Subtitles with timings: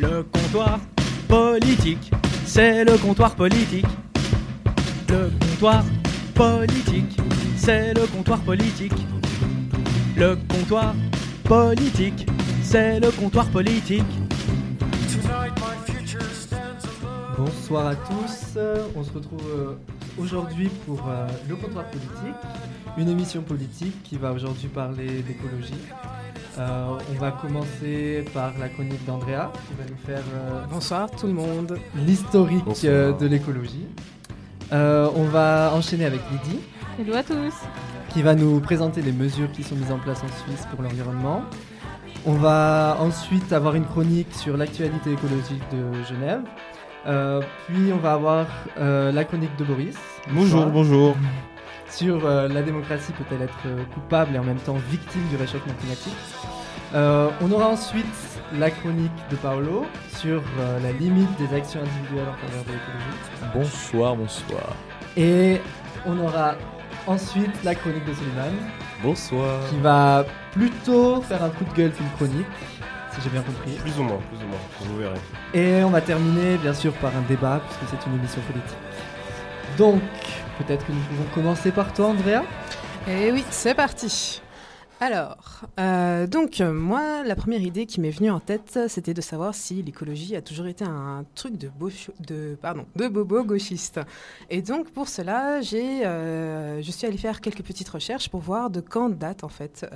[0.00, 0.78] Le comptoir
[1.26, 2.12] politique,
[2.46, 3.84] c'est le comptoir politique.
[5.08, 5.84] Le comptoir
[6.36, 7.16] politique,
[7.56, 8.92] c'est le comptoir politique.
[10.16, 10.94] Le comptoir
[11.42, 12.28] politique,
[12.62, 14.04] c'est le comptoir politique.
[17.36, 18.58] Bonsoir à tous,
[18.94, 19.74] on se retrouve euh,
[20.16, 22.36] aujourd'hui pour euh, le comptoir politique,
[22.96, 25.74] une émission politique qui va aujourd'hui parler d'écologie.
[26.58, 30.22] Euh, on va commencer par la chronique d'Andrea qui va nous faire
[30.70, 31.78] Bonsoir tout le monde.
[31.94, 33.86] l'historique euh, de l'écologie.
[34.72, 36.60] Euh, on va enchaîner avec Lydie
[36.98, 37.54] Hello à tous.
[38.10, 41.42] qui va nous présenter les mesures qui sont mises en place en Suisse pour l'environnement.
[42.26, 46.40] On va ensuite avoir une chronique sur l'actualité écologique de Genève.
[47.06, 48.46] Euh, puis on va avoir
[48.78, 49.96] euh, la chronique de Boris.
[50.30, 50.70] Bonjour, Bonsoir.
[50.70, 51.16] bonjour.
[51.90, 55.72] Sur euh, la démocratie peut-elle être euh, coupable et en même temps victime du réchauffement
[55.80, 56.14] climatique.
[56.94, 58.06] Euh, on aura ensuite
[58.58, 59.84] la chronique de Paolo
[60.16, 63.52] sur euh, la limite des actions individuelles en faveur de l'écologie.
[63.54, 64.74] Bonsoir, bonsoir.
[65.16, 65.60] Et
[66.06, 66.54] on aura
[67.06, 68.52] ensuite la chronique de Suleiman
[69.02, 69.60] Bonsoir.
[69.68, 72.46] qui va plutôt faire un coup de gueule qu'une chronique,
[73.12, 73.72] si j'ai bien compris.
[73.72, 75.20] Plus ou moins, plus ou moins, vous verrez.
[75.54, 78.78] Et on va terminer bien sûr par un débat puisque c'est une émission politique.
[79.76, 80.00] Donc,
[80.58, 82.42] peut-être que nous pouvons commencer par toi, Andrea.
[83.08, 84.42] Et oui, c'est parti.
[85.00, 89.20] Alors, euh, donc euh, moi, la première idée qui m'est venue en tête, c'était de
[89.20, 91.70] savoir si l'écologie a toujours été un truc de,
[93.08, 94.00] bobo gauchiste.
[94.50, 98.70] Et donc pour cela, j'ai, euh, je suis allée faire quelques petites recherches pour voir
[98.70, 99.86] de quand date en fait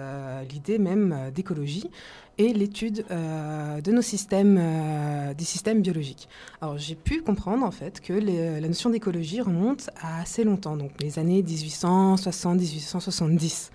[0.48, 1.90] l'idée même d'écologie
[2.38, 6.28] et l'étude de nos systèmes, des systèmes biologiques.
[6.60, 10.92] Alors j'ai pu comprendre en fait que la notion d'écologie remonte à assez longtemps, donc
[11.00, 13.70] les années 1860-1870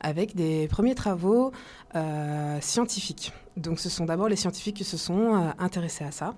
[0.00, 1.52] avec des premiers travaux
[1.94, 3.32] euh, scientifiques.
[3.56, 6.34] Donc ce sont d'abord les scientifiques qui se sont euh, intéressés à ça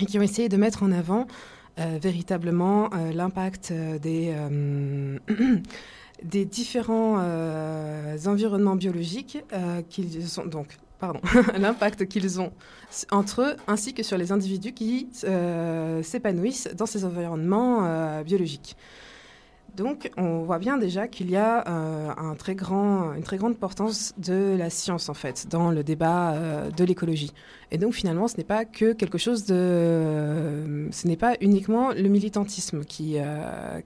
[0.00, 1.26] et qui ont essayé de mettre en avant
[1.78, 3.72] euh, véritablement l'impact
[4.02, 4.34] des,
[6.44, 7.18] différents
[8.26, 9.38] environnements biologiques
[9.88, 11.20] qu'ils ont donc pardon
[11.58, 12.52] l'impact qu'ils ont
[13.10, 15.08] entre eux ainsi que sur les individus qui
[16.02, 18.76] s'épanouissent dans ces environnements biologiques.
[19.74, 24.68] Donc, on voit bien déjà qu'il y a euh, une très grande importance de la
[24.68, 27.32] science, en fait, dans le débat euh, de l'écologie.
[27.70, 29.54] Et donc, finalement, ce n'est pas que quelque chose de...
[29.54, 33.16] euh, ce n'est pas uniquement le militantisme qui,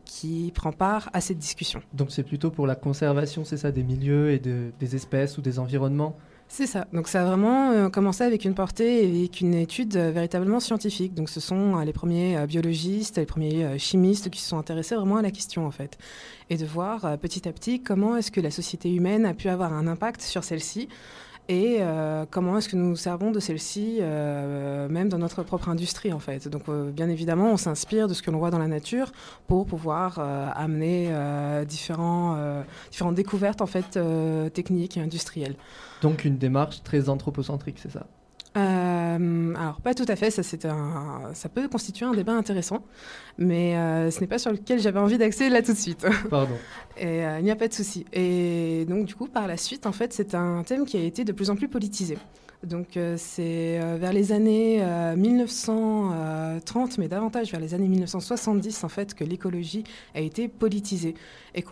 [0.04, 1.80] qui prend part à cette discussion.
[1.92, 5.40] Donc c'est plutôt pour la conservation, c'est ça, des milieux et de- des espèces ou
[5.40, 6.16] des environnements.
[6.48, 6.86] C'est ça.
[6.92, 10.60] Donc, ça a vraiment euh, commencé avec une portée et avec une étude euh, véritablement
[10.60, 11.12] scientifique.
[11.12, 15.16] Donc, ce sont euh, les premiers biologistes, les premiers chimistes qui se sont intéressés vraiment
[15.16, 15.98] à la question, en fait.
[16.48, 19.72] Et de voir petit à petit comment est-ce que la société humaine a pu avoir
[19.72, 20.88] un impact sur celle-ci
[21.48, 25.68] et euh, comment est-ce que nous nous servons de celle-ci, euh, même dans notre propre
[25.68, 26.48] industrie, en fait?
[26.48, 29.12] Donc, euh, bien évidemment, on s'inspire de ce que l'on voit dans la nature
[29.46, 31.12] pour pouvoir amener
[31.66, 32.36] différents,
[32.90, 33.98] différentes découvertes, en fait,
[34.52, 35.56] techniques et industrielles.
[36.02, 38.06] Donc une démarche très anthropocentrique, c'est ça?
[38.56, 42.84] Euh, alors pas tout à fait, ça, c'est un, ça peut constituer un débat intéressant,
[43.36, 46.06] mais euh, ce n'est pas sur lequel j'avais envie d'axer là tout de suite.
[46.30, 46.54] Pardon.
[46.96, 48.06] Et euh, il n'y a pas de souci.
[48.12, 51.24] Et donc du coup par la suite, en fait, c'est un thème qui a été
[51.24, 52.16] de plus en plus politisé.
[52.64, 58.84] Donc euh, c'est euh, vers les années euh, 1930, mais davantage vers les années 1970
[58.84, 59.84] en fait que l'écologie
[60.14, 61.14] a été politisée
[61.54, 61.62] et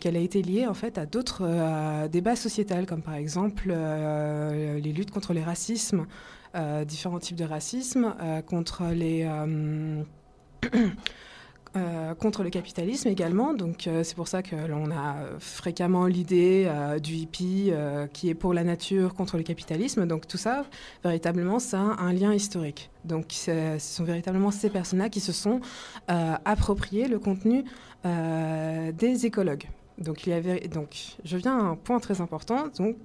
[0.00, 4.78] qu'elle a été liée en fait à d'autres euh, débats sociétals comme par exemple euh,
[4.80, 6.06] les luttes contre les racismes,
[6.54, 9.26] euh, différents types de racisme, euh, contre les
[11.76, 13.52] euh, contre le capitalisme également.
[13.52, 17.72] Donc euh, c'est pour ça que l'on a fréquemment l'idée euh, du hippie
[18.12, 20.06] qui est pour la nature contre le capitalisme.
[20.06, 20.64] Donc tout ça,
[21.02, 22.90] véritablement, ça a un lien historique.
[23.04, 25.60] Donc ce sont véritablement ces personnes-là qui se sont
[26.08, 27.64] appropriées le contenu
[28.04, 29.68] des écologues.
[29.98, 32.66] Donc, il y avait, donc je viens à un point très important.
[32.78, 32.96] Donc,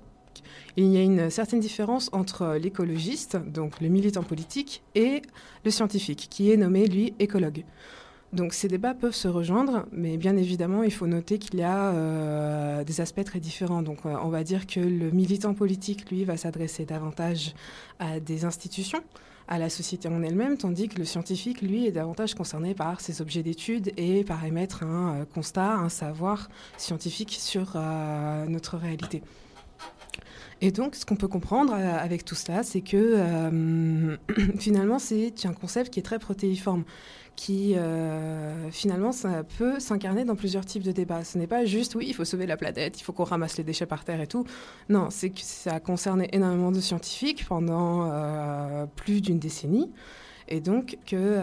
[0.78, 5.22] il y a une certaine différence entre l'écologiste, donc le militant politique, et
[5.66, 7.64] le scientifique, qui est nommé, lui, écologue.
[8.32, 11.92] Donc ces débats peuvent se rejoindre, mais bien évidemment, il faut noter qu'il y a
[11.94, 13.82] euh, des aspects très différents.
[13.82, 17.56] Donc euh, on va dire que le militant politique, lui, va s'adresser davantage
[17.98, 19.04] à des institutions,
[19.48, 23.20] à la société en elle-même, tandis que le scientifique, lui, est davantage concerné par ses
[23.20, 27.78] objets d'étude et par émettre un euh, constat, un savoir scientifique sur
[28.48, 29.24] notre réalité.
[30.62, 34.18] Et donc, ce qu'on peut comprendre avec tout cela, c'est que
[34.60, 36.84] finalement, c'est un concept qui est très protéiforme,
[37.40, 39.12] qui euh, finalement,
[39.58, 41.24] peut s'incarner dans plusieurs types de débats.
[41.24, 43.64] Ce n'est pas juste, oui, il faut sauver la planète, il faut qu'on ramasse les
[43.64, 44.44] déchets par terre et tout.
[44.90, 48.12] Non, c'est que ça a concerné énormément de scientifiques pendant
[48.98, 49.90] plus d'une décennie.
[50.50, 51.40] Et donc que,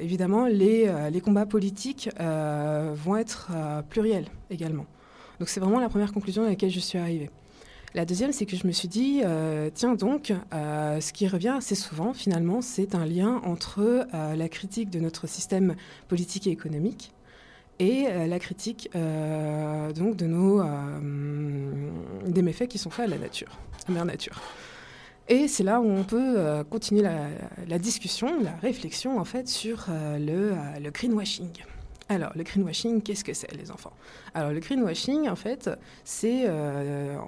[0.00, 3.52] évidemment, les, les, combats politiques vont être
[3.88, 4.86] pluriels également.
[5.38, 7.30] Donc c'est vraiment la première conclusion à laquelle je suis arrivée.
[7.94, 11.54] La deuxième, c'est que je me suis dit, euh, tiens donc, euh, ce qui revient
[11.58, 13.80] assez souvent, finalement, c'est un lien entre
[14.14, 15.76] euh, la critique de notre système
[16.08, 17.12] politique et économique
[17.78, 20.62] et la critique donc de nos
[22.26, 24.40] des méfaits qui sont faits à la nature, à la mère nature.
[25.28, 30.52] Et c'est là où on peut continuer la, discussion, la réflexion en fait sur le,
[30.80, 31.50] le greenwashing.
[32.08, 33.94] Alors, le greenwashing, qu'est-ce que c'est, les enfants?
[34.34, 35.68] Alors, le greenwashing, en fait,
[36.04, 37.18] c'est euh,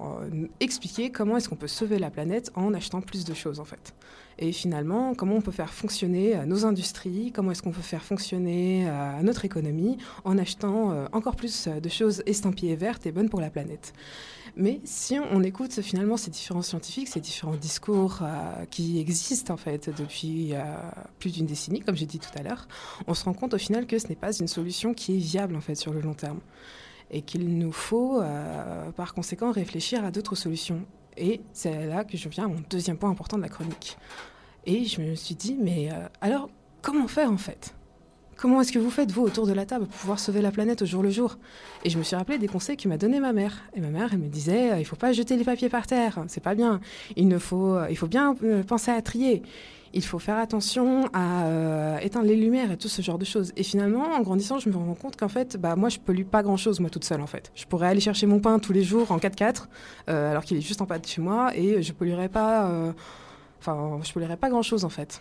[0.61, 3.95] expliquer comment est-ce qu'on peut sauver la planète en achetant plus de choses, en fait.
[4.39, 8.03] Et finalement, comment on peut faire fonctionner euh, nos industries, comment est-ce qu'on peut faire
[8.03, 13.41] fonctionner euh, notre économie en achetant encore plus de choses estampillées vertes et bonnes pour
[13.41, 13.93] la planète.
[14.57, 18.23] Mais si on écoute finalement ces différents scientifiques, ces différents discours
[18.71, 20.53] qui existent en fait depuis
[21.19, 22.69] plus d'une décennie, comme j'ai dit tout à l'heure,
[23.07, 25.57] on se rend compte au final que ce n'est pas une solution qui est viable
[25.57, 26.41] en fait sur le long terme
[27.15, 30.83] et qu'il nous faut euh, par conséquent réfléchir à d'autres solutions.
[31.17, 33.97] Et c'est là que je viens à mon deuxième point important de la chronique.
[34.67, 35.91] Et je me suis dit, mais
[36.21, 36.51] alors
[36.83, 37.75] comment faire en fait?
[38.37, 40.83] Comment est-ce que vous faites, vous, autour de la table, pour pouvoir sauver la planète
[40.83, 41.39] au jour le jour?
[41.85, 43.63] Et je me suis rappelé des conseils que m'a donné ma mère.
[43.75, 46.25] Et ma mère, elle me disait, euh, il faut pas jeter les papiers par terre,
[46.29, 46.81] c'est pas bien.
[47.17, 49.43] Il, ne faut, euh, il faut bien euh, penser à trier.
[49.97, 53.53] Il faut faire attention à éteindre les lumières et tout ce genre de choses.
[53.57, 56.43] Et finalement, en grandissant, je me rends compte qu'en fait, bah, moi, je pollue pas
[56.43, 57.53] grand-chose, moi, toute seule, en fait.
[57.55, 59.69] Je pourrais aller chercher mon pain tous les jours en 4x4,
[60.09, 62.69] alors qu'il est juste en bas de chez moi, et je polluerais pas...
[63.61, 65.21] Enfin, je polluerais pas grand-chose, en fait.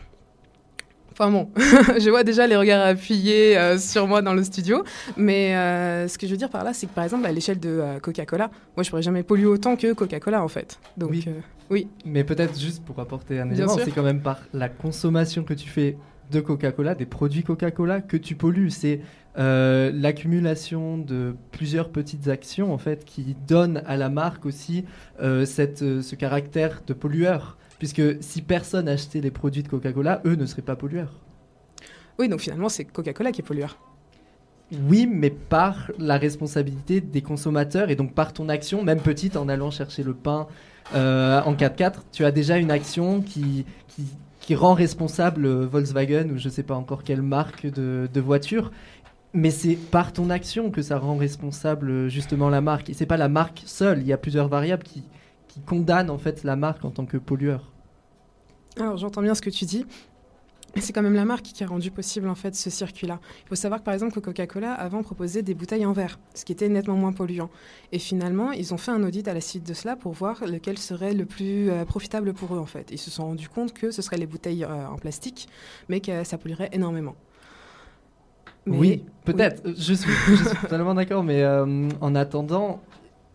[1.14, 4.84] Enfin bon, je vois déjà les regards appuyés euh, sur moi dans le studio.
[5.16, 7.60] Mais euh, ce que je veux dire par là, c'est que par exemple, à l'échelle
[7.60, 10.80] de euh, Coca-Cola, moi je pourrais jamais polluer autant que Coca-Cola en fait.
[10.98, 11.26] Donc, oui.
[11.70, 11.88] oui.
[12.04, 15.70] Mais peut-être juste pour apporter un élément, c'est quand même par la consommation que tu
[15.70, 15.98] fais
[16.32, 18.72] de Coca-Cola, des produits Coca-Cola, que tu pollues.
[18.72, 19.02] C'est
[19.36, 24.86] l'accumulation de plusieurs petites actions en fait qui donnent à la marque aussi
[25.46, 27.58] cette, ce caractère de pollueur.
[27.84, 31.12] Puisque si personne achetait les produits de Coca-Cola, eux ne seraient pas pollueurs.
[32.18, 33.78] Oui, donc finalement, c'est Coca-Cola qui est pollueur.
[34.88, 39.50] Oui, mais par la responsabilité des consommateurs et donc par ton action, même petite, en
[39.50, 40.48] allant chercher le pain
[40.96, 43.66] euh, en 4x4, tu as déjà une action qui,
[44.40, 48.72] qui, rend responsable Volkswagen ou je ne sais pas encore quelle marque de, de voiture.
[49.34, 52.90] Mais c'est par ton action que ça rend responsable justement la marque.
[52.90, 54.00] Et c'est pas la marque seule.
[54.00, 55.04] Il y a plusieurs variables qui,
[55.50, 57.73] qui condamnent en fait la marque en tant que pollueur.
[58.80, 59.86] Alors j'entends bien ce que tu dis.
[60.78, 63.20] C'est quand même la marque qui a rendu possible en fait ce circuit-là.
[63.46, 66.46] Il faut savoir que par exemple que Coca-Cola avant proposait des bouteilles en verre, ce
[66.46, 67.52] qui était nettement moins polluant.
[67.92, 70.80] Et finalement, ils ont fait un audit à la suite de cela pour voir lequel
[70.80, 72.90] serait le plus euh, profitable pour eux en fait.
[72.92, 75.48] Ils se sont rendus compte que ce seraient les bouteilles euh, en plastique,
[75.90, 77.16] mais que ça polluerait énormément.
[78.66, 79.62] oui, peut-être.
[79.78, 80.10] Je, suis,
[80.62, 82.82] totalement d'accord, mais euh, en attendant,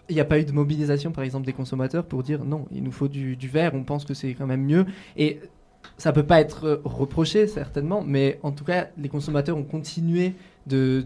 [0.08, 2.82] il n'y a pas eu de mobilisation, par exemple, des consommateurs pour dire non, il
[2.82, 4.86] nous faut du, verre, on pense que c'est quand même mieux.
[5.16, 5.40] Et
[5.96, 10.34] ça peut pas être reproché, certainement, mais en tout cas, les consommateurs ont continué
[10.66, 11.04] de,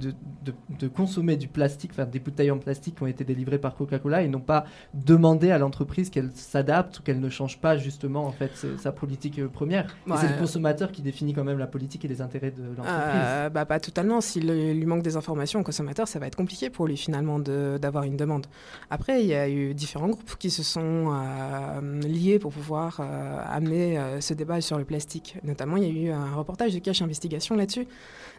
[0.79, 4.23] de, consommer du plastique, enfin des bouteilles en plastique qui ont été délivrées par Coca-Cola
[4.23, 4.65] et n'ont pas
[4.95, 9.39] demandé à l'entreprise qu'elle s'adapte ou qu'elle ne change pas justement en fait sa politique
[9.39, 9.97] euh, première.
[10.17, 13.23] c'est le consommateur qui définit quand même la politique et les intérêts de l'entreprise.
[13.25, 14.21] Euh, bah, pas totalement.
[14.21, 18.05] S'il lui manque des informations au consommateur, ça va être compliqué pour lui finalement d'avoir
[18.05, 18.47] une demande.
[18.91, 24.01] Après, il y a eu différents groupes qui se sont euh, liés pour pouvoir amener
[24.21, 25.37] ce débat sur le plastique.
[25.45, 27.87] Notamment, il y a eu un reportage de Cache Investigation là-dessus.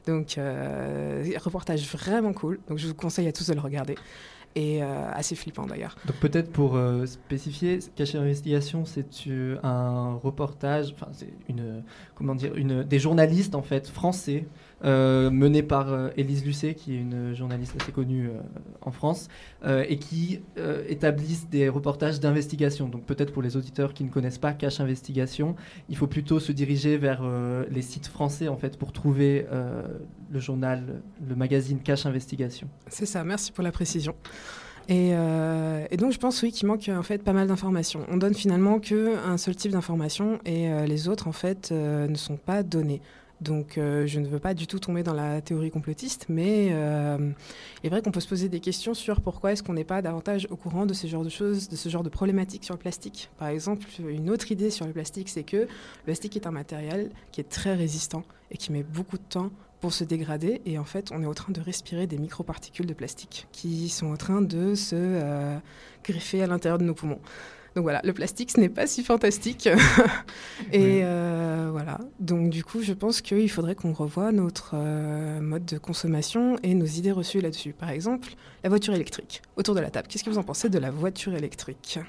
[0.06, 2.60] Donc, euh, reportage vraiment cool.
[2.68, 3.96] Donc, je vous conseille à tous de le regarder.
[4.56, 5.96] Et euh, assez flippant d'ailleurs.
[6.06, 9.08] Donc, peut-être pour euh, spécifier, Caché Investigation, c'est
[9.64, 11.84] un reportage, enfin, c'est une,
[12.14, 14.46] comment dire, une, des journalistes en fait français
[14.84, 18.42] euh, menée par euh, Élise Lucet, qui est une journaliste assez connue euh,
[18.82, 19.30] en France,
[19.66, 20.42] et qui
[20.90, 22.90] établissent des reportages d'investigation.
[22.90, 25.56] Donc peut-être pour les auditeurs qui ne connaissent pas Cache Investigation,
[25.88, 27.24] il faut plutôt se diriger vers
[27.72, 29.46] les sites français en fait pour trouver
[30.30, 32.68] le journal, le magazine Cache Investigation.
[32.90, 34.16] C'est ça, merci pour la précision.
[34.90, 35.14] Et,
[35.98, 38.06] donc je pense oui qu'il manque en fait pas mal d'informations.
[38.10, 42.64] On donne finalement qu'un seul type d'information et les autres en fait ne sont pas
[42.64, 43.02] données.
[43.44, 47.32] Donc euh, je ne veux pas du tout tomber dans la théorie complotiste, mais euh,
[47.84, 50.02] il est vrai qu'on peut se poser des questions sur pourquoi est-ce qu'on n'est pas
[50.02, 52.80] davantage au courant de ce genre de choses, de ce genre de problématiques sur le
[52.80, 53.30] plastique.
[53.38, 55.68] Par exemple, une autre idée sur le plastique, c'est que le
[56.06, 59.94] plastique est un matériel qui est très résistant et qui met beaucoup de temps pour
[59.94, 60.62] se dégrader.
[60.66, 64.14] Et en fait, on est en train de respirer des microparticules de plastique qui sont
[64.14, 65.58] en train de se euh,
[66.06, 67.20] greffer à l'intérieur de nos poumons.
[67.76, 69.68] Donc voilà, le plastique, ce n'est pas si fantastique.
[70.72, 75.66] et euh, voilà, donc du coup, je pense qu'il faudrait qu'on revoie notre euh, mode
[75.66, 77.74] de consommation et nos idées reçues là-dessus.
[77.74, 78.30] Par exemple,
[78.64, 79.42] la voiture électrique.
[79.56, 82.00] Autour de la table, qu'est-ce que vous en pensez de la voiture électrique?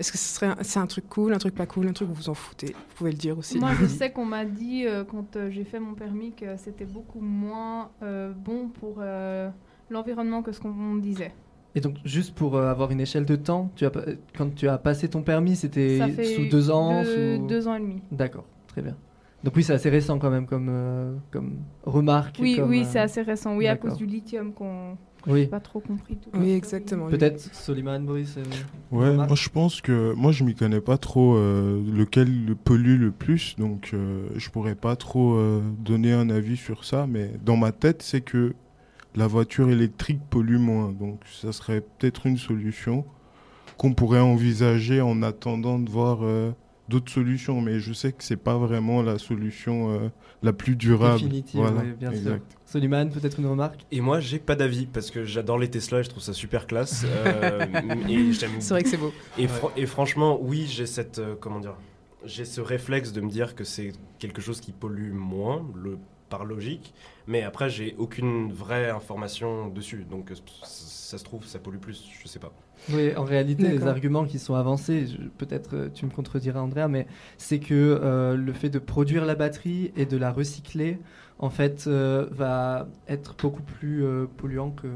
[0.00, 2.14] Est-ce que ce serait c'est un truc cool, un truc pas cool, un truc où
[2.14, 2.68] vous vous en foutez?
[2.68, 3.58] Vous pouvez le dire aussi.
[3.58, 6.86] Moi, je sais qu'on m'a dit euh, quand euh, j'ai fait mon permis que c'était
[6.86, 9.50] beaucoup moins euh, bon pour euh,
[9.90, 11.34] l'environnement que ce qu'on disait.
[11.74, 14.04] Et donc, juste pour euh, avoir une échelle de temps, tu as, pas-
[14.36, 15.98] quand tu as passé ton permis, c'était
[16.34, 17.46] sous deux ans deux, sous...
[17.46, 18.02] deux ans et demi.
[18.10, 18.96] D'accord, très bien.
[19.44, 22.36] Donc oui, c'est assez récent quand même comme, euh, comme remarque.
[22.40, 23.56] Oui, comme, oui, euh, c'est assez récent.
[23.56, 24.98] Oui, à cause du lithium qu'on
[25.28, 26.16] Oui, n'a pas trop compris.
[26.16, 27.06] Tout Oui, exactement.
[27.06, 28.36] peut-être Soliman, Boris.
[28.36, 28.42] euh,
[28.90, 32.54] Ouais, remarque moi je pense que moi je m'y connais pas trop euh, lequel le
[32.54, 37.06] pollue le plus, donc euh, je pourrais pas trop euh, donner un avis sur ça,
[37.08, 38.54] mais dans ma tête c'est que
[39.16, 43.04] la voiture électrique pollue moins, donc ça serait peut-être une solution
[43.76, 46.52] qu'on pourrait envisager en attendant de voir euh,
[46.88, 50.08] d'autres solutions, mais je sais que c'est pas vraiment la solution euh,
[50.42, 51.14] la plus durable.
[51.20, 52.38] Définitive, Voilà, oui, bien sûr.
[52.66, 53.84] Soliman, peut-être une remarque?
[53.90, 57.04] Et moi, j'ai pas d'avis parce que j'adore les Tesla, je trouve ça super classe.
[57.08, 57.66] euh.
[58.60, 59.12] C'est vrai que c'est beau.
[59.38, 61.74] Et, fran- et franchement, oui, j'ai cette euh, comment dire,
[62.24, 65.98] j'ai ce réflexe de me dire que c'est quelque chose qui pollue moins, le
[66.28, 66.94] par logique.
[67.30, 70.34] Mais après, j'ai aucune vraie information dessus, donc euh,
[70.64, 72.52] ça se trouve, ça pollue plus, je sais pas.
[72.92, 75.06] Oui, en réalité, les arguments qui sont avancés,
[75.38, 77.06] peut-être euh, tu me contrediras, Andrea, mais
[77.38, 80.98] c'est que euh, le fait de produire la batterie et de la recycler,
[81.42, 84.88] en fait, euh, va être beaucoup plus euh, polluant que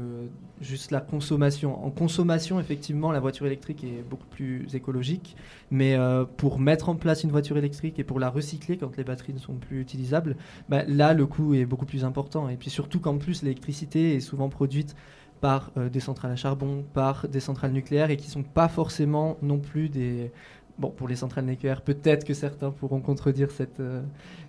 [0.61, 1.83] juste la consommation.
[1.83, 5.35] En consommation, effectivement, la voiture électrique est beaucoup plus écologique,
[5.71, 9.03] mais euh, pour mettre en place une voiture électrique et pour la recycler quand les
[9.03, 10.37] batteries ne sont plus utilisables,
[10.69, 12.47] bah, là, le coût est beaucoup plus important.
[12.47, 14.95] Et puis surtout qu'en plus, l'électricité est souvent produite
[15.41, 19.59] par des centrales à charbon, par des centrales nucléaires et qui sont pas forcément non
[19.59, 20.31] plus des...
[20.77, 24.01] Bon, pour les centrales nucléaires, peut-être que certains pourront contredire cette, euh,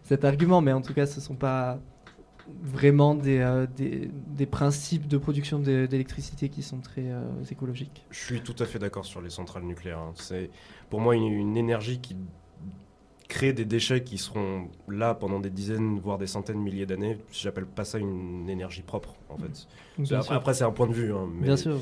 [0.02, 1.78] cet argument, mais en tout cas, ce ne sont pas
[2.62, 8.04] vraiment des, euh, des, des principes de production d'électricité qui sont très euh, écologiques.
[8.11, 9.99] Je suis tout à fait d'accord sur les centrales nucléaires.
[9.99, 10.12] hein.
[10.16, 10.50] C'est
[10.90, 12.16] pour moi une, une énergie qui
[13.28, 17.18] crée des déchets qui seront là pendant des dizaines, voire des centaines de milliers d'années.
[17.33, 19.66] J'appelle pas ça une énergie propre, en fait.
[19.99, 21.12] Bien Après, c'est un point de vue.
[21.12, 21.78] hein, mais Bien sûr,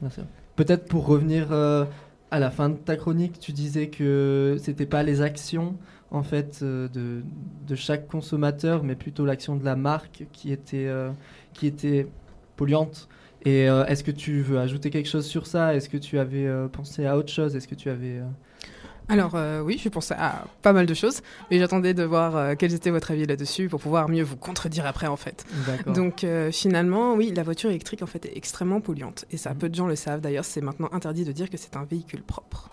[0.00, 0.24] bien sûr.
[0.56, 1.84] Peut-être pour revenir euh,
[2.32, 5.76] à la fin de ta chronique, tu disais que c'était pas les actions
[6.10, 7.22] en fait euh, de,
[7.68, 11.10] de chaque consommateur, mais plutôt l'action de la marque qui était euh,
[11.52, 12.06] qui était
[12.56, 13.08] polluante.
[13.44, 15.74] Et euh, est-ce que tu veux ajouter quelque chose sur ça?
[15.74, 17.54] Est-ce que tu avais pensé à autre chose?
[17.54, 18.22] Est-ce que tu avais
[19.08, 22.54] Alors euh, oui, je pensais à pas mal de choses, mais j'attendais de voir euh,
[22.56, 25.44] quels étaient votre avis là-dessus pour pouvoir mieux vous contredire après en fait.
[25.86, 29.58] Donc euh, finalement, oui, la voiture électrique en fait est extrêmement polluante et ça Mhm.
[29.58, 30.20] peu de gens le savent.
[30.20, 32.70] D'ailleurs, c'est maintenant interdit de dire que c'est un véhicule propre.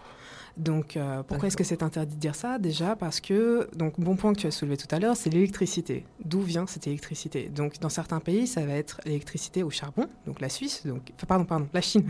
[0.58, 2.58] Donc euh, pourquoi est-ce que c'est interdit de dire ça?
[2.60, 6.06] Déjà parce que donc bon point que tu as soulevé tout à l'heure, c'est l'électricité.
[6.24, 7.50] D'où vient cette électricité?
[7.50, 11.28] Donc dans certains pays, ça va être l'électricité au charbon, donc la Suisse, donc enfin,
[11.28, 12.10] pardon pardon, la Chine.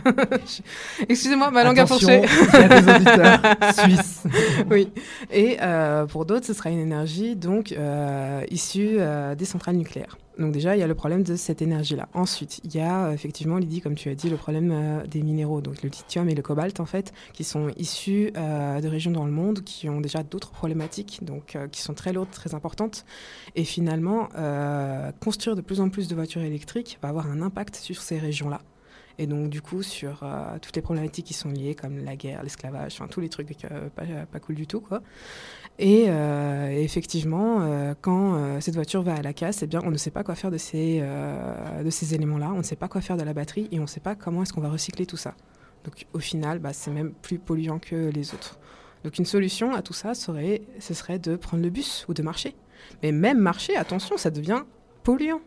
[1.10, 2.22] Excusez-moi, ma langue a penché.
[2.53, 3.39] il y a des auditeurs
[3.84, 4.24] suisses.
[4.69, 4.91] oui.
[5.31, 8.98] Et euh, pour d'autres, ce sera une énergie donc euh, issue
[9.38, 10.17] des centrales nucléaires.
[10.39, 12.08] Donc déjà, il y a le problème de cette énergie-là.
[12.13, 15.22] Ensuite, il y a euh, effectivement, Lydie, comme tu as dit, le problème euh, des
[15.22, 19.12] minéraux, donc le lithium et le cobalt, en fait, qui sont issus euh, de régions
[19.12, 23.05] dans le monde qui ont déjà d'autres problématiques, donc qui sont très lourdes, très importantes.
[23.55, 24.29] Et finalement,
[25.19, 28.62] construire de plus en plus de voitures électriques va avoir un impact sur ces régions-là.
[29.19, 30.24] Et donc, du coup, sur
[30.62, 33.89] toutes les problématiques qui sont liées, comme la guerre, l'esclavage, enfin, tous les trucs euh,
[33.89, 35.01] pas, pas cool du tout, quoi.
[35.81, 39.91] Et euh, effectivement, euh, quand euh, cette voiture va à la casse, eh bien, on
[39.91, 43.00] ne sait pas quoi faire de ces, de ces éléments-là, on ne sait pas quoi
[43.01, 45.15] faire de la batterie et on ne sait pas comment est-ce qu'on va recycler tout
[45.17, 45.36] ça.
[45.86, 48.59] Donc, au final, bah, c'est même plus polluant que les autres.
[49.05, 52.21] Donc, une solution à tout ça serait, ce serait de prendre le bus ou de
[52.21, 52.55] marcher.
[53.01, 54.63] Mais même marcher, attention, ça devient
[55.03, 55.39] polluant.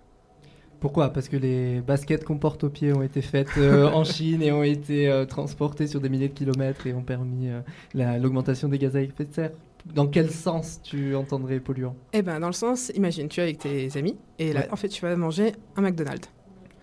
[0.81, 1.11] Pourquoi?
[1.13, 4.51] Parce que les baskets qu'on porte aux pieds ont été faites euh, en Chine et
[4.51, 7.61] ont été euh, transportées sur des milliers de kilomètres et ont permis euh,
[7.95, 9.53] la- l'augmentation des gaz à effet de serre.
[9.87, 11.97] Dans quel sens tu entendrais polluant?
[12.13, 14.69] Eh ben, dans le sens, imagine, tu es avec tes amis et là, Ouais.
[14.71, 16.29] en fait, tu vas manger un McDonald's.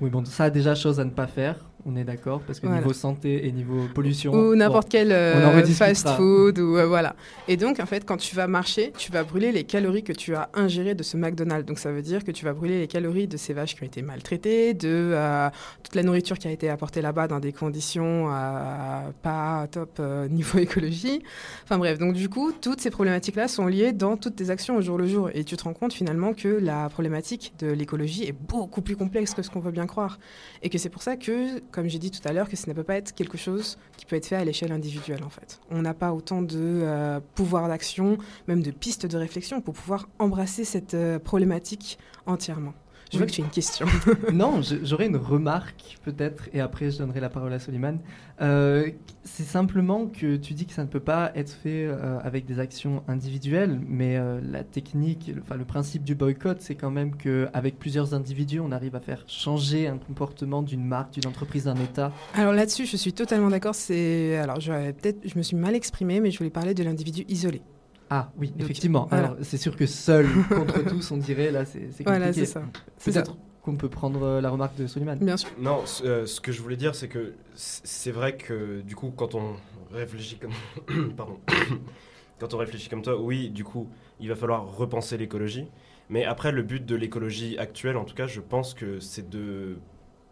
[0.01, 1.68] Oui, bon, ça, déjà, chose à ne pas faire.
[1.85, 2.81] On est d'accord Parce que Voilà.
[2.81, 4.33] niveau santé et niveau pollution.
[4.33, 7.15] ou n'importe bon, quel euh, fast-food ou euh, voilà.
[7.47, 10.35] Et donc en fait, quand tu vas marcher, tu vas brûler les calories que tu
[10.35, 11.65] as ingérées de ce McDonald's.
[11.65, 13.85] Donc ça veut dire que tu vas brûler les calories de ces vaches qui ont
[13.85, 15.49] été maltraitées, de euh,
[15.83, 20.57] toute la nourriture qui a été apportée là-bas dans des conditions euh, pas top niveau
[20.59, 21.23] écologie.
[21.63, 24.81] Enfin bref, donc du coup, toutes ces problématiques-là sont liées dans toutes tes actions au
[24.81, 25.29] jour le jour.
[25.33, 29.33] Et tu te rends compte finalement que la problématique de l'écologie est beaucoup plus complexe
[29.33, 30.19] que ce qu'on peut bien croire.
[30.61, 32.73] Et que c'est pour ça que, comme j'ai dit tout à l'heure, que ça ne
[32.73, 35.59] peut pas être quelque chose qui peut être fait à l'échelle individuelle en fait.
[35.71, 40.07] On n'a pas autant de euh, pouvoir d'action, même de pistes de réflexion pour pouvoir
[40.19, 42.73] embrasser cette euh, problématique entièrement.
[43.11, 43.85] Je vois que tu as une question.
[44.33, 47.99] Non, j'aurais une remarque peut-être, et après je donnerai la parole à Soliman.
[48.41, 48.89] Euh,
[49.23, 52.59] c'est simplement que tu dis que ça ne peut pas être fait euh, avec des
[52.59, 57.15] actions individuelles, mais euh, la technique, le, enfin, le principe du boycott, c'est quand même
[57.15, 61.75] qu'avec plusieurs individus, on arrive à faire changer un comportement d'une marque, d'une entreprise, d'un
[61.75, 62.11] État.
[62.35, 63.75] Alors là-dessus, je suis totalement d'accord.
[63.75, 67.61] C'est alors peut-être, je me suis mal exprimée, mais je voulais parler de l'individu isolé.
[68.09, 69.07] Ah oui, Donc, effectivement.
[69.09, 69.25] voilà.
[69.27, 72.03] Alors c'est sûr que seul contre tous, on dirait, là c'est compliqué.
[72.05, 72.63] Voilà, c'est ça.
[73.03, 75.17] Peut-être qu'on peut prendre euh, la remarque de Soliman.
[75.19, 75.49] Bien sûr.
[75.59, 79.11] Non, ce, euh, ce que je voulais dire, c'est que c'est vrai que du coup,
[79.15, 79.55] quand on
[79.91, 81.39] réfléchit comme, pardon,
[82.39, 83.87] quand on réfléchit comme toi, oui, du coup,
[84.19, 85.67] il va falloir repenser l'écologie.
[86.09, 89.77] Mais après, le but de l'écologie actuelle, en tout cas, je pense que c'est de,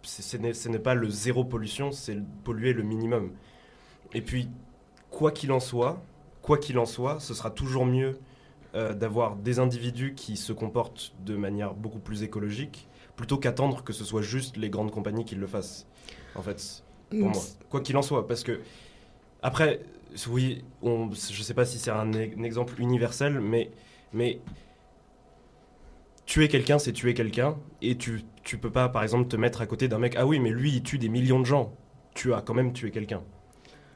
[0.01, 3.31] c'est- ce n'est ce n'est pas le zéro pollution, c'est polluer le minimum.
[4.13, 4.47] Et puis,
[5.11, 6.01] quoi qu'il en soit,
[6.47, 8.19] quoi qu'il en soit, ce sera toujours mieux
[8.73, 12.87] euh, d'avoir des individus qui se comportent de manière beaucoup plus écologique
[13.17, 15.87] plutôt qu'attendre que ce soit juste les grandes compagnies qui le fassent,
[16.35, 17.43] en fait, pour moi.
[17.69, 18.61] Quoi qu'il en soit, parce que,
[19.41, 19.81] après,
[20.29, 23.69] oui, on, je sais pas si c'est un, e- un exemple universel, mais,
[24.13, 24.39] mais
[26.25, 29.65] tuer quelqu'un, c'est tuer quelqu'un, et tu, tu peux pas, par exemple, te mettre à
[29.65, 31.73] côté d'un mec, ah oui, mais lui, il tue des millions de gens,
[32.13, 33.21] tu as quand même tué quelqu'un.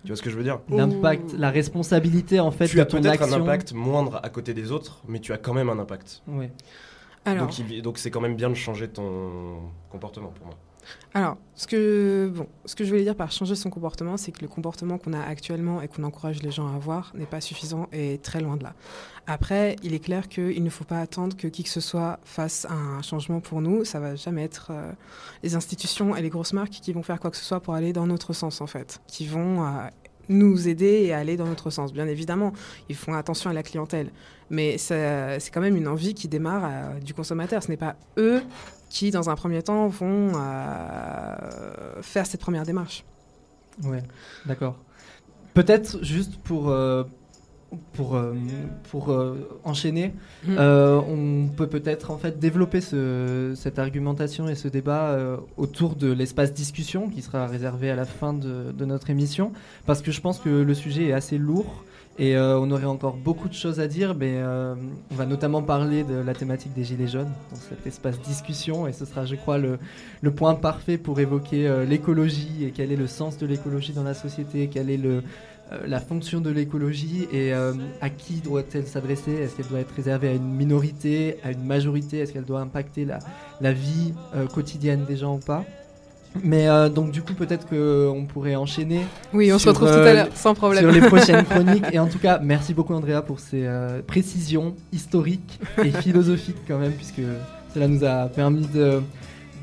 [0.04, 2.86] Tu vois ce que je veux dire L'impact, la responsabilité en fait Tu de as
[2.86, 6.24] peut-être un impact moindre à côté des autres, mais tu as quand même un impact.
[6.28, 6.52] Ouais.
[7.26, 9.60] Alors, Donc il- Donc c'est quand même bien de changer ton
[9.92, 10.56] comportement pour moi.
[11.14, 14.42] Alors, ce que, bon, ce que je voulais dire par changer son comportement, c'est que
[14.42, 17.88] le comportement qu'on a actuellement et qu'on encourage les gens à avoir n'est pas suffisant
[17.92, 18.74] et très loin de là.
[19.28, 22.66] Après, il est clair qu'il ne faut pas attendre que qui que ce soit fasse
[22.70, 23.86] un changement pour nous.
[23.86, 24.92] Ça va jamais être euh,
[25.44, 27.94] les institutions et les grosses marques qui vont faire quoi que ce soit pour aller
[27.94, 29.88] dans notre sens, en fait, qui vont euh,
[30.30, 31.94] nous aider et aller dans notre sens.
[31.94, 32.54] Bien évidemment,
[32.90, 34.12] ils font attention à la clientèle,
[34.50, 37.62] mais c'est quand même une envie qui démarre euh, du consommateur.
[37.62, 38.42] Ce n'est pas eux
[38.92, 43.04] qui, dans un premier temps, vont euh, faire cette première démarche.
[43.84, 44.04] Ouais,
[44.46, 44.76] d'accord.
[45.54, 47.04] Peut-être juste pour, euh,
[47.94, 48.34] pour, euh,
[48.90, 50.14] pour euh, enchaîner,
[50.50, 55.18] euh, on peut peut-être en fait développer ce- cette argumentation et ce débat
[55.58, 59.54] autour de l'espace discussion qui sera réservé à la fin de, de notre émission,
[59.86, 61.84] parce que je pense que le sujet est assez lourd.
[62.22, 64.76] Et euh, on aurait encore beaucoup de choses à dire, mais euh,
[65.10, 68.94] on va notamment parler de la thématique des Gilets jaunes dans cet espace discussion, et
[68.94, 69.80] ce sera, je crois, le,
[70.30, 74.14] point parfait pour évoquer euh, l'écologie et quel est le sens de l'écologie dans la
[74.14, 75.00] société, quelle est
[75.88, 79.32] la fonction de l'écologie et à qui doit-elle s'adresser?
[79.32, 82.20] Est-ce qu'elle doit être réservée à une minorité, à une majorité?
[82.20, 83.08] Est-ce qu'elle doit impacter
[83.62, 84.14] la, vie
[84.54, 85.66] quotidienne des gens ou pas?
[86.44, 89.02] Mais euh, donc du coup peut-être qu'on pourrait enchaîner
[89.34, 90.84] Oui, on se retrouve tout euh, à l'heure, sans problème.
[90.84, 91.86] sur les prochaines chroniques.
[91.92, 96.78] Et en tout cas, merci beaucoup Andrea pour ces euh, précisions historiques et philosophiques quand
[96.78, 97.22] même, puisque
[97.74, 99.02] cela nous a permis de,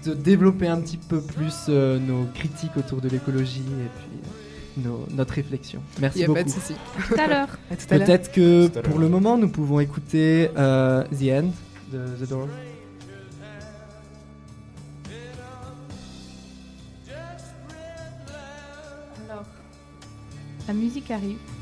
[0.04, 4.88] de développer un petit peu plus euh, nos critiques autour de l'écologie et puis euh,
[4.88, 5.81] nos- notre réflexion.
[5.96, 6.38] Il Merci n'y a beaucoup.
[6.38, 6.74] pas de souci.
[7.09, 7.48] Tout à l'heure.
[7.70, 8.07] À tout à l'heure.
[8.07, 11.50] Peut-être que pour le moment, nous pouvons écouter euh, The End
[11.92, 12.48] de The Doors.
[20.68, 21.58] La musique arrive.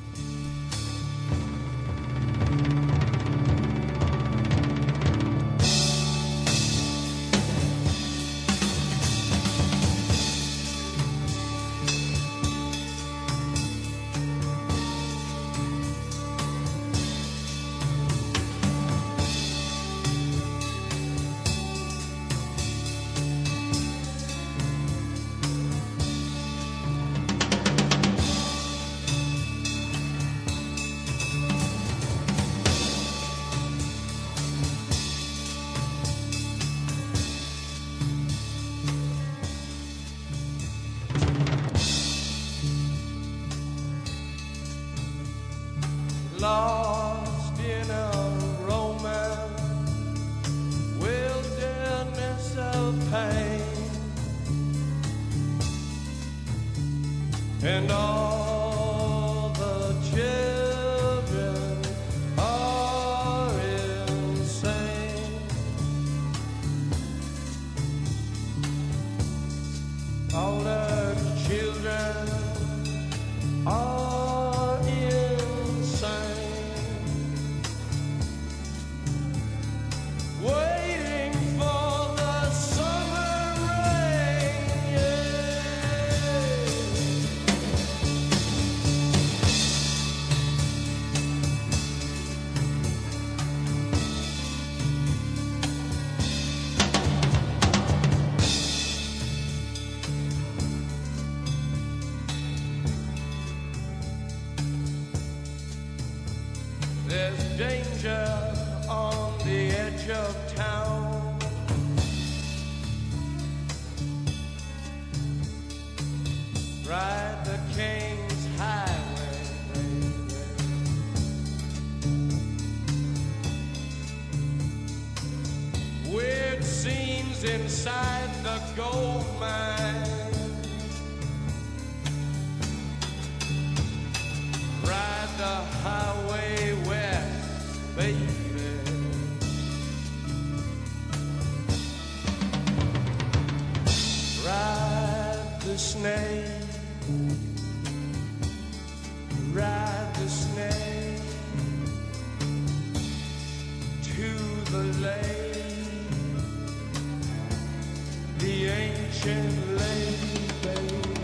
[159.26, 161.20] Ancient lady, baby.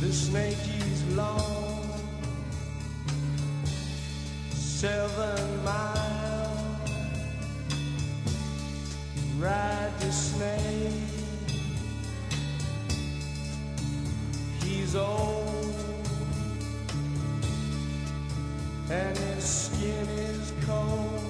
[0.00, 0.56] The snake
[0.90, 1.88] is long,
[4.52, 6.90] seven miles.
[9.38, 10.92] Ride the snake.
[14.62, 15.74] He's old,
[18.90, 21.29] and his skin is cold.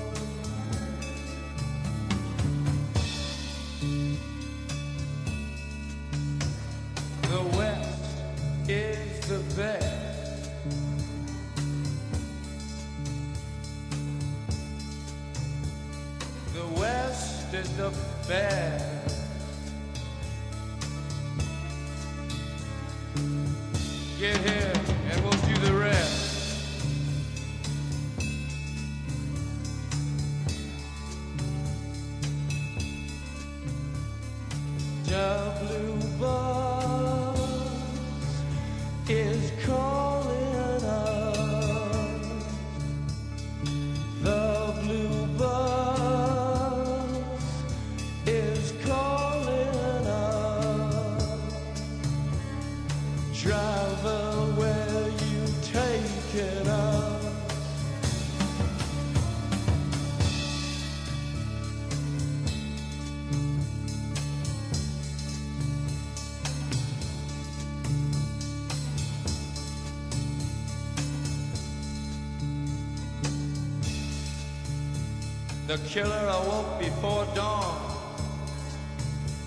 [75.70, 77.76] The killer awoke before dawn.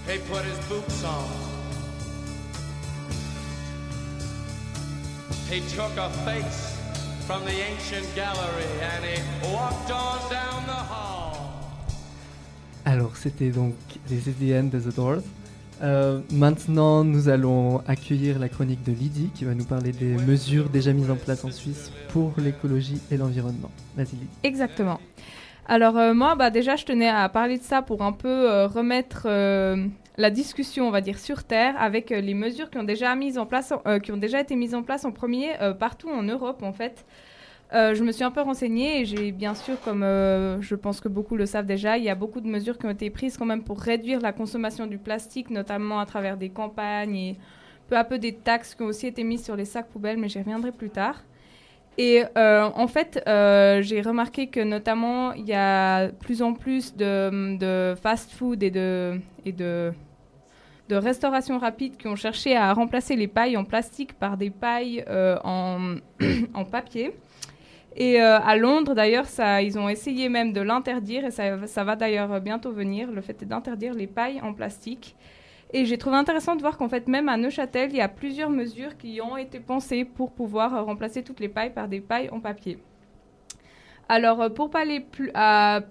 [0.08, 1.28] He put his boots on.
[5.50, 6.78] He took a face
[7.28, 9.20] from the ancient gallery and he
[9.54, 11.60] walked on down the hall.
[12.86, 13.74] Alors, c'était donc
[14.10, 15.24] les EDN de The Doors.
[15.82, 20.70] Euh, maintenant, nous allons accueillir la chronique de Lydie qui va nous parler des mesures
[20.70, 23.72] déjà mises en place en Suisse pour l'écologie et l'environnement.
[23.98, 24.28] Vas-y, Lydie.
[24.44, 25.02] Exactement.
[25.66, 28.68] Alors euh, moi, bah, déjà, je tenais à parler de ça pour un peu euh,
[28.68, 33.14] remettre euh, la discussion, on va dire, sur terre avec les mesures qui ont déjà
[33.14, 37.06] été mises en place en premier partout en Europe, en fait.
[37.72, 41.36] Je me suis un peu renseignée et j'ai bien sûr, comme je pense que beaucoup
[41.36, 43.64] le savent déjà, il y a beaucoup de mesures qui ont été prises quand même
[43.64, 47.38] pour réduire la consommation du plastique, notamment à travers des campagnes et
[47.90, 50.30] peu à peu des taxes qui ont aussi été mises sur les sacs poubelles, mais
[50.30, 51.24] j'y reviendrai plus tard.
[51.98, 56.96] Et euh, en fait, euh, j'ai remarqué que notamment, il y a plus en plus
[56.96, 59.94] de, fast-food et de, et de,
[60.92, 65.38] restauration rapide qui ont cherché à remplacer les pailles en plastique par des pailles euh,
[65.44, 65.96] en,
[66.72, 67.16] papier.
[67.96, 69.26] Et à Londres, d'ailleurs,
[69.62, 73.94] ils ont essayé même de l'interdire, et ça va d'ailleurs bientôt venir, le fait d'interdire
[73.94, 75.16] les pailles en plastique.
[75.76, 78.52] Et j'ai trouvé intéressant de voir qu'en fait, même à Neuchâtel, il y a plusieurs
[78.52, 82.40] mesures qui ont été pensées pour pouvoir remplacer toutes les pailles par des pailles en
[82.40, 82.78] papier.
[84.10, 85.32] Alors, euh, pour parler plus,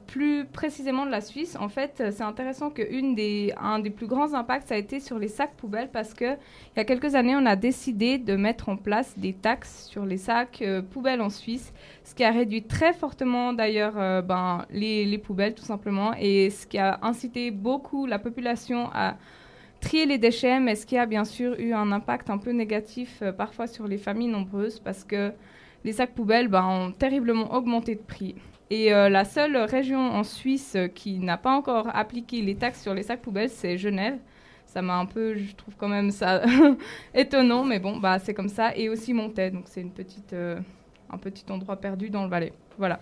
[0.06, 4.34] plus précisément de la Suisse, en fait, euh, c'est intéressant qu'un des, des plus grands
[4.34, 7.34] impacts, ça a été sur les sacs poubelles parce que il y a quelques années,
[7.34, 11.30] on a décidé de mettre en place des taxes sur les sacs euh, poubelles en
[11.30, 11.72] Suisse,
[12.04, 16.66] ce qui a réduit très fortement d'ailleurs ben, les, les poubelles tout simplement et ce
[16.66, 19.16] qui a incité beaucoup la population à
[19.82, 23.18] trier les déchets, mais ce qui a bien sûr eu un impact un peu négatif
[23.20, 25.32] euh, parfois sur les familles nombreuses parce que
[25.84, 28.36] les sacs poubelles ben, ont terriblement augmenté de prix.
[28.70, 32.80] Et euh, la seule région en Suisse euh, qui n'a pas encore appliqué les taxes
[32.80, 34.18] sur les sacs poubelles, c'est Genève.
[34.64, 36.42] Ça m'a un peu, je trouve quand même ça
[37.14, 38.74] étonnant, mais bon, bah, c'est comme ça.
[38.74, 42.54] Et aussi Montaix, donc c'est un petit endroit perdu dans le Valais.
[42.78, 43.00] Voilà.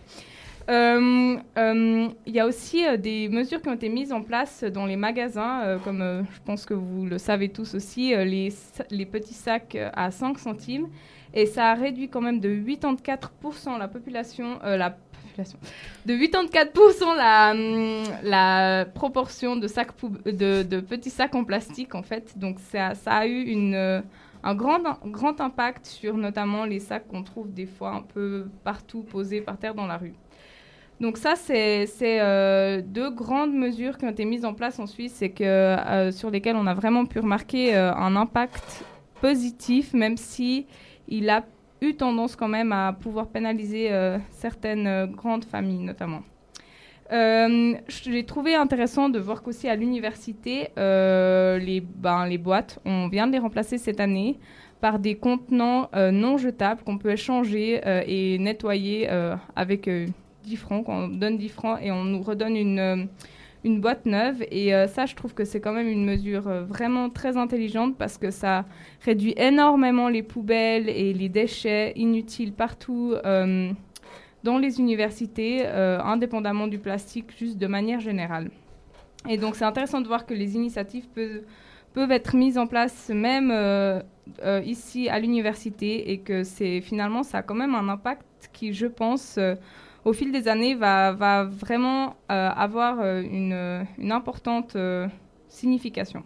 [0.68, 4.64] Euh, euh, Il y a aussi euh, des mesures qui ont été mises en place
[4.64, 9.76] dans les magasins, comme je pense que vous le savez tous aussi, les, petits sacs
[9.94, 10.88] à 5 centimes.
[11.32, 15.58] Et ça a réduit quand même de 84% la population, la population,
[16.06, 19.92] de 84% la, hum, la proportion de, sacs
[20.24, 22.36] de, petits sacs en plastique en fait.
[22.36, 23.74] Donc ça, a eu
[24.42, 29.40] un grand impact sur notamment les sacs qu'on trouve des fois un peu partout posés
[29.40, 30.14] par terre dans la rue.
[31.00, 35.22] Donc ça, c'est euh, deux grandes mesures qui ont été mises en place en Suisse
[35.22, 38.84] et que, euh, sur lesquelles on a vraiment pu remarquer euh, un impact
[39.22, 40.66] positif, même si
[41.08, 41.44] il a
[41.80, 43.90] eu tendance quand même à pouvoir pénaliser
[44.30, 46.20] certaines grandes familles notamment.
[47.10, 53.32] J'ai trouvé intéressant de voir qu'aussi à l'université, les, ben, les boîtes, on vient de
[53.32, 54.38] les remplacer cette année
[54.82, 59.88] par des contenants non jetables qu'on peut échanger et nettoyer euh, avec
[60.42, 60.84] 10 francs.
[60.88, 63.04] On donne 10 francs et on nous redonne une, euh,
[63.64, 64.42] une boîte neuve.
[64.50, 67.96] Et euh, ça, je trouve que c'est quand même une mesure euh, vraiment très intelligente
[67.96, 68.64] parce que ça
[69.04, 73.14] réduit énormément les poubelles et les déchets inutiles partout
[74.42, 78.50] dans les universités, indépendamment du plastique, juste de manière générale.
[79.28, 81.42] Et donc c'est intéressant de voir que les initiatives peuvent,
[81.92, 83.52] peuvent être mises en place même
[84.64, 88.24] ici à l'université et que c'est finalement ça a quand même un impact
[88.54, 89.38] qui, je pense,
[90.04, 95.06] au fil des années va, vraiment euh, avoir euh, une, une importante euh,
[95.48, 96.24] signification.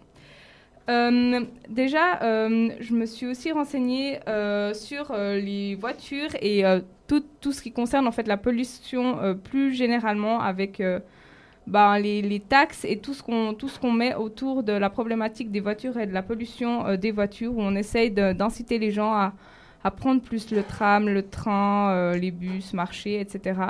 [0.90, 6.80] Euh, déjà, euh, je me suis aussi renseignée euh, sur euh, les voitures et euh,
[7.06, 11.00] tout, ce qui concerne en fait la pollution euh, plus généralement avec euh,
[11.66, 15.50] ben, les, taxes et tout ce qu'on tout ce qu'on met autour de la problématique
[15.50, 19.12] des voitures et de la pollution euh, des voitures où on essaye d'inciter les gens
[19.12, 19.32] à,
[19.84, 23.60] à prendre plus le tram, le train, euh, les bus, marcher, etc.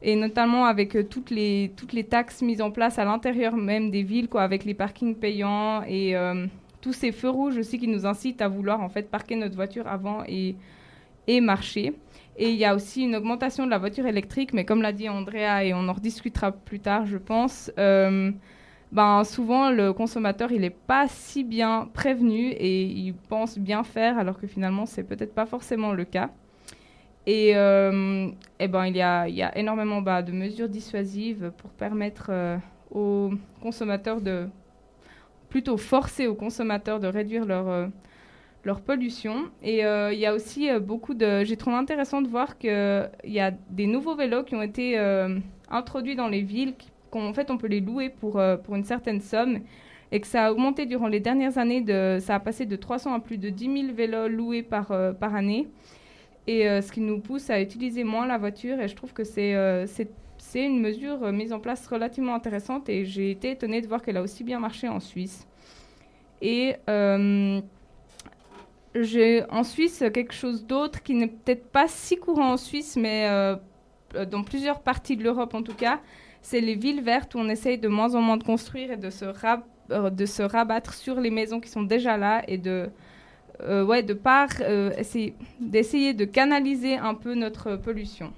[0.00, 3.90] Et notamment avec euh, toutes, les, toutes les taxes mises en place à l'intérieur même
[3.90, 6.46] des villes, quoi, avec les parkings payants et euh,
[6.80, 9.86] tous ces feux rouges aussi qui nous incitent à vouloir en fait parquer notre voiture
[9.86, 10.56] avant et,
[11.26, 11.92] et marcher.
[12.38, 15.10] Et il y a aussi une augmentation de la voiture électrique, mais comme l'a dit
[15.10, 17.70] Andrea, et on en rediscutera plus tard, je pense,
[18.92, 24.18] ben, souvent le consommateur il n'est pas si bien prévenu et il pense bien faire,
[24.18, 26.30] alors que finalement c'est peut-être pas forcément le cas.
[27.26, 28.28] Et, euh,
[28.58, 32.26] eh ben, il, y a, il y a énormément bah, de mesures dissuasives pour permettre
[32.30, 32.58] euh,
[32.90, 33.30] aux
[33.62, 34.48] consommateurs de
[35.48, 37.86] plutôt forcer aux consommateurs de réduire leur, euh,
[38.64, 39.50] leur pollution.
[39.62, 41.44] Et euh, il y a aussi beaucoup de...
[41.44, 44.98] J'ai trouvé intéressant de voir qu'il y a des nouveaux vélos qui ont été
[45.70, 46.74] introduits dans les villes,
[47.12, 49.60] qu'en fait on peut les louer pour, euh, pour une certaine somme.
[50.10, 51.82] Et que ça a augmenté durant les dernières années,
[52.20, 55.68] ça a passé de 300 à plus de 10 000 vélos loués par, euh, année.
[56.46, 58.78] Et euh, ce qui nous pousse à utiliser moins la voiture.
[58.78, 59.54] Et je trouve que c'est
[60.54, 62.90] une mesure mise en place relativement intéressante.
[62.90, 65.46] Et j'ai été étonnée de voir qu'elle a aussi bien marché en Suisse.
[66.42, 66.76] Et
[68.94, 73.26] j'ai en Suisse quelque chose d'autre qui n'est peut-être pas si courant en Suisse, mais
[74.30, 76.00] dans plusieurs parties de l'Europe en tout cas,
[76.42, 79.10] c'est les villes vertes où on essaye de moins en moins de construire et de
[79.10, 79.24] se,
[79.90, 82.90] euh, de se rabattre sur les maisons qui sont déjà là et de
[83.62, 84.18] euh, ouais, de
[84.62, 88.32] euh, essayer- d'essayer de canaliser un peu notre pollution.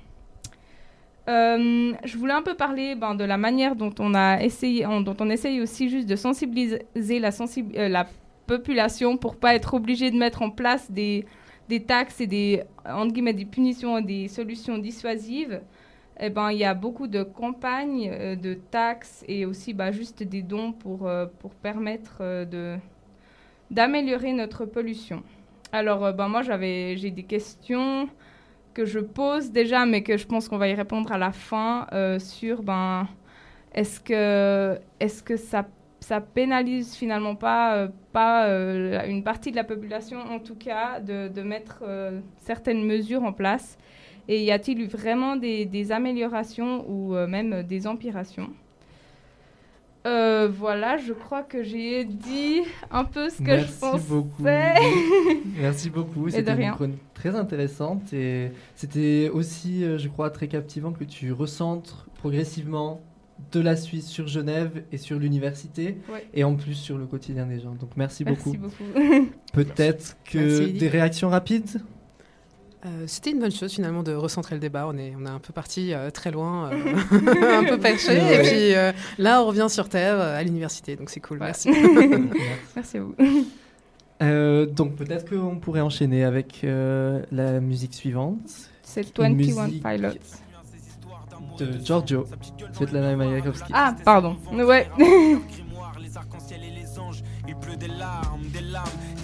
[1.26, 5.16] Je voulais un peu parler ben, de la manière dont on a essayé, en- dont
[5.20, 8.06] on essaye aussi juste de sensibiliser la, sensi- la
[8.46, 11.24] population pour pas être obligé de mettre en place des,
[11.70, 15.62] des taxes et des entre guillemets des punitions et des solutions dissuasives.
[16.20, 20.22] Eh ben, il y a beaucoup de campagnes euh, de taxes et aussi bah, juste
[20.22, 22.76] des dons pour, euh, pour permettre euh, de,
[23.70, 25.22] d'améliorer notre pollution.
[25.72, 28.08] Alors, ben, moi, j'avais, j'ai des questions
[28.74, 31.86] que je pose déjà, mais que je pense qu'on va y répondre à la fin
[32.18, 33.08] sur ben,
[33.72, 35.66] est-ce que, est-ce que ça,
[36.00, 38.48] ça pénalise finalement pas, pas
[39.06, 41.84] une partie de la population, en tout cas, de, de mettre
[42.38, 43.78] certaines mesures en place?
[44.28, 48.48] Et y a-t-il eu vraiment des, des améliorations ou euh, même des empirations
[50.06, 52.60] Euh, Voilà, je crois que j'ai dit
[52.90, 54.08] un peu ce que Merci je pensais.
[54.08, 54.42] beaucoup.
[55.60, 56.28] Merci beaucoup.
[56.30, 61.32] C'était une chronique très intéressante et c'était aussi, euh, je crois, très captivant que tu
[61.32, 63.00] recentres progressivement
[63.52, 66.26] de la Suisse sur Genève et sur l'université Ouais.
[66.34, 67.74] et en plus sur le quotidien des gens.
[67.74, 68.68] Donc merci, Merci beaucoup.
[68.68, 69.28] beaucoup.
[69.52, 71.80] Peut-être que Merci, des réactions rapides?
[72.86, 74.86] Euh, C'était une bonne chose finalement de recentrer le débat.
[74.86, 76.94] On est, on est un peu parti euh, très loin, euh,
[77.60, 78.08] un peu perché.
[78.20, 78.36] Ouais.
[78.36, 80.96] Et puis euh, là, on revient sur Terre à l'université.
[80.96, 81.38] Donc c'est cool.
[81.38, 81.54] Voilà.
[81.64, 81.70] Merci.
[82.76, 83.14] Merci à vous.
[84.22, 88.38] Euh, donc peut-être qu'on pourrait enchaîner avec euh, la musique suivante
[88.82, 90.08] C'est Une 21 musique Pilots.
[91.58, 92.26] de Giorgio,
[92.72, 93.72] Svetlana Mayakovsky.
[93.74, 94.36] Ah, pardon.
[94.52, 94.88] Ouais.
[94.98, 97.22] grimoire, les arcs-en-ciel et les anges.
[97.48, 98.43] Il pleut des larmes,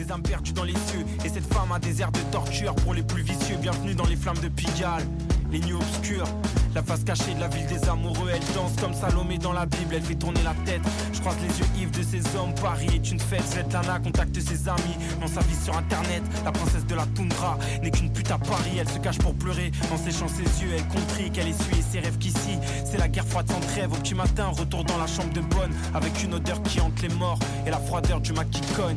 [0.01, 1.05] des âmes perdues dans les cieux.
[1.25, 3.57] Et cette femme a des airs de torture pour les plus vicieux.
[3.61, 5.05] Bienvenue dans les flammes de Pigalle,
[5.53, 6.27] les nuits obscures.
[6.75, 8.31] La face cachée de la ville des amoureux.
[8.33, 10.81] Elle danse comme Salomé dans la Bible, elle fait tourner la tête.
[11.13, 12.55] Je croise les yeux ivres de ces hommes.
[12.63, 13.43] Paris est une fête.
[13.45, 16.23] Svetlana contacte ses amis dans sa vie sur internet.
[16.45, 18.79] La princesse de la toundra n'est qu'une pute à Paris.
[18.79, 20.71] Elle se cache pour pleurer en séchant ses yeux.
[20.77, 23.93] Elle comprit qu'elle essuyait ses rêves qu'ici, c'est la guerre froide sans trêve.
[23.93, 27.11] Au petit matin, retour dans la chambre de bonne avec une odeur qui hante les
[27.11, 28.97] morts et la froideur du maquis cogne.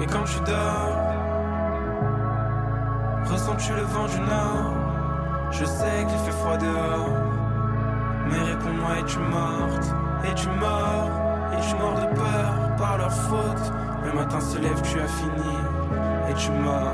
[0.00, 0.96] Et quand tu dors,
[3.28, 4.72] ressens-tu le vent du nord?
[5.50, 7.08] Je sais qu'il fait froid dehors,
[8.30, 9.94] mais réponds-moi, es-tu morte?
[10.24, 11.10] Es-tu mort?
[11.52, 13.72] Es-tu mort de peur par leur faute?
[14.04, 15.56] Le matin se lève, tu as fini,
[16.30, 16.92] es-tu mort?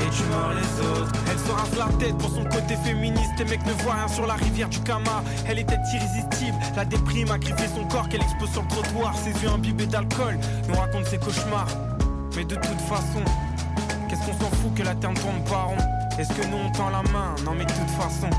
[0.00, 1.12] Et tu mords les autres?
[1.28, 3.32] Elle se rase la tête pour son côté féministe.
[3.38, 5.24] Les mecs ne voient rien sur la rivière du Kama.
[5.48, 6.56] Elle était irrésistible.
[6.76, 9.16] La déprime a griffé son corps qu'elle expose sur le trottoir.
[9.16, 11.66] Ses yeux imbibés d'alcool nous racontent ses cauchemars.
[12.38, 13.18] Mais de toute façon,
[14.08, 15.76] qu'est-ce qu'on s'en fout que la terre ne tourne pas rond?
[16.20, 17.34] Est-ce que nous on tend la main?
[17.44, 18.30] Non, mais de toute façon.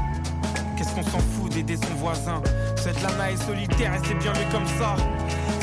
[0.78, 2.42] Qu'est-ce qu'on s'en fout d'aider son voisin?
[2.78, 4.96] Cette lana est solitaire et c'est bien mieux comme ça.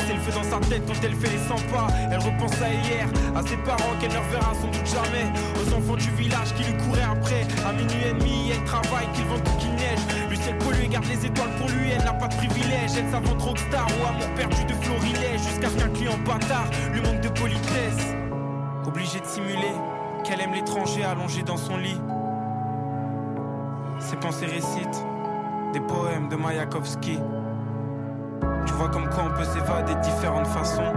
[0.05, 1.87] C'est le feu dans sa tête quand elle fait les 100 pas.
[2.11, 5.33] Elle repense à hier, à ses parents qu'elle ne reverra sans doute jamais.
[5.57, 7.41] Aux enfants du village qui lui couraient après.
[7.67, 10.05] À minuit et demi, elle travaille, qu'il vente ou qu'il neige.
[10.29, 11.89] Le ciel pollue garde les étoiles pour lui.
[11.89, 12.91] Elle n'a pas de privilège.
[12.99, 15.41] Elle s'invente rockstar ou amour perdu de florilège.
[15.41, 18.13] Jusqu'à ce qu'un client bâtard lui manque de politesse.
[18.87, 19.73] Obligé de simuler
[20.23, 21.99] qu'elle aime l'étranger allongé dans son lit.
[23.99, 25.05] Ses pensées récitent
[25.73, 27.19] des poèmes de Mayakovsky.
[28.65, 30.93] Tu vois comme quoi on peut s'évader de différentes façons.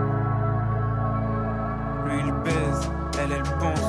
[2.06, 3.82] Lui il baise, elle elle pense.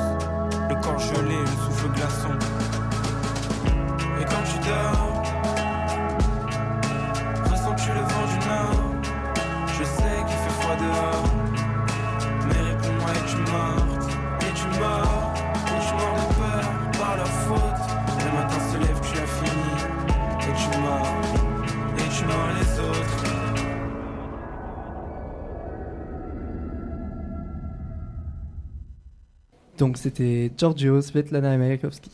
[0.68, 2.36] Le corps gelé, le souffle glaçon.
[4.20, 5.11] Et quand tu dors,
[29.82, 32.12] Donc c'était Giorgio, Svetlana Mayakovsky.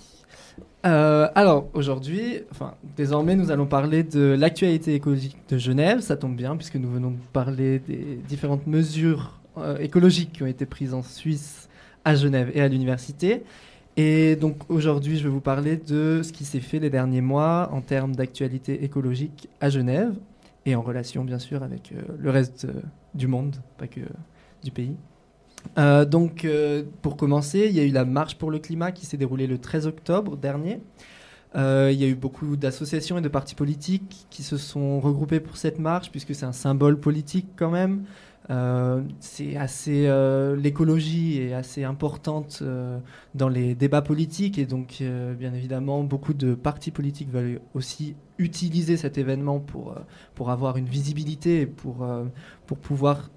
[0.87, 6.01] Euh, alors aujourd'hui, enfin désormais nous allons parler de l'actualité écologique de Genève.
[6.01, 10.47] Ça tombe bien puisque nous venons de parler des différentes mesures euh, écologiques qui ont
[10.47, 11.69] été prises en Suisse,
[12.07, 13.43] à Genève et à l'université.
[13.99, 17.69] Et donc aujourd'hui, je vais vous parler de ce qui s'est fait les derniers mois
[17.71, 20.15] en termes d'actualité écologique à Genève
[20.65, 22.81] et en relation bien sûr avec euh, le reste euh,
[23.13, 24.01] du monde, pas que
[24.65, 24.97] du pays.
[25.79, 29.07] Euh, donc, euh, pour commencer, il y a eu la marche pour le climat qui
[29.07, 30.81] s'est déroulée le 13 octobre dernier.
[31.57, 35.41] Euh, il y a eu beaucoup d'associations et de partis politiques qui se sont regroupés
[35.41, 38.05] pour cette marche, puisque c'est un symbole politique quand même.
[38.51, 42.99] Euh, c'est assez euh, l'écologie est assez importante euh,
[43.35, 45.03] dans les débats politiques et donc
[45.39, 49.97] bien évidemment beaucoup de partis politiques veulent aussi utiliser cet événement pour
[50.35, 52.07] pour avoir une visibilité pour
[52.67, 53.31] pour pouvoir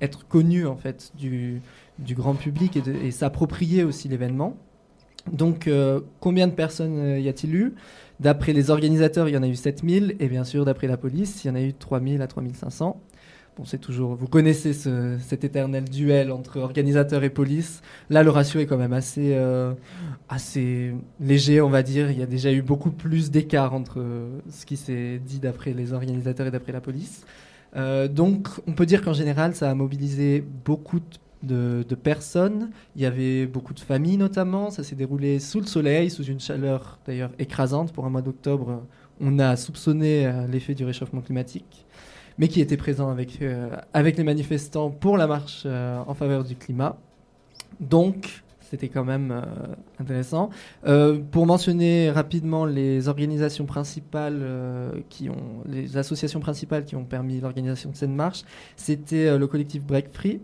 [0.00, 1.62] être connu en fait du,
[2.00, 4.56] grand public et, et s'approprier aussi l'événement.
[5.30, 5.70] Donc
[6.18, 7.74] combien de personnes y a-t-il eu?
[8.18, 11.44] D'après les organisateurs, il y en a eu 7000 et bien sûr d'après la police,
[11.44, 13.00] il y en a eu 3000 à 3500.
[13.58, 17.82] Bon, c'est toujours, vous connaissez ce- cet éternel duel entre organisateurs et police.
[18.08, 19.74] Là, le ratio est quand même assez, euh,
[20.30, 22.10] assez léger, on va dire.
[22.10, 25.74] Il y a déjà eu beaucoup plus d'écart entre euh, ce qui s'est dit d'après
[25.74, 27.26] les organisateurs et d'après la police.
[27.76, 31.00] Euh, donc, on peut dire qu'en général, ça a mobilisé beaucoup
[31.42, 32.70] de, personnes.
[32.96, 34.70] Il y avait beaucoup de familles notamment.
[34.70, 37.92] Ça s'est déroulé sous le soleil, sous une chaleur d'ailleurs écrasante.
[37.92, 38.82] Pour un mois d'octobre,
[39.20, 41.81] on a soupçonné l'effet du réchauffement climatique.
[42.38, 46.44] Mais qui était présent avec, euh, avec les manifestants pour la marche euh, en faveur
[46.44, 46.96] du climat.
[47.80, 49.42] Donc, c'était quand même euh,
[50.00, 50.50] intéressant.
[51.30, 54.42] Pour mentionner rapidement les organisations principales
[55.10, 58.44] qui ont, les associations principales qui ont permis l'organisation de cette marche,
[58.76, 60.40] c'était le collectif Break Free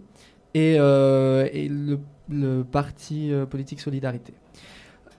[0.55, 4.35] et, le, parti politique Solidarité.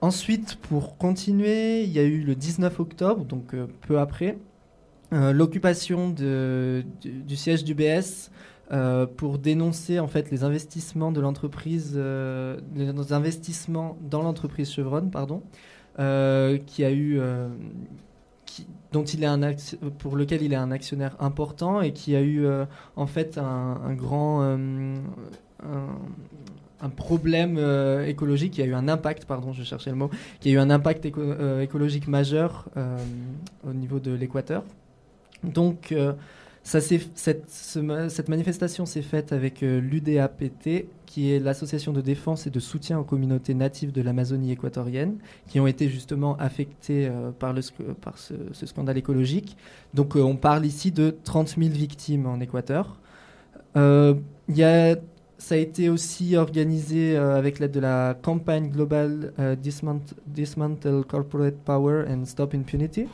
[0.02, 3.56] Ensuite, pour continuer, il y a eu le 19 octobre, donc
[3.88, 4.38] peu après,
[5.12, 8.30] l'occupation de- du, siège du BS
[8.72, 15.10] euh, pour dénoncer en fait les investissements de l'entreprise, euh, les investissements dans l'entreprise Chevron,
[15.10, 15.42] pardon,
[15.98, 17.50] euh, qui a eu, euh,
[18.46, 19.40] qui- dont il est un
[19.98, 23.82] pour lequel il est un actionnaire important et qui a eu euh, en fait un,
[23.84, 24.96] un grand euh,
[25.64, 25.88] un,
[26.82, 30.50] un problème euh, écologique, qui a eu un impact, pardon, je cherchais le mot, qui
[30.50, 32.98] a eu un impact éco- euh, écologique majeur euh,
[33.68, 34.64] au niveau de l'équateur.
[35.44, 36.14] Donc, euh,
[36.64, 42.50] ça cette, cette manifestation s'est faite avec euh, l'UDAPT, qui est l'association de défense et
[42.50, 45.18] de soutien aux communautés natives de l'Amazonie équatorienne,
[45.48, 47.62] qui ont été justement affectées euh, par, le,
[48.02, 48.34] par ce,
[48.66, 49.58] scandale écologique.
[49.94, 53.00] Donc, on parle ici de 30 000 victimes en Équateur.
[55.42, 59.32] Ça a été aussi organisé avec l'aide de la campagne globale
[59.64, 63.08] Dismant- Dismantle Corporate Power and Stop Impunity.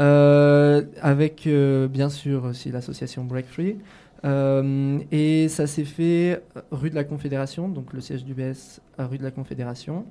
[0.00, 3.76] Euh, avec euh, bien sûr aussi l'association Break Free.
[4.24, 9.06] Euh, et ça s'est fait rue de la Confédération, donc le siège du BS à
[9.06, 10.06] rue de la Confédération.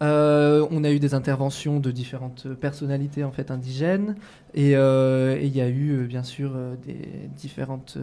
[0.00, 4.16] On a eu des interventions de différentes personnalités en fait indigènes
[4.52, 6.52] et il y a eu bien sûr
[6.84, 7.96] des différentes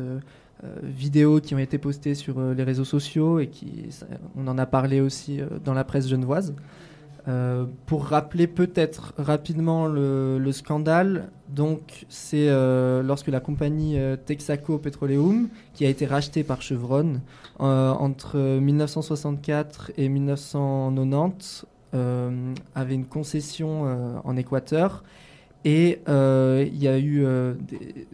[0.82, 3.90] vidéos qui ont été postées sur les réseaux sociaux et qui
[4.36, 6.56] on en a parlé aussi dans la presse genevoise.
[7.28, 14.16] Euh, pour rappeler peut-être rapidement le, le scandale, donc c'est euh, lorsque la compagnie euh,
[14.16, 17.22] Texaco Petroleum, qui a été rachetée par Chevron
[17.60, 25.04] entre 1964 et 1990, euh, avait une concession en Équateur.
[25.64, 27.24] Et il y a eu
[27.68, 28.08] des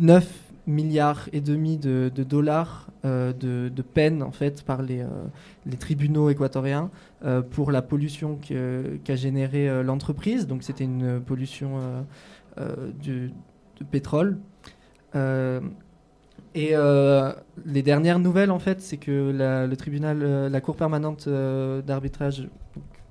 [0.00, 5.76] 9 milliards et demi de, dollars euh, de, de peine en fait par les, euh,
[5.78, 6.90] tribunaux équatoriens
[7.24, 8.38] euh, pour la pollution
[9.04, 10.46] qu'a générée l'entreprise.
[10.46, 11.78] Donc c'était une pollution
[12.56, 13.30] de
[13.90, 14.38] pétrole.
[16.54, 16.74] Et
[17.64, 22.48] les dernières nouvelles en fait, c'est que la, le tribunal, la cour permanente d'arbitrage,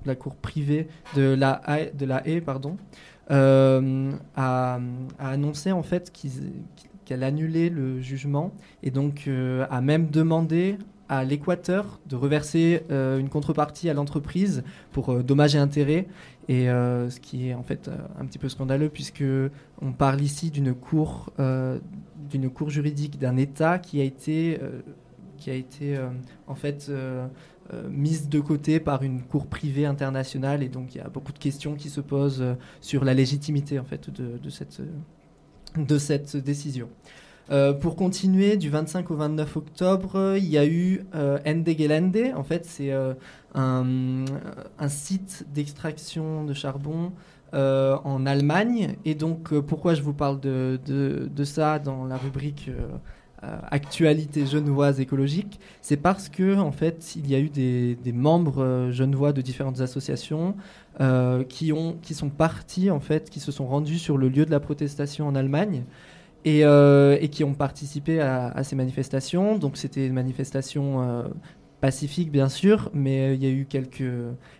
[0.06, 1.60] la cour privée de la
[1.94, 2.76] de la Haye, pardon,
[3.28, 3.80] a,
[4.36, 4.78] a
[5.18, 6.52] annoncé en fait qu'ils-
[7.04, 10.76] qu'elle annulait le jugement et donc euh, a même demandé
[11.08, 16.06] à l'Équateur de reverser euh, une contrepartie à l'entreprise pour euh, dommages et intérêts
[16.48, 17.88] et ce qui est en fait
[18.18, 19.22] un petit peu scandaleux puisque
[19.80, 24.58] on parle ici d'une cour d'une cour juridique d'un État qui a été
[25.36, 25.96] qui a été
[26.48, 26.90] en fait
[27.88, 31.38] mise de côté par une cour privée internationale et donc il y a beaucoup de
[31.38, 32.44] questions qui se posent
[32.80, 34.82] sur la légitimité en fait de, cette
[35.76, 36.88] de cette décision.
[37.50, 41.38] Euh, pour continuer, du 25 au 29 octobre, il y a eu euh.
[42.36, 43.14] En fait, c'est euh,
[43.54, 44.24] un,
[44.88, 47.12] site d'extraction de charbon
[47.54, 48.96] euh, en Allemagne.
[49.04, 52.70] Et donc, pourquoi je vous parle de, ça dans la rubrique
[53.42, 55.58] actualité genevoise écologique?
[55.82, 59.80] C'est parce que, en fait, il y a eu des, des membres genevois de différentes
[59.80, 60.54] associations
[61.00, 64.44] euh, qui, ont, qui sont partis, en fait, qui se sont rendus sur le lieu
[64.44, 65.84] de la protestation en Allemagne
[66.44, 69.56] et, euh, et qui ont participé à, ces manifestations.
[69.56, 71.22] Donc c'était une manifestation euh,
[71.80, 74.12] pacifique bien sûr, mais il y a eu quelques,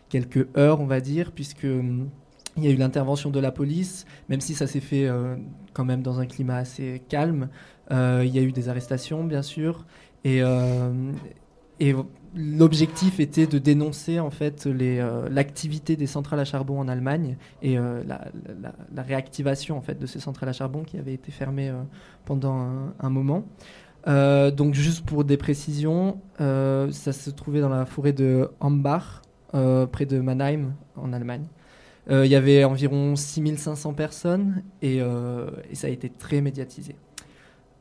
[0.09, 2.09] quelques heures on va dire, puisque hum,
[2.57, 5.09] il y a eu l'intervention de la police, même si ça s'est fait
[5.72, 7.49] quand même dans un climat assez calme.
[7.91, 9.87] Il y a eu des arrestations bien sûr,
[10.24, 10.43] et
[12.35, 17.78] l'objectif était de dénoncer en fait euh, l'activité des centrales à charbon en Allemagne et
[17.78, 21.83] euh, la, réactivation en fait de ces centrales à charbon qui avaient été fermées euh,
[22.24, 23.45] pendant un, moment.
[24.07, 29.22] Donc juste pour des précisions, ça se trouvait dans la forêt de Hambach,
[29.53, 31.45] près de Mannheim en Allemagne.
[32.11, 35.01] Il y avait environ 6500 personnes et,
[35.72, 36.97] ça a été très médiatisé.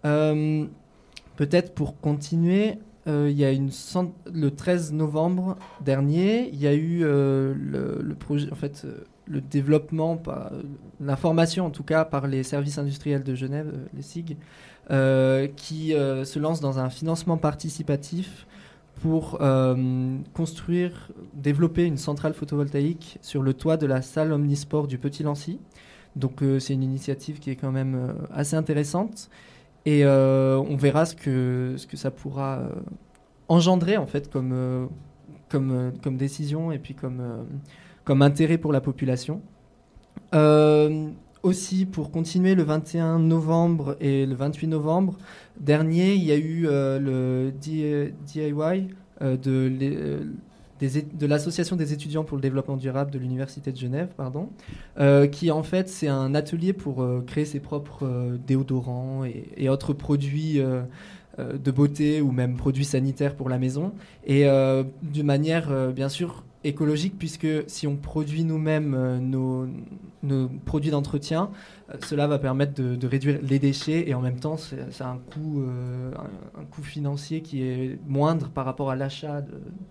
[0.04, 2.78] Peut-être pour continuer,
[3.08, 3.70] il y a une
[4.32, 7.54] le 13 novembre dernier, il y a eu euh,
[8.02, 10.52] le, projet, en fait, euh, le développement, par-
[10.99, 14.38] l'information en tout cas par les services industriels de Genève, euh, les SIG,
[14.91, 18.45] euh, qui euh, se lance dans un financement participatif
[19.02, 24.99] pour euh, construire, développer une centrale photovoltaïque sur le toit de la salle omnisport du
[24.99, 25.60] Petit Lancy.
[26.16, 29.30] Donc euh, c'est une initiative qui est quand même euh, assez intéressante.
[29.86, 32.69] Et euh, on verra ce que, ce que ça pourra euh,
[33.47, 34.86] engendrer en fait comme, euh,
[35.49, 37.47] comme, comme décision et puis comme,
[38.03, 39.41] comme intérêt pour la population.
[41.43, 45.17] Aussi, pour continuer, le 21 novembre et le 28 novembre
[45.59, 48.89] dernier, il y a eu le DIY
[49.21, 50.34] euh, de,
[50.88, 54.49] de l'Association des étudiants pour le développement durable de l'Université de Genève, pardon,
[54.99, 59.69] euh, qui en fait c'est un atelier pour euh, créer ses propres euh, déodorants et,
[59.69, 60.59] autres produits
[61.38, 63.93] de beauté ou même produits sanitaires pour la maison.
[64.25, 64.45] Et
[65.01, 71.49] d'une manière bien sûr écologique puisque si on produit nous-mêmes euh, nos, produits d'entretien,
[71.89, 75.62] euh, cela va permettre de, réduire les déchets et en même temps c'est un coût,
[75.62, 76.12] euh,
[76.59, 79.43] un, coût financier qui est moindre par rapport à l'achat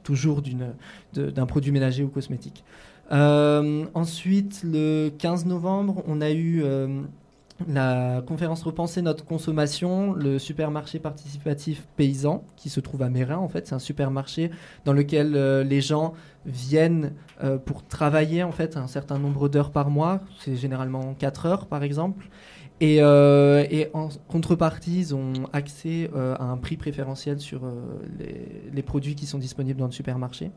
[0.03, 0.43] toujours
[1.15, 2.65] d'un produit ménager ou cosmétique.
[3.11, 6.63] Ensuite, le 15 novembre, on a eu
[7.69, 13.39] la conférence Repenser notre consommation, le supermarché participatif paysan qui se trouve à Mérin.
[13.39, 14.53] En fait, c'est un supermarché
[14.85, 16.15] dans lequel les gens
[16.47, 17.13] viennent
[17.43, 20.21] euh, pour travailler en fait un certain nombre d'heures par mois.
[20.39, 22.29] C'est généralement 4 heures par exemple.
[22.81, 27.61] Et, euh, et en contrepartie, ils ont accès euh, à un prix préférentiel sur
[28.19, 30.51] les, produits qui sont disponibles dans le supermarché.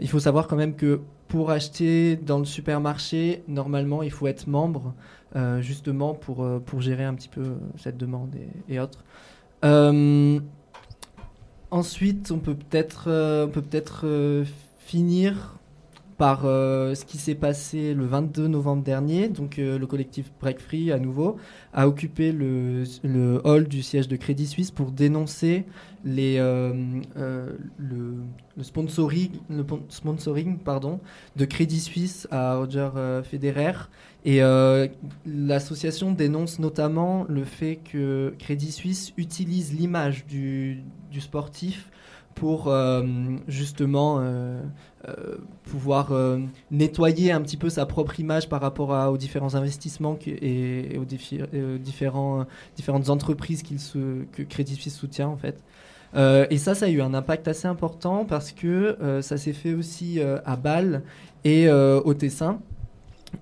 [0.00, 4.46] Il faut savoir quand même que pour acheter dans le supermarché, normalement, il faut être
[4.46, 4.94] membre,
[5.60, 8.34] justement pour, pour gérer un petit peu cette demande
[8.70, 9.04] et, autres.
[11.70, 13.62] Ensuite, on peut peut
[14.04, 14.44] euh,
[14.90, 15.60] finir
[16.18, 19.28] par euh, ce qui s'est passé le 22 novembre dernier.
[19.28, 21.36] Donc, euh, le collectif Break Free, à nouveau,
[21.72, 22.84] a occupé le,
[23.44, 25.64] hall du siège de Crédit Suisse pour dénoncer
[26.04, 27.00] les, euh,
[27.78, 28.16] le,
[28.60, 29.30] sponsoring,
[29.88, 30.98] sponsoring pardon,
[31.36, 32.90] de Crédit Suisse à Roger
[33.22, 33.88] Federer.
[34.24, 34.40] Et
[35.24, 40.82] l'association dénonce notamment le fait que Crédit Suisse utilise l'image du
[41.20, 41.90] sportif
[42.40, 43.02] pour euh,
[43.48, 44.62] justement euh,
[45.06, 46.10] euh, pouvoir
[46.70, 52.46] nettoyer un petit peu sa propre image par rapport aux différents investissements et, aux, différents,
[52.76, 53.76] différentes entreprises qu'il
[54.32, 55.62] que Crédit Suisse soutient en fait.
[56.50, 60.18] Et ça, ça a eu un impact assez important parce que ça s'est fait aussi
[60.22, 61.02] à Bâle
[61.44, 62.58] et au Tessin.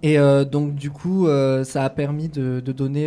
[0.03, 0.19] Et
[0.51, 1.29] donc du coup,
[1.63, 3.07] ça a permis de, de donner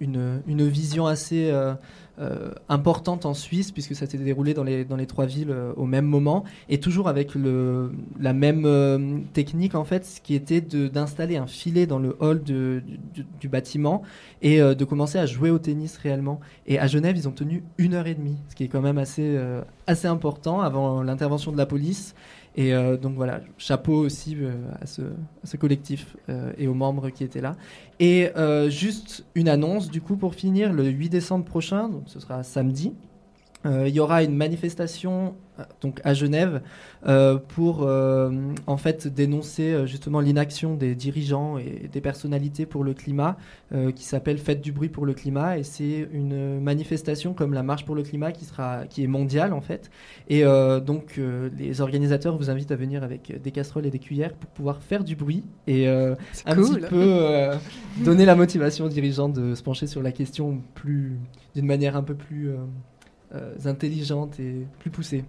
[0.00, 1.50] une, une vision assez
[2.20, 5.72] euh, importante en Suisse, puisque ça s'est déroulé dans les, dans les trois villes euh,
[5.76, 10.34] au même moment, et toujours avec le, la même euh, technique en fait, ce qui
[10.34, 14.02] était d'installer un filet dans le hall de- du, du bâtiment
[14.42, 16.40] et euh, de commencer à jouer au tennis réellement.
[16.66, 18.98] Et à Genève, ils ont tenu une heure et demie, ce qui est quand même
[18.98, 22.14] assez, euh, assez important avant l'intervention de la police.
[22.56, 27.24] Et euh, donc voilà, chapeau aussi euh, à, ce, collectif euh, et aux membres qui
[27.24, 27.56] étaient là.
[27.98, 28.28] Et
[28.68, 32.94] juste une annonce, du coup, pour finir, le 8 décembre prochain, donc ce sera samedi,
[33.64, 36.62] il y aura une manifestation euh, donc à Genève
[37.06, 38.32] euh, pour euh,
[38.66, 43.36] en fait dénoncer euh, justement l'inaction des dirigeants et des personnalités pour le climat
[43.72, 47.62] euh, qui s'appelle Fête du bruit pour le climat et c'est une manifestation comme la
[47.62, 49.90] marche pour le climat qui sera qui est mondiale en fait
[50.28, 54.00] et euh, donc euh, les organisateurs vous invitent à venir avec des casseroles et des
[54.00, 56.80] cuillères pour pouvoir faire du bruit et euh, un cool.
[56.80, 57.54] petit peu euh,
[58.04, 61.16] donner la motivation aux dirigeants de se pencher sur la question plus
[61.54, 62.50] d'une manière un peu plus
[63.34, 65.24] euh, euh, intelligente et plus poussée.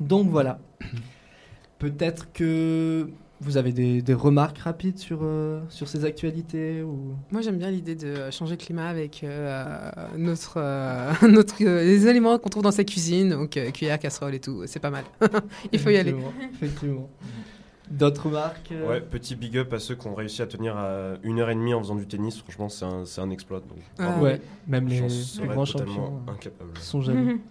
[0.00, 0.58] Donc voilà.
[1.78, 3.08] Peut-être que
[3.40, 7.14] vous avez des, des remarques rapides sur, euh, sur ces actualités ou...
[7.30, 12.06] Moi, j'aime bien l'idée de changer le climat avec euh, notre, euh, notre, euh, les
[12.06, 14.62] aliments qu'on trouve dans sa cuisine, donc euh, cuillère, casserole et tout.
[14.66, 15.04] C'est pas mal.
[15.72, 16.14] Il faut y aller.
[16.54, 17.08] Effectivement.
[17.90, 21.14] D'autres remarques euh, Ouais, petit big up à ceux qui ont réussi à tenir à
[21.22, 22.38] une heure et demie en faisant du tennis.
[22.40, 23.60] Franchement, c'est un, c'est un exploit.
[23.60, 24.18] Donc, Ah.
[24.20, 25.00] Ouais, même les,
[25.46, 26.70] grands champions euh, incapable.
[26.78, 27.40] sont jaloux.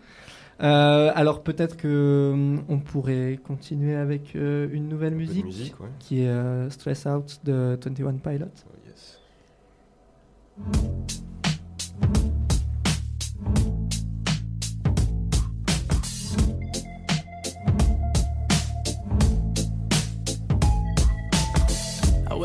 [0.62, 5.80] Euh, alors peut-être que hum, on pourrait continuer avec euh, une nouvelle Un musique, musique,
[5.80, 5.88] ouais.
[5.98, 8.46] qui est euh, Stress Out de 21 Pilot.
[8.68, 9.20] Oh, yes.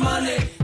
[0.00, 0.59] money.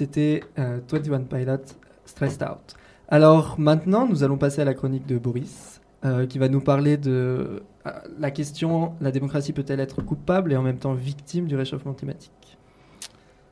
[0.00, 1.76] C'était euh, 21 Pilot
[2.06, 2.74] Stressed Out.
[3.08, 6.96] Alors maintenant, nous allons passer à la chronique de Boris, euh, qui va nous parler
[6.96, 11.54] de euh, la question la démocratie peut-elle être coupable et en même temps victime du
[11.54, 12.56] réchauffement climatique?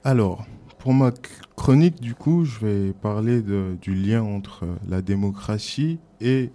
[0.05, 0.47] Alors,
[0.79, 1.11] pour ma
[1.55, 6.51] chronique, du coup, je vais parler du lien entre euh, la démocratie et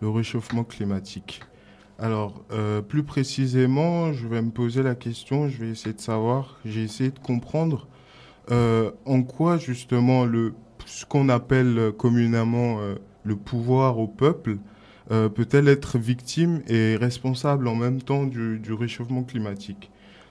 [0.00, 1.42] le réchauffement climatique.
[1.98, 2.42] Alors,
[2.88, 7.10] plus précisément, je vais me poser la question, je vais essayer de savoir, j'ai essayé
[7.10, 7.86] de comprendre
[8.50, 10.54] euh, en quoi justement le,
[10.86, 14.58] ce qu'on appelle communément euh, le pouvoir au peuple
[15.10, 19.90] euh, peut-elle être victime et responsable en même temps du, réchauffement climatique?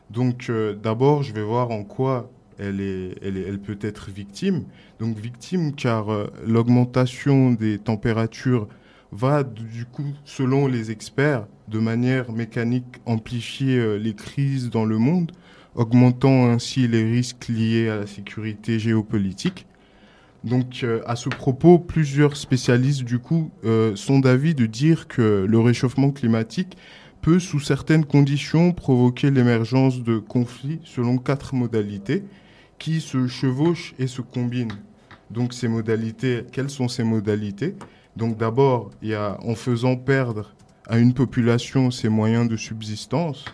[0.10, 0.52] Donc
[0.84, 2.82] d'abord, je vais voir en quoi elle,
[3.22, 4.66] elle, est- elle peut être victime.
[5.00, 6.06] Donc victime car
[6.46, 8.68] l'augmentation des températures
[9.12, 15.32] va du coup, selon les experts, de manière mécanique amplifier les crises dans le monde,
[15.76, 19.66] augmentant ainsi les risques liés à la sécurité géopolitique.
[20.44, 25.46] Donc euh, à ce propos, plusieurs spécialistes du coup euh, sont d'avis de dire que
[25.48, 26.78] le réchauffement climatique
[27.22, 32.24] peut, sous certaines conditions, provoquer l'émergence de conflits selon quatre modalités
[32.78, 34.78] qui se chevauchent et se combinent.
[35.32, 37.76] Donc ces modalités, quelles sont ces modalités?
[38.18, 40.54] Donc d'abord, il y a en faisant perdre
[40.88, 43.46] à une population ses moyens de subsistance.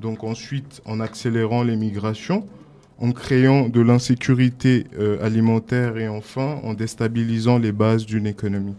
[0.00, 2.46] Donc ensuite, en accélérant les migrations,
[2.98, 8.76] en créant de l'insécurité euh, alimentaire et enfin en déstabilisant les bases d'une économie.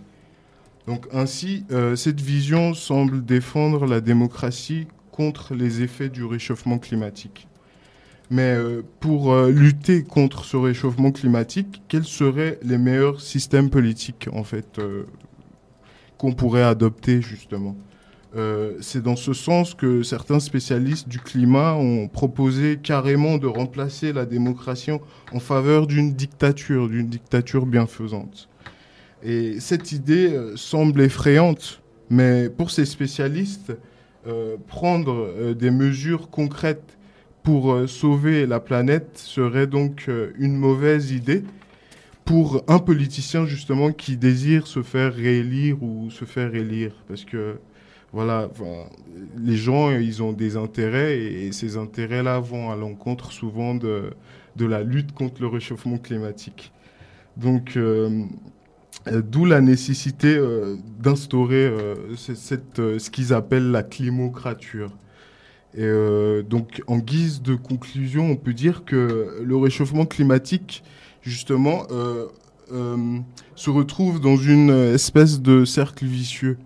[0.87, 7.47] Donc ainsi, euh, cette vision semble défendre la démocratie contre les effets du réchauffement climatique.
[8.31, 14.43] Mais euh, pour lutter contre ce réchauffement climatique, quels seraient les meilleurs systèmes politiques en
[14.43, 14.79] fait
[16.17, 17.75] qu'on pourrait adopter justement?
[18.35, 24.13] Euh, C'est dans ce sens que certains spécialistes du climat ont proposé carrément de remplacer
[24.13, 28.47] la démocratie en- faveur d'une dictature, d'une dictature bienfaisante.
[29.23, 33.73] Et cette idée euh, semble effrayante, mais pour ces spécialistes,
[34.27, 36.97] euh, prendre des mesures concrètes
[37.43, 40.07] pour sauver la planète serait donc
[40.37, 41.43] une mauvaise idée
[42.23, 46.93] pour un politicien justement qui désire se faire réélire ou se faire élire.
[47.07, 47.55] Parce que
[48.13, 48.49] voilà,
[49.37, 54.13] les gens, ils ont des intérêts et, ces intérêts-là vont à l'encontre souvent de,
[54.59, 56.71] la lutte contre le réchauffement climatique.
[57.37, 58.25] Donc, euh,
[59.07, 61.73] euh, d'où la nécessité euh, d'instaurer
[62.15, 64.91] ce qu'ils appellent la climocrature.
[65.77, 70.83] En guise de conclusion, on peut dire que le réchauffement climatique,
[71.21, 71.87] justement,
[72.69, 76.57] se retrouve dans une espèce de cercle vicieux,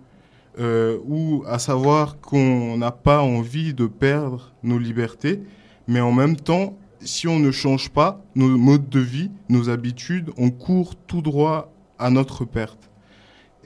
[0.58, 5.42] euh, où, à savoir qu'on n'a pas envie de perdre nos libertés,
[5.86, 10.30] mais en même temps, si on ne change pas nos modes de vie, nos habitudes,
[10.38, 12.88] on court tout droit à notre perte.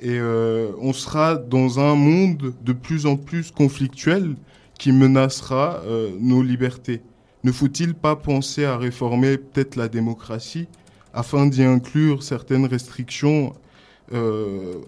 [0.01, 4.35] Et euh, on sera dans un monde de plus en plus conflictuel
[4.77, 7.03] qui menacera euh, nos libertés.
[7.45, 10.67] Ne faut-il pas penser à réformer peut-être la démocratie
[11.15, 13.55] afin d'y inclure certaines restrictions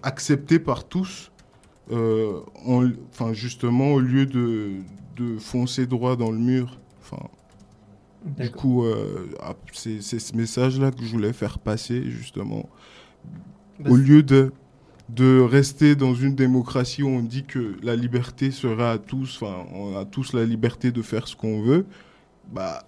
[0.03, 1.31] acceptées par tous,
[1.91, 4.71] euh, en- enfin justement au lieu de,
[5.17, 6.79] de foncer droit dans le mur.
[7.01, 7.23] Enfin,
[8.25, 12.69] du coup, euh, ah, c'est ce message-là que je voulais faire passer justement.
[13.79, 14.51] Bah, Au lieu de
[15.09, 19.65] de rester dans une démocratie où on dit que la liberté serait à tous, enfin,
[19.73, 21.85] on a tous la liberté de faire ce qu'on veut,
[22.53, 22.85] bah,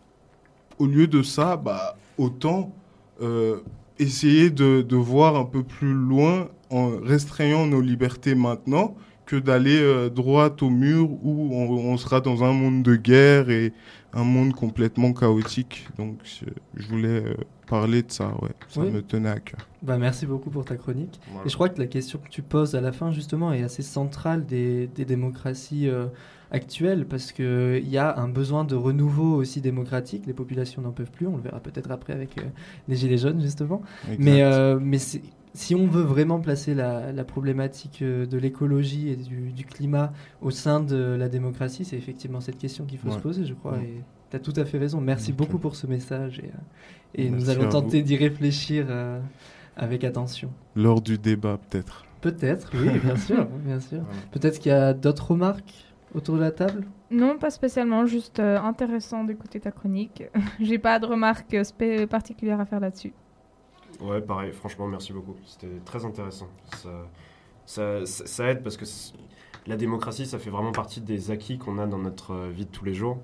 [0.80, 2.74] au lieu de ça, bah, autant
[3.22, 3.60] euh,
[4.00, 8.96] essayer de, de voir un peu plus loin en restreignant nos libertés maintenant
[9.26, 13.50] que d'aller euh, droit au mur où on, on sera dans un monde de guerre
[13.50, 13.74] et
[14.14, 15.88] un monde complètement chaotique.
[15.98, 17.34] Donc, je- voulais euh,
[17.68, 18.52] parler de ça, ouais.
[18.70, 18.92] Ça Oui.
[18.92, 19.68] me tenait à cœur.
[19.82, 21.20] Bah, merci beaucoup pour ta chronique.
[21.32, 21.46] Voilà.
[21.46, 23.82] Et je crois que la question que tu poses à la fin, justement, est assez
[23.82, 26.06] centrale des, des démocraties euh,
[26.52, 30.26] actuelles, parce qu'il y a un besoin de renouveau aussi démocratique.
[30.28, 32.44] Les populations n'en peuvent plus, on le verra peut-être après avec euh,
[32.88, 33.82] les Gilets jaunes, justement.
[34.20, 34.42] Mais, Exact.
[34.44, 35.22] euh, mais c'est-
[35.56, 40.12] si on veut vraiment placer la, la problématique euh, de l'écologie et du, du climat
[40.42, 43.74] au sein de la démocratie, c'est effectivement cette question qu'il faut se poser, je crois.
[43.74, 43.84] Ouais.
[43.84, 45.02] Et tu as tout à fait raison.
[45.02, 46.40] Merci beaucoup pour ce message.
[46.40, 49.20] Et, euh, et nous allons tenter d'y réfléchir euh,
[49.78, 50.52] avec attention.
[50.76, 52.06] Lors du débat, peut-être.
[52.22, 54.02] Peut-être, oui, bien sûr, bien sûr.
[54.32, 56.86] Peut-être qu'il y a d'autres remarques autour de la table?
[57.12, 60.24] Non, pas spécialement, juste euh, intéressant d'écouter ta chronique.
[60.60, 61.56] J'ai pas de remarques
[62.10, 63.14] particulières à faire là-dessus.
[64.02, 65.36] Ouais, pareil, franchement, merci beaucoup.
[65.46, 66.48] C'était très intéressant.
[66.76, 66.90] Ça,
[67.66, 68.86] ça, ça- ça aide parce que
[69.68, 72.72] la démocratie, ça fait vraiment partie des acquis qu'on a dans notre euh, vie de
[72.72, 73.18] tous les jours.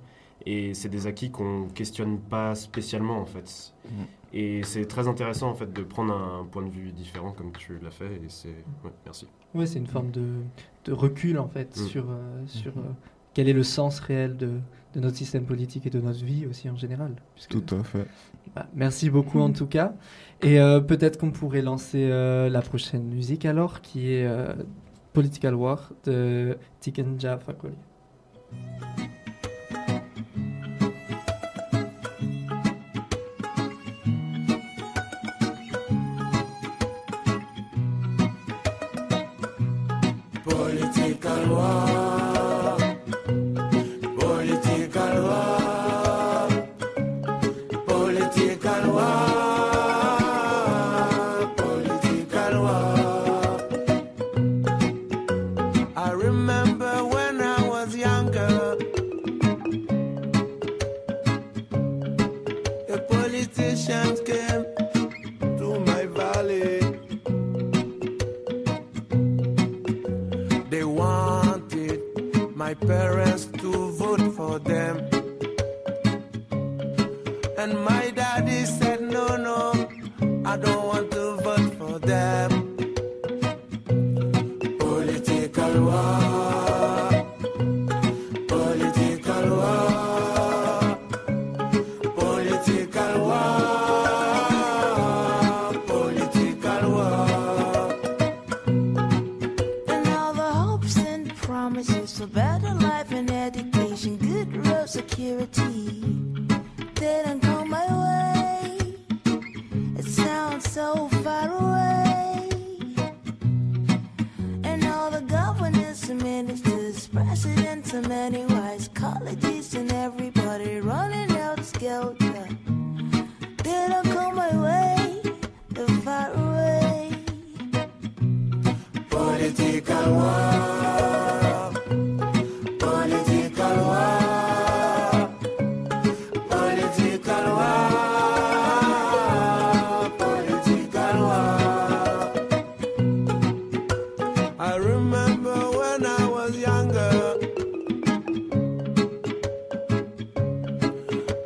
[0.47, 3.73] Et c'est des acquis qu'on questionne pas spécialement, en fait.
[3.85, 3.89] Mm.
[4.33, 7.77] Et c'est très intéressant, en fait, de prendre un point de vue différent comme tu
[7.79, 8.15] l'as fait.
[8.15, 8.47] Et c'est.
[8.83, 9.27] Ouais, merci.
[9.53, 10.25] Oui, c'est une forme de,
[10.85, 11.85] de recul en fait Mm.
[11.87, 12.81] sur, euh, sur euh,
[13.35, 14.49] quel est le sens réel de,
[14.95, 17.13] de notre système politique et de notre vie aussi en général.
[17.35, 18.07] puisque- Tout à fait.
[18.55, 19.93] Bah, merci beaucoup en tout cas.
[20.43, 24.53] Et euh, peut-être qu'on pourrait lancer euh, la prochaine musique alors, qui est euh,
[25.13, 27.75] Political War de Tikenja Fakoli.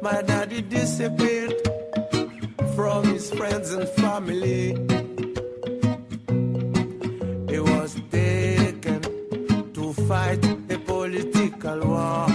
[0.06, 1.56] My daddy disappeared
[2.76, 4.76] from his friends and family.
[7.51, 9.01] He was taken
[9.74, 12.28] to fight a political war.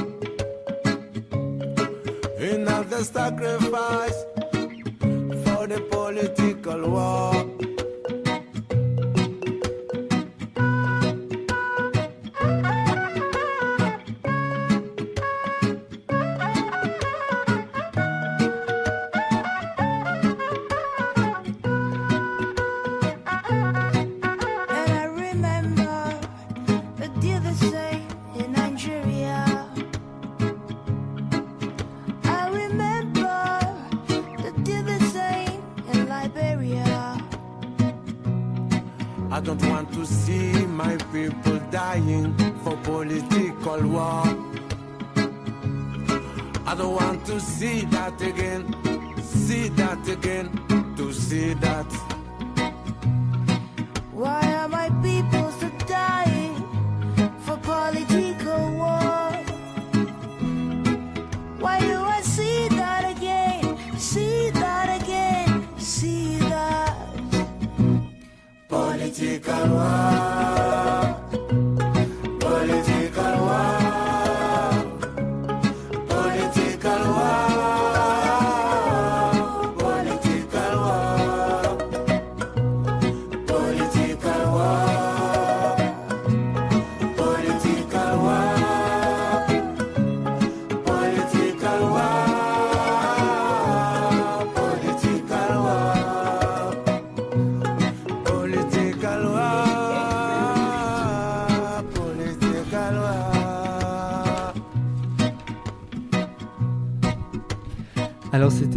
[2.41, 4.19] Another sacrifice
[5.45, 7.60] for the political war.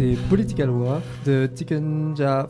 [0.04, 2.48] C'était Political War de Tikenja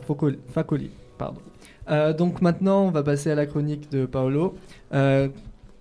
[0.53, 0.89] Fakoli.
[1.17, 1.41] Pardon.
[1.89, 4.55] Euh, donc maintenant on va passer à la chronique de Paolo
[4.93, 5.29] euh,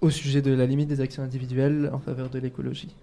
[0.01, 2.95] au sujet de la limite des actions individuelles en faveur de l'écologie.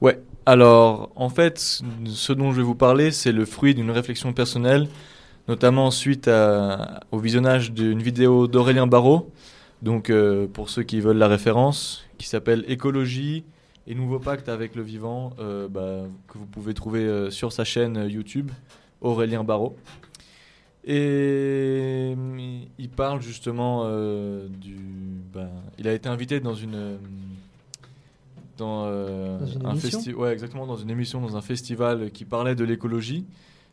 [0.00, 4.32] Ouais, alors en fait, ce dont je vais vous parler, c'est le fruit d'une réflexion
[4.34, 4.88] personnelle,
[5.48, 6.30] notamment suite
[7.10, 9.30] au visionnage d'une vidéo d'Aurélien Barraud,
[9.80, 13.44] donc euh, pour ceux qui veulent la référence, qui s'appelle Écologie
[13.86, 17.64] et Nouveau Pacte avec le vivant, euh, bah, que vous pouvez trouver euh, sur sa
[17.64, 18.50] chaîne euh, YouTube,
[19.00, 19.76] Aurélien Barraud.
[20.84, 24.76] Et euh, il parle justement euh, du.
[25.32, 26.98] bah, il a été invité dans une.
[28.56, 32.24] Dans, Dans une un émission festi- ouais, exactement, dans une émission, dans un festival qui
[32.24, 33.26] parlait de l'écologie.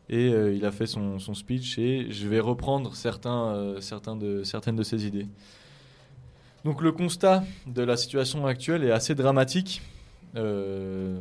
[0.10, 4.76] Et il a fait son, son speech et je vais reprendre certains, certains de, certaines
[4.76, 5.28] de ses idées.
[6.66, 9.82] Donc le constat de la situation actuelle est assez dramatique.
[10.36, 11.20] Euh,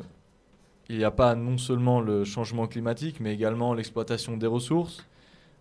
[0.89, 5.05] il n'y a pas non seulement le changement climatique, mais également l'exploitation des ressources,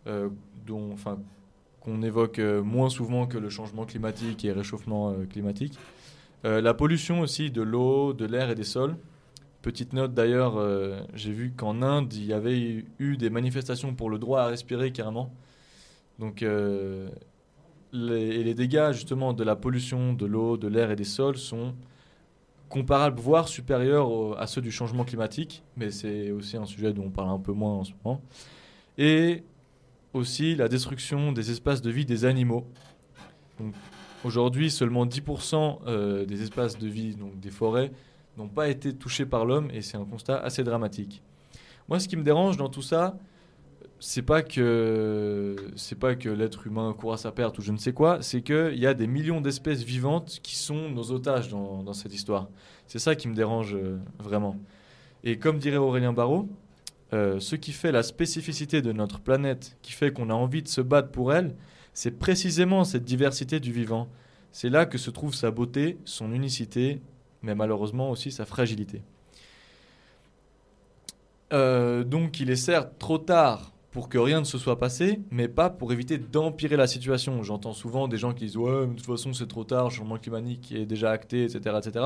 [0.07, 0.29] euh,
[0.65, 0.95] dont,
[1.79, 5.77] qu'on évoque euh, moins souvent que le changement climatique et réchauffement climatique.
[6.43, 8.95] La pollution aussi de l'eau, de l'air et des sols.
[9.61, 10.59] Petite note d'ailleurs,
[11.13, 14.91] j'ai vu qu'en Inde, il y avait eu des manifestations pour le droit à respirer
[14.91, 15.31] carrément.
[16.17, 17.09] Donc et
[17.93, 21.75] les dégâts justement de la pollution de l'eau, de l'air et des sols sont
[22.71, 27.09] comparables, voire supérieurs à ceux du changement climatique, mais c'est aussi un sujet dont on
[27.11, 28.21] parle un peu moins en ce moment.
[28.97, 29.43] Et
[30.13, 32.65] aussi la destruction des espaces de vie des animaux.
[34.23, 37.91] Aujourd'hui, seulement 10% euh, des espaces de vie, donc des forêts,
[38.37, 41.21] n'ont pas été touchés par l'homme et c'est un constat assez dramatique.
[41.89, 43.17] Moi, ce qui me dérange dans tout ça,
[44.03, 47.77] c'est pas que c'est pas que l'être humain court à sa perte ou je ne
[47.77, 51.93] sais quoi, c'est qu'il y a des millions d'espèces vivantes qui sont nos otages dans,
[51.93, 52.49] cette histoire.
[52.87, 54.57] C'est ça qui me dérange euh, vraiment.
[55.23, 56.49] Et comme dirait Aurélien Barraud,
[57.13, 60.67] euh, ce qui fait la spécificité de notre planète, qui fait qu'on a envie de
[60.67, 61.55] se battre pour elle,
[61.93, 64.07] c'est précisément cette diversité du vivant.
[64.51, 67.01] C'est là que se trouve sa beauté, son unicité,
[67.43, 69.03] mais malheureusement aussi sa fragilité.
[71.53, 75.47] Euh, donc il est certes trop tard pour que rien ne se soit passé, mais
[75.47, 77.43] pas pour éviter d'empirer la situation.
[77.43, 79.89] J'entends souvent des gens qui disent ouais, mais de toute façon c'est trop tard, le
[79.89, 82.05] changement climatique est déjà acté, etc., etc.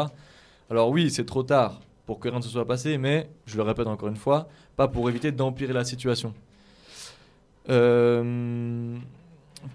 [0.70, 3.64] Alors oui, c'est trop tard pour que rien ne se soit passé, mais je le
[3.64, 6.34] répète encore une fois, pas pour éviter d'empirer la situation.
[7.70, 8.98] Euh,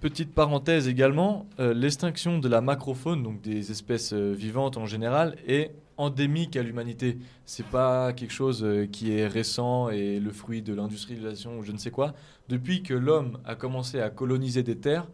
[0.00, 5.36] petite parenthèse également, euh, l'extinction de la macrofaune, donc des espèces euh, vivantes en général,
[5.46, 7.18] est endémique à l'humanité.
[7.44, 11.72] C'est pas quelque chose euh, qui est récent et le fruit de l'industrialisation ou je
[11.72, 12.14] ne sais quoi.
[12.48, 15.06] Depuis que l'homme a commencé à coloniser des terres,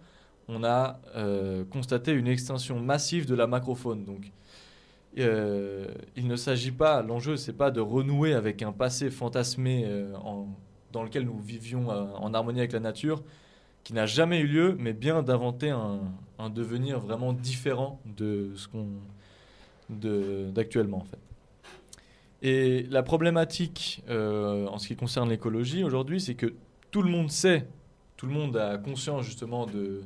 [0.49, 4.05] on a euh, constaté une extinction massive de la macrofaune.
[4.05, 4.32] Donc,
[5.18, 10.14] euh, il ne s'agit pas, l'enjeu, c'est pas de renouer avec un passé fantasmé euh,
[10.16, 10.49] en-
[10.93, 13.22] dans lequel nous vivions en harmonie avec la nature,
[13.84, 16.01] qui n'a jamais eu lieu, mais bien d'inventer un,
[16.51, 18.89] devenir vraiment différent de ce qu'on
[19.89, 21.18] d'actuellement en fait.
[22.43, 26.55] Et la problématique euh, en ce qui concerne l'écologie aujourd'hui, c'est que
[26.91, 27.66] tout le monde sait,
[28.16, 30.03] tout le monde a conscience justement de,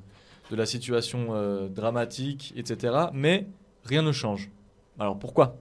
[0.50, 3.06] de la situation euh, dramatique, etc.
[3.12, 3.46] Mais
[3.84, 4.50] rien ne change.
[4.98, 5.56] Alors pourquoi?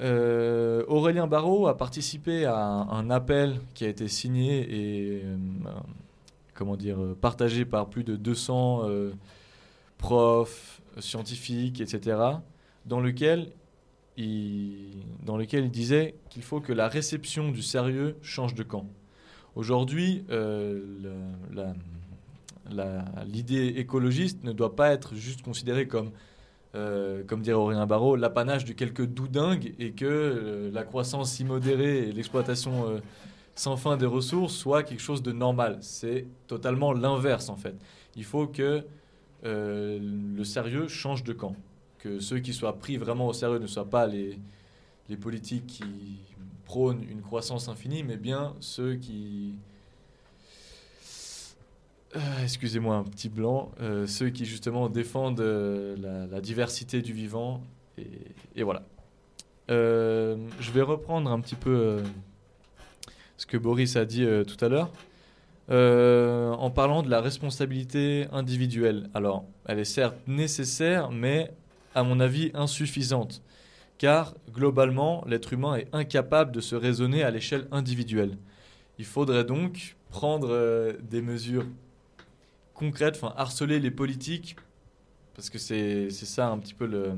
[0.00, 5.22] Euh, Aurélien Barraud a participé à un, un appel qui a été signé et
[6.56, 9.12] comment dire partagé par plus de 200 euh,
[9.98, 12.18] profs, scientifiques, etc.
[12.86, 13.52] Dans lequel
[14.16, 18.86] il, disait qu'il faut que la réception du sérieux change de camp.
[19.54, 20.80] Aujourd'hui, euh,
[23.26, 26.10] l'idée écologiste ne doit pas être juste considérée comme,
[26.74, 32.08] euh, comme dirait Aurélien Barraud, l'apanage de quelques doudingues et que euh, la croissance immodérée
[32.08, 33.00] et l'exploitation
[33.54, 35.78] sans fin des ressources soit quelque chose de normal.
[35.80, 37.74] C'est totalement l'inverse en fait.
[38.14, 38.84] Il faut que
[39.42, 41.54] le sérieux change de camp.
[42.06, 44.38] Que ceux qui soient pris vraiment au sérieux ne soient pas les,
[45.08, 45.84] les politiques qui
[46.64, 49.54] prônent une croissance infinie, mais bien ceux qui...
[52.14, 53.72] Euh, Excusez-moi, un petit blanc.
[53.80, 57.60] Euh, ceux qui justement défendent euh, la, diversité du vivant.
[58.54, 58.84] Et, voilà.
[59.68, 62.02] Euh, je vais reprendre un petit peu
[63.36, 64.92] ce que Boris a dit tout à l'heure.
[65.68, 69.10] En parlant de la responsabilité individuelle.
[69.12, 71.50] Alors, elle est certes nécessaire, mais
[71.96, 73.42] à mon avis insuffisante,
[73.98, 78.36] car globalement, l'être humain est incapable de se raisonner à l'échelle individuelle.
[78.98, 81.64] Il faudrait donc prendre euh, des mesures
[82.74, 84.56] concrètes, enfin harceler les politiques,
[85.34, 87.12] parce que c'est ça un petit peu le...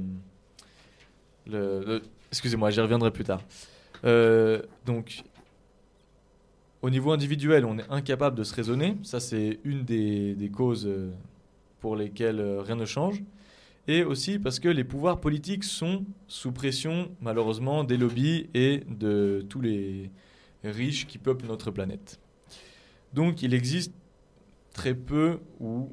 [2.30, 3.42] Excusez-moi, j'y reviendrai plus tard.
[4.04, 5.24] Euh, donc,
[6.82, 8.96] au niveau individuel, on est incapable de se raisonner.
[9.02, 11.10] Ça, c'est une des, des causes euh,
[11.80, 13.22] pour lesquelles rien ne change.
[13.88, 19.44] Et aussi parce que les pouvoirs politiques sont sous pression, malheureusement, des lobbies et de
[19.48, 20.10] tous les
[20.62, 22.20] riches qui peuplent notre planète.
[23.14, 23.94] Donc, il existe
[24.74, 25.90] très peu ou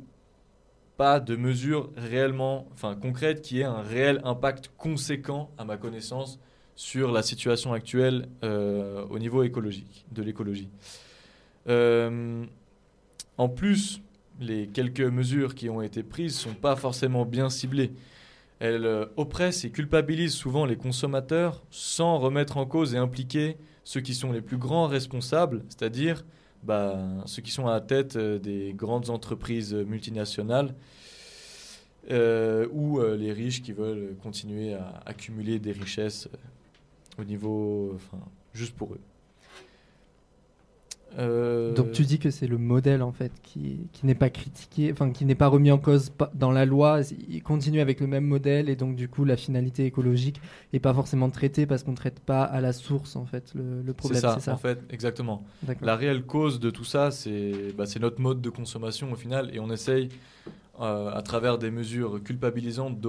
[0.98, 6.38] pas de mesures réellement, enfin concrètes, qui aient un réel impact conséquent, à ma connaissance,
[6.76, 10.70] sur la situation actuelle euh, au niveau écologique, de l'écologie.
[11.70, 12.46] Euh,
[13.38, 14.02] en plus,
[14.40, 17.92] les quelques mesures qui ont été prises sont pas forcément bien ciblées.
[18.60, 24.02] Elles euh, oppressent et culpabilisent souvent les consommateurs sans remettre en cause et impliquer ceux
[24.02, 26.26] qui sont les plus grands responsables, c'est-à-dire
[26.64, 30.74] bah, ceux qui sont à la tête euh, des grandes entreprises multinationales
[32.12, 36.30] euh, ou les riches qui veulent continuer à accumuler des richesses
[37.18, 37.98] au niveau,
[38.54, 39.00] juste pour eux.
[41.18, 44.92] Euh, Donc tu dis que c'est le modèle en fait qui, qui n'est pas critiqué,
[44.92, 47.00] enfin qui n'est pas remis en cause dans la loi.
[47.30, 50.42] Il continue avec le même modèle et donc du coup la finalité écologique
[50.74, 53.82] est pas forcément traitée parce qu'on ne traite pas à la source en fait le,
[53.82, 54.22] le problème.
[54.22, 55.46] C'est ça, en fait, exactement.
[55.82, 59.52] La réelle cause de tout ça, c'est bah, c'est notre mode de consommation au final,
[59.54, 60.10] et on essaye,
[60.82, 63.00] euh, à travers des mesures culpabilisantes,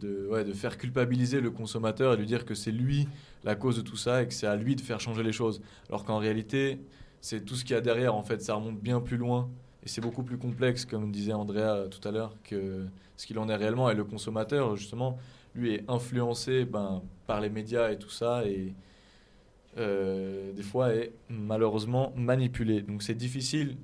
[0.00, 3.08] de, faire culpabiliser le consommateur et lui dire que c'est lui
[3.44, 5.60] la cause de tout ça et que c'est à lui de faire changer les choses.
[5.88, 6.80] Alors qu'en réalité,
[7.20, 9.48] c'est tout ce qu'il y a derrière, en fait, ça remonte bien plus loin.
[9.84, 12.86] Et c'est beaucoup plus complexe, comme disait Andrea tout à l'heure, que
[13.16, 13.90] ce qu'il en est réellement.
[13.90, 15.18] Et le consommateur, justement,
[15.54, 18.46] lui est influencé ben, par les médias et tout ça.
[18.46, 18.74] Et,
[19.78, 22.82] euh, des fois est malheureusement manipulé.
[22.82, 23.76] Donc c'est difficile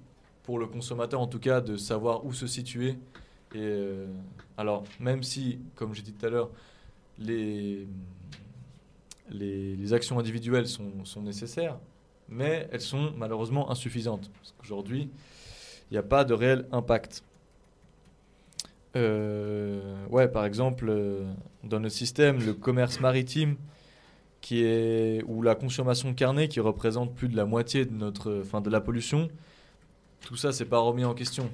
[0.42, 2.98] pour le consommateur en tout cas de savoir où se situer.
[3.56, 4.06] Euh,
[4.58, 6.50] alors même si, comme j'ai dit tout à l'heure,
[7.18, 7.86] les,
[9.30, 11.78] les, actions individuelles sont, nécessaires,
[12.28, 14.30] mais elles sont malheureusement insuffisantes.
[14.34, 15.10] Parce qu'aujourd'hui,
[15.90, 17.22] il n'y a pas de réel impact.
[18.96, 21.24] Euh, ouais, par exemple, euh,
[21.62, 23.56] dans notre système, le commerce maritime,
[24.40, 28.60] qui est ou la consommation carnée, qui représente plus de la moitié de notre, enfin,
[28.60, 29.28] de la pollution,
[30.22, 31.48] tout ça, c'est pas remis en question.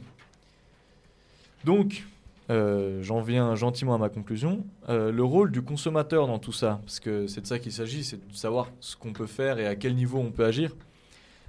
[1.65, 2.05] Donc,
[2.51, 4.67] euh, j'en viens gentiment à ma conclusion.
[4.89, 8.05] Euh, le rôle du consommateur dans tout ça, parce que c'est de ça qu'il s'agit,
[8.05, 10.75] c'est de savoir ce qu'on peut faire et à quel niveau on peut agir.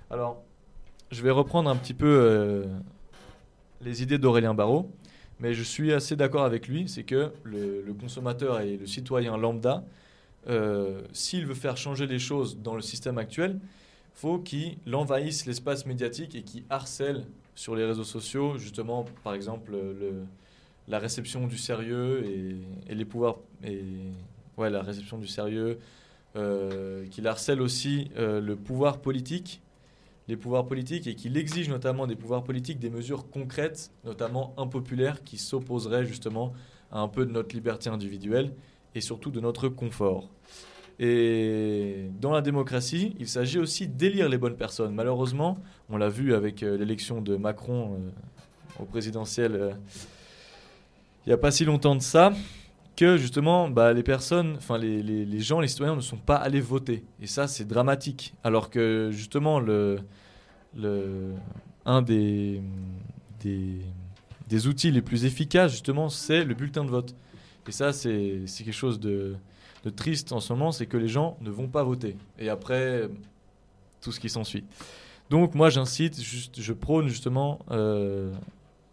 [0.09, 0.41] Alors,
[1.11, 2.65] je vais reprendre un petit peu euh,
[3.81, 4.89] les idées d'Aurélien Barraud,
[5.39, 9.37] mais je suis assez d'accord avec lui, c'est que le, le consommateur et le citoyen
[9.37, 9.83] lambda,
[11.11, 13.59] s'il veut faire changer les choses dans le système actuel,
[14.13, 17.25] faut qu'il envahisse l'espace médiatique et qu'il harcèle
[17.55, 20.25] sur les réseaux sociaux, justement, par exemple, le,
[20.88, 22.23] la réception du sérieux
[22.88, 23.38] et, les pouvoirs
[24.57, 25.79] ouais la réception du sérieux,
[26.36, 29.61] euh, harcèle aussi euh, le pouvoir politique,
[30.27, 35.23] les pouvoirs politiques et qu'il exige notamment des pouvoirs politiques des mesures concrètes, notamment impopulaires,
[35.23, 36.53] qui s'opposeraient justement
[36.91, 38.53] à un peu de notre liberté individuelle
[38.95, 40.29] et surtout de notre confort.
[40.97, 44.93] Et dans la démocratie, il s'agit aussi d'élire les bonnes personnes.
[44.93, 45.57] Malheureusement,
[45.89, 47.99] on l'a vu avec euh, l'élection de Macron
[48.79, 49.75] au présidentiel
[51.26, 52.34] il n'y a pas si longtemps de ça,
[52.95, 56.61] que justement bah, les personnes, enfin les, les, gens, les citoyens ne sont pas allés
[56.61, 57.03] voter.
[57.21, 58.34] Et ça, c'est dramatique.
[58.43, 59.99] Alors que justement, le,
[60.78, 61.34] le,
[61.86, 62.61] un des,
[63.41, 63.82] des,
[64.47, 67.15] des outils les plus efficaces, justement, c'est le bulletin de vote.
[67.67, 69.36] Et ça, c'est quelque chose de,
[69.84, 72.15] de triste en ce moment, c'est que les gens ne vont pas voter.
[72.38, 73.09] Et après,
[74.01, 74.63] tout ce qui s'ensuit.
[75.32, 78.32] Donc moi j'incite, je prône justement, euh,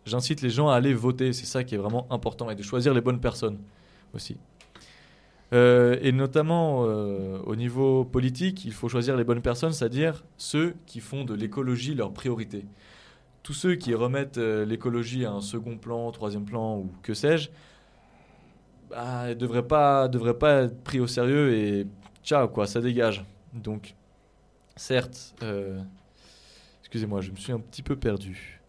[0.07, 2.95] j'incite les gens à aller voter, c'est ça qui est vraiment important, et de choisir
[2.95, 3.59] les bonnes personnes
[4.15, 4.37] aussi.
[5.53, 10.75] Euh, et notamment euh, au niveau politique, il faut choisir les bonnes personnes, c'est-à-dire ceux
[10.87, 12.65] qui font de l'écologie leur priorité.
[13.43, 17.51] Tous ceux qui remettent euh, l'écologie à un second plan, troisième plan ou que sais-je,
[18.89, 21.87] bah, ne devraient pas, devraient pas être pris au sérieux et
[22.25, 23.23] ciao quoi, ça dégage.
[23.53, 23.95] Donc,
[24.77, 25.35] certes,
[26.81, 28.62] excusez-moi, je me suis un petit peu perdu.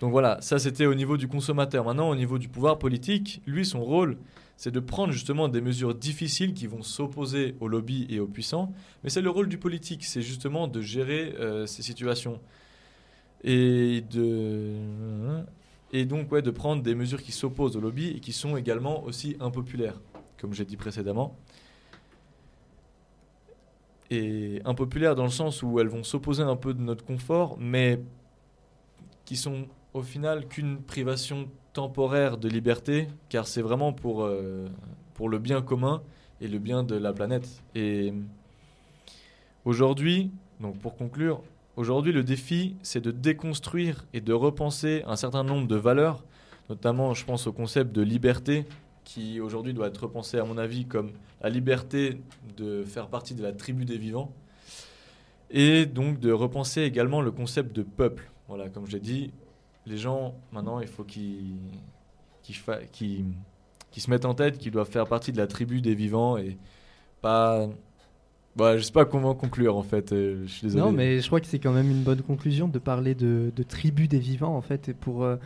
[0.00, 1.84] Donc voilà, ça c'était au niveau du consommateur.
[1.84, 4.16] Maintenant, au niveau du pouvoir politique, lui, son rôle,
[4.56, 8.72] c'est de prendre justement des mesures difficiles qui vont s'opposer aux lobbies et aux puissants.
[9.02, 12.40] Mais c'est le rôle du politique, c'est justement de gérer euh, ces situations.
[13.44, 14.74] Et, de...
[15.92, 19.04] et donc, ouais, de prendre des mesures qui s'opposent aux lobbies et qui sont également
[19.04, 20.00] aussi impopulaires,
[20.40, 21.36] comme j'ai dit précédemment.
[24.10, 28.00] Et impopulaires dans le sens où elles vont s'opposer un peu de notre confort, mais
[29.24, 29.68] qui sont
[29.98, 34.68] au final qu'une privation temporaire de liberté, car c'est vraiment pour, euh,
[35.14, 36.02] pour le bien commun
[36.40, 37.48] et le bien de la planète.
[37.74, 38.14] Et
[39.64, 40.30] aujourd'hui,
[40.60, 41.42] donc pour conclure,
[41.76, 46.24] aujourd'hui le défi, c'est de déconstruire et de repenser un certain nombre de valeurs,
[46.70, 48.66] notamment je pense au concept de liberté,
[49.02, 52.20] qui aujourd'hui doit être repensé à mon avis comme la liberté
[52.56, 54.32] de faire partie de la tribu des vivants,
[55.50, 58.30] et donc de repenser également le concept de peuple.
[58.46, 59.32] Voilà, comme je l'ai dit,
[59.88, 61.58] les gens, maintenant, il faut qu'ils
[62.52, 66.58] se mettent en tête qu'ils doivent faire partie de la tribu des vivants et
[67.20, 67.68] pas...
[68.56, 70.82] Bah, je sais pas comment conclure en fait, euh, je suis désolé.
[70.82, 73.62] Non, mais je crois que c'est quand même une bonne conclusion de parler de, de
[73.62, 75.36] tribu des vivants, en fait, pour, euh,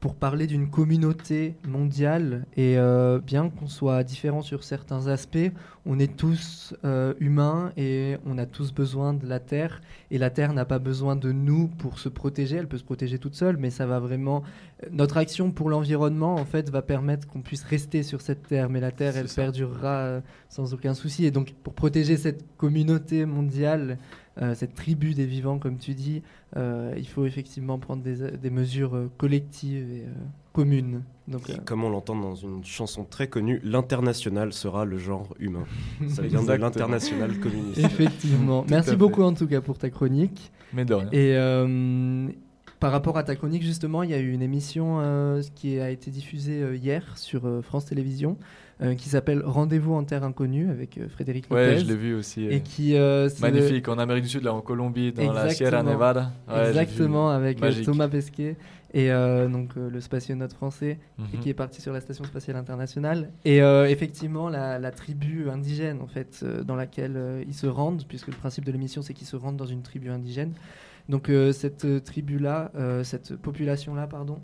[0.00, 2.46] pour parler d'une communauté mondiale.
[2.56, 5.50] Et euh, bien qu'on soit différents sur certains aspects,
[5.86, 9.80] on est tous euh, humains et on a tous besoin de la Terre.
[10.10, 13.18] Et la Terre n'a pas besoin de nous pour se protéger, elle peut se protéger
[13.18, 14.42] toute seule, mais ça va vraiment...
[14.92, 18.80] Notre action pour l'environnement, en fait, va permettre qu'on puisse rester sur cette Terre, mais
[18.80, 19.42] la Terre, elle ça.
[19.42, 21.24] perdurera euh, sans aucun souci.
[21.24, 23.98] Et donc, pour protéger cette communauté mondiale,
[24.40, 26.22] euh, cette tribu des vivants, comme tu dis,
[26.56, 30.12] euh, il faut effectivement prendre des, des mesures euh, collectives et euh,
[30.52, 31.02] communes.
[31.26, 35.64] Donc, euh, Comme on l'entend dans une chanson très connue, l'international sera le genre humain.
[36.08, 37.78] Ça vient de l'international communiste.
[37.78, 38.64] Effectivement.
[38.68, 39.26] Merci beaucoup fait.
[39.26, 40.50] en tout cas pour ta chronique.
[40.72, 41.08] Mais de rien.
[41.12, 42.28] Et euh,
[42.80, 45.90] par rapport à ta chronique, justement, il y a eu une émission euh, qui a
[45.90, 48.36] été diffusée euh, hier sur euh, France Télévisions
[48.80, 51.80] euh, qui s'appelle Rendez-vous en terre inconnue avec euh, Frédéric Ouais, Lopez.
[51.80, 52.44] je l'ai vu aussi.
[52.46, 55.82] Et qui, euh, c'est- Magnifique, en Amérique du Sud, là en Colombie, dans la Sierra.
[55.82, 56.30] Nevada.
[56.48, 56.68] Ouais.
[56.68, 57.84] Exactement, avec Magique.
[57.84, 58.56] Thomas Pesquet
[58.94, 61.40] et euh, donc euh, le spationaute français et Mhm.
[61.42, 63.30] qui est parti sur la station spatiale internationale.
[63.44, 68.28] Et euh, effectivement, la, la tribu indigène en fait dans laquelle ils se rendent, puisque
[68.28, 70.52] le principe de l'émission c'est qu'ils se rendent dans une tribu indigène.
[71.08, 74.38] Donc cette tribu-là, euh, cette population-là, pardon,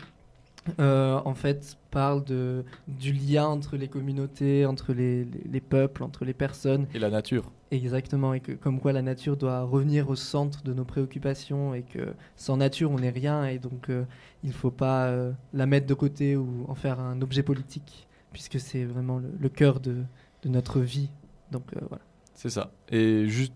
[0.79, 6.03] euh, en fait parle de, du lien entre les communautés, entre les, les- les peuples,
[6.03, 6.87] entre les personnes.
[6.93, 7.51] Et la nature.
[7.71, 11.83] Exactement, et que comme quoi la nature doit revenir au centre de nos préoccupations et
[11.83, 14.03] que sans nature on n'est rien et donc euh,
[14.43, 18.07] il ne faut pas euh, la mettre de côté ou en faire un objet politique
[18.33, 20.03] puisque c'est vraiment le, le cœur de,
[20.43, 21.09] de notre vie.
[21.51, 22.03] Donc voilà.
[22.33, 22.71] C'est ça.
[22.89, 23.53] Et juste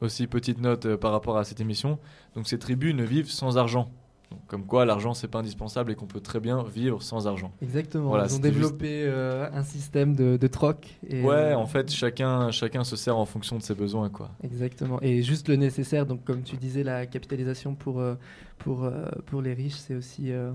[0.00, 1.98] aussi petite note par rapport à cette émission.
[2.34, 3.90] Donc ces tribus ne vivent sans argent.
[4.34, 7.52] Donc, comme quoi l'argent c'est pas indispensable et qu'on peut très bien vivre sans argent.
[7.62, 10.98] Exactement, Voilà, ils ont juste- développé euh, un système de, de troc.
[11.08, 14.30] Et, Ouais, euh, en fait chacun chacun se sert en fonction de ses besoins quoi.
[14.42, 14.98] Exactement.
[15.02, 18.14] Et juste le nécessaire, donc comme tu disais, la capitalisation pour, euh,
[18.58, 18.90] pour,
[19.26, 20.50] pour les riches, c'est aussi euh,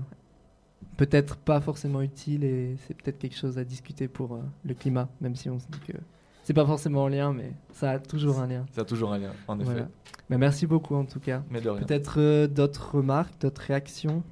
[0.96, 5.36] peut-être pas forcément utile et c'est peut-être quelque chose à discuter pour le climat, même
[5.36, 5.96] si on se dit que
[6.44, 8.66] c'est pas forcément en lien, mais ça a toujours un lien.
[8.72, 9.70] Ça a toujours un lien, en effet.
[9.70, 9.88] Voilà.
[10.28, 11.42] Mais merci beaucoup en tout cas.
[11.50, 11.82] Mais de rien.
[11.82, 14.22] Peut-être euh, d'autres remarques, d'autres réactions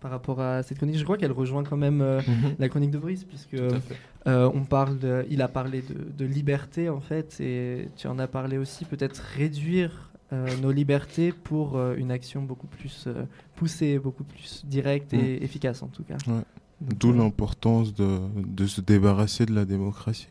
[0.00, 0.96] par rapport à cette chronique?
[0.98, 2.56] Je crois qu'elle rejoint quand même euh, Mhm.
[2.58, 6.88] la chronique de Brice, puisque euh, on parle de, il a parlé de, de liberté
[6.88, 8.84] en fait, et tu en as parlé aussi.
[8.84, 13.24] Peut-être réduire euh, nos libertés pour euh, une action beaucoup plus euh,
[13.54, 16.16] poussée, beaucoup plus directe et efficace en tout cas.
[16.26, 16.40] Ouais.
[16.80, 20.28] Donc, D'où euh, l'importance de, de se débarrasser de la démocratie.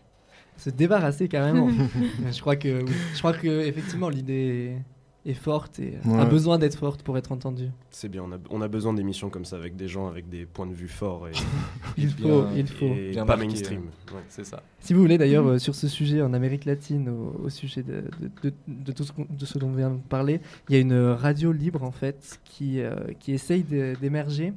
[0.62, 1.70] Se débarrasser carrément.
[2.32, 2.92] je crois que, oui.
[3.14, 4.78] je crois que effectivement l'idée
[5.26, 6.26] est, est forte et a Ouais.
[6.26, 7.70] besoin d'être forte pour être entendue.
[7.92, 10.46] C'est bien, on a, on a besoin d'émissions comme ça avec des gens avec des
[10.46, 11.32] points de vue forts et,
[11.98, 12.86] Il Bien- faut, il faut.
[12.86, 13.82] et Bien pas marqué, mainstream.
[14.14, 14.22] Ouais.
[14.30, 14.64] C'est ça.
[14.80, 18.04] Si vous voulez d'ailleurs euh, sur ce sujet en Amérique latine, au, au sujet de,
[18.20, 20.82] de- de- de tout ce, de ce dont on vient de parler, il y a
[20.82, 24.54] une radio libre en fait qui, euh, qui essaye d'émerger,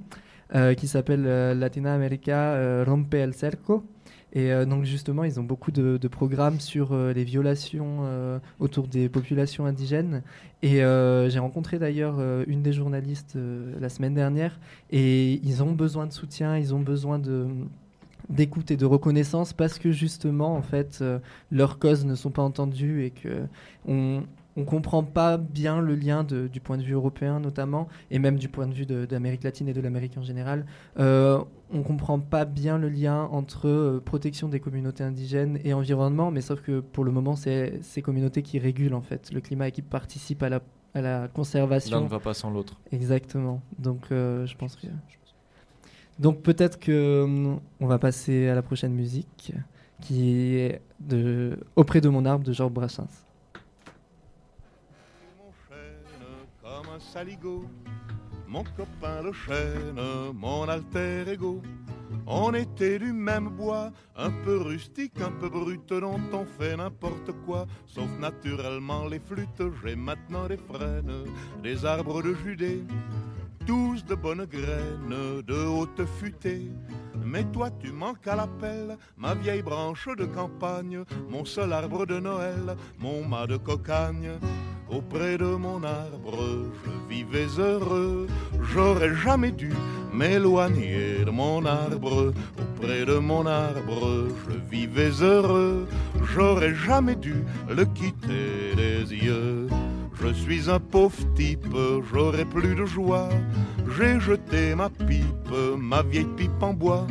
[0.55, 3.83] euh, qui s'appelle euh, Latina America euh, Rompe el Cerco.
[4.35, 8.89] Et euh, donc justement, ils ont beaucoup de, programmes sur euh, les violations euh, autour
[8.89, 10.23] des populations indigènes.
[10.63, 13.37] Et j'ai rencontré d'ailleurs une des journalistes
[13.79, 14.59] la semaine dernière.
[14.91, 17.47] Et ils ont besoin de soutien, ils ont besoin de
[18.31, 21.05] d'écoute et de reconnaissance parce que justement en fait
[21.51, 23.43] leurs causes ne sont pas entendues et que
[23.87, 24.23] on
[24.57, 28.39] on comprend pas bien le lien de- du point de vue européen notamment et même
[28.39, 30.65] du point de vue de, d'Amérique latine et de l'Amérique en général.
[30.99, 31.41] Euh,
[31.73, 36.41] on comprend pas bien le lien entre euh, protection des communautés indigènes et environnement, mais
[36.41, 39.73] sauf que pour le moment c'est ces communautés qui régulent en fait le climat et
[39.73, 40.61] qui participent à la,
[40.95, 41.97] à la conservation.
[41.99, 42.79] L'un ne va pas sans l'autre.
[42.93, 43.61] Exactement.
[43.81, 44.87] Donc euh, je pense que
[46.21, 49.53] donc peut-être que hum, on va passer à la prochaine musique
[50.01, 50.29] qui
[50.59, 53.24] est de auprès de mon arbre de Georges Brassens.
[56.95, 57.65] Un saligo.
[58.47, 60.01] Mon copain le chêne,
[60.33, 61.61] mon alter ego.
[62.27, 67.33] On était du même bois, un peu rustique, un peu brut, dont on fait n'importe
[67.45, 69.63] quoi, sauf naturellement les flûtes.
[69.83, 71.25] J'ai maintenant des frênes,
[71.63, 72.85] des arbres de Judée,
[73.67, 76.71] tous de bonnes graines, de haute futée.
[77.25, 82.21] Mais toi tu manques à l'appel, ma vieille branche de campagne, mon seul arbre de
[82.21, 84.39] Noël, mon mât de cocagne.
[84.95, 86.39] Auprès de mon arbre,
[86.85, 88.29] je vivais heureux.
[88.73, 89.73] J'aurais jamais dû
[90.13, 92.33] m'éloigner de mon arbre.
[92.63, 95.89] Auprès de mon arbre, je vivais heureux.
[96.33, 97.35] J'aurais jamais dû
[97.69, 99.67] le quitter des yeux.
[100.23, 101.77] Je suis un pauvre type,
[102.13, 103.31] j'aurais plus de joie.
[103.97, 107.07] J'ai jeté ma pipe, ma vieille pipe en bois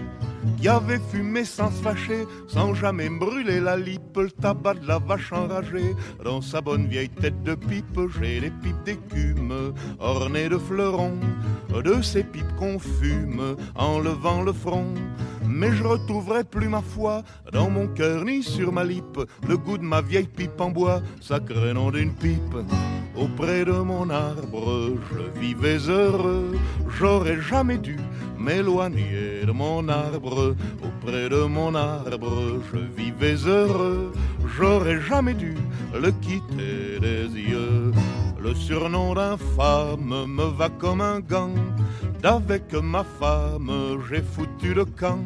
[0.58, 5.00] qui avait fumé sans se fâcher, sans jamais brûler la lippe, le tabac de la
[5.00, 5.96] vache enragée.
[6.24, 11.20] Dans sa bonne vieille tête de pipe, j'ai les pipes d'écume, ornées de fleurons,
[11.84, 14.94] de ces pipes qu'on fume en levant le front.
[15.46, 17.22] Mais je retrouverai plus ma foi
[17.52, 21.02] dans mon cœur ni sur ma lippe, le goût de ma vieille pipe en bois,
[21.22, 22.56] sacré nom d'une pipe.
[23.16, 26.58] Auprès de mon arbre, je vivais heureux,
[26.98, 27.98] j'aurais jamais dû
[28.44, 30.56] m'éloigner de mon arbre.
[30.84, 34.12] Auprès de mon arbre, je vivais heureux,
[34.56, 35.56] j'aurais jamais dû
[35.94, 37.92] le quitter des yeux.
[38.44, 41.56] Le surnom d'infâme me va comme un gant.
[42.22, 43.72] D'avec ma femme,
[44.10, 45.24] j'ai foutu le camp.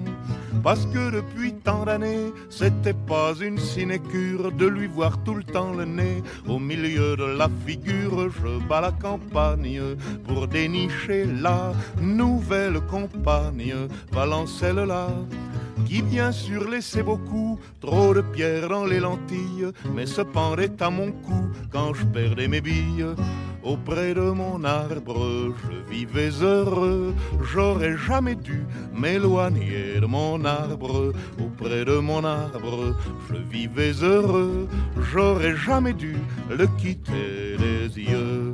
[0.64, 5.73] Parce que depuis tant d'années, c'était pas une sinécure de lui voir tout le temps
[5.73, 8.30] le nez au milieu de la figure.
[8.30, 9.81] Je bats la campagne
[10.27, 15.07] pour dénicher la nouvelle compagne, Valencelle là
[15.86, 20.90] qui bien sûr laissait beaucoup trop de pierres dans les lentilles, mais se pendait à
[20.90, 23.06] mon cou quand je perdais mes billes.
[23.64, 31.12] Auprès de mon arbre, je vivais heureux, j'aurais jamais dû m'éloigner de mon arbre.
[31.40, 32.95] Auprès de mon arbre,
[33.30, 34.68] je vivais heureux,
[35.12, 36.16] j'aurais jamais dû
[36.49, 38.54] le quitter des yeux.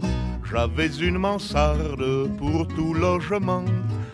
[0.50, 3.66] J'avais une mansarde pour tout logement,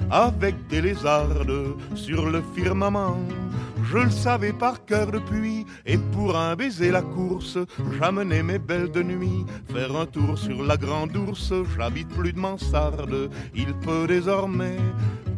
[0.09, 3.17] avec des lézardes sur le firmament.
[3.91, 7.57] Je le savais par cœur depuis, et pour un baiser la course,
[7.99, 11.53] j'amenais mes belles de nuit faire un tour sur la grande ours.
[11.75, 14.77] J'habite plus de mansarde, il peut désormais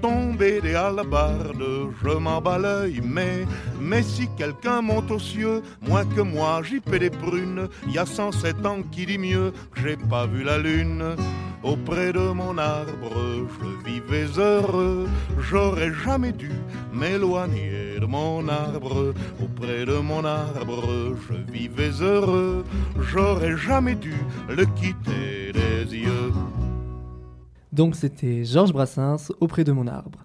[0.02, 1.64] tomber des hallebardes.
[2.04, 3.46] Je m'en bats l'œil, mais,
[3.80, 7.68] mais si quelqu'un monte aux cieux, moins que moi, j'y paie des prunes.
[7.88, 11.16] Y a 107 ans qui dit mieux j'ai pas vu la lune.
[11.64, 13.14] Auprès de mon arbre,
[13.60, 15.08] je vivais heureux,
[15.40, 16.50] j'aurais jamais dû
[16.92, 19.14] m'éloigner de mon arbre.
[19.40, 22.66] Auprès de mon arbre, je vivais heureux,
[23.00, 24.16] j'aurais jamais dû
[24.50, 26.32] le quitter des yeux.
[27.72, 30.20] Donc c'était Georges Brassens auprès de mon arbre.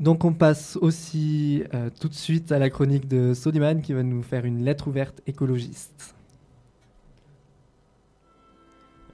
[0.00, 4.02] Donc on passe aussi euh, tout de suite à la chronique de Soliman qui va
[4.02, 6.14] nous faire une lettre ouverte écologiste.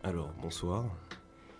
[0.02, 0.84] Alors, bonsoir.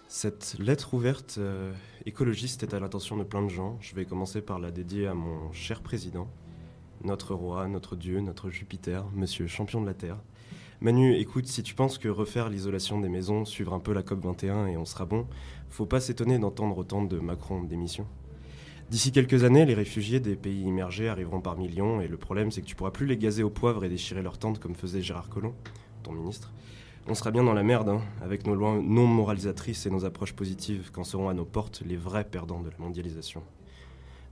[0.09, 1.73] Cette lettre ouverte euh,
[2.05, 3.79] écologiste est à l'intention de plein de gens.
[3.81, 6.29] Je vais commencer par la dédier à mon cher président,
[7.03, 10.19] notre roi, notre dieu, notre Jupiter, monsieur champion de la Terre.
[10.81, 14.25] Manu, écoute, si tu penses que refaire l'isolation des maisons, suivre un peu la COP
[14.25, 15.27] 21 et on sera bon,
[15.71, 18.07] faut pas s'étonner d'entendre autant de Macron démission.
[18.91, 22.61] D'ici quelques années, les réfugiés des pays immergés arriveront par millions et le problème c'est
[22.61, 25.29] que tu pourras plus les gazer au poivre et déchirer leurs tentes comme faisait Gérard
[25.29, 25.55] Collomb,
[26.03, 26.53] ton ministre.
[27.07, 30.33] On sera bien dans la merde, hein, avec nos lois non moralisatrices et nos approches
[30.33, 33.43] positives, quand seront à nos portes les vrais perdants de la mondialisation.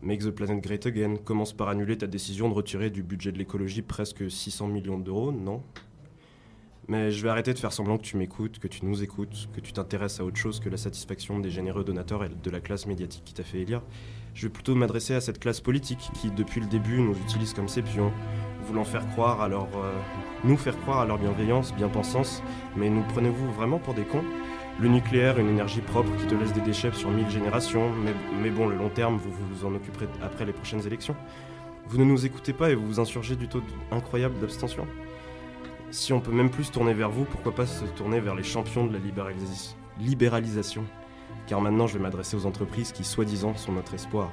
[0.02, 3.38] Make the planet great again commence par annuler ta décision de retirer du budget de
[3.38, 5.62] l'écologie presque 600 millions d'euros, non?
[6.88, 9.60] Mais je vais arrêter de faire semblant que tu m'écoutes, que tu nous écoutes, que
[9.60, 12.86] tu t'intéresses à autre chose que la satisfaction des généreux donateurs et de la classe
[12.86, 13.82] médiatique qui t'a fait élire.
[14.34, 17.68] Je vais plutôt m'adresser à cette classe politique qui, depuis le début, nous utilise comme
[17.68, 18.12] ses pions,
[18.66, 19.92] voulant faire croire à leur, euh,
[20.42, 22.42] nous faire croire à leur bienveillance, bien-pensance,
[22.76, 24.24] mais nous prenez-vous vraiment pour des cons?
[24.80, 28.50] Le nucléaire, une énergie propre qui te laisse des déchets sur mille générations, mais, mais
[28.50, 31.14] bon, le long terme, vous vous en occuperez après les prochaines élections.
[31.86, 34.86] Vous ne nous écoutez pas et vous vous insurgez du taux incroyable d'abstention?
[35.92, 38.42] Si on peut même plus se tourner vers vous, pourquoi pas se tourner vers les
[38.42, 40.84] champions de la libéralis- libéralisation?
[41.46, 44.30] Car maintenant, je vais m'adresser aux entreprises qui, soi-disant, sont notre espoir.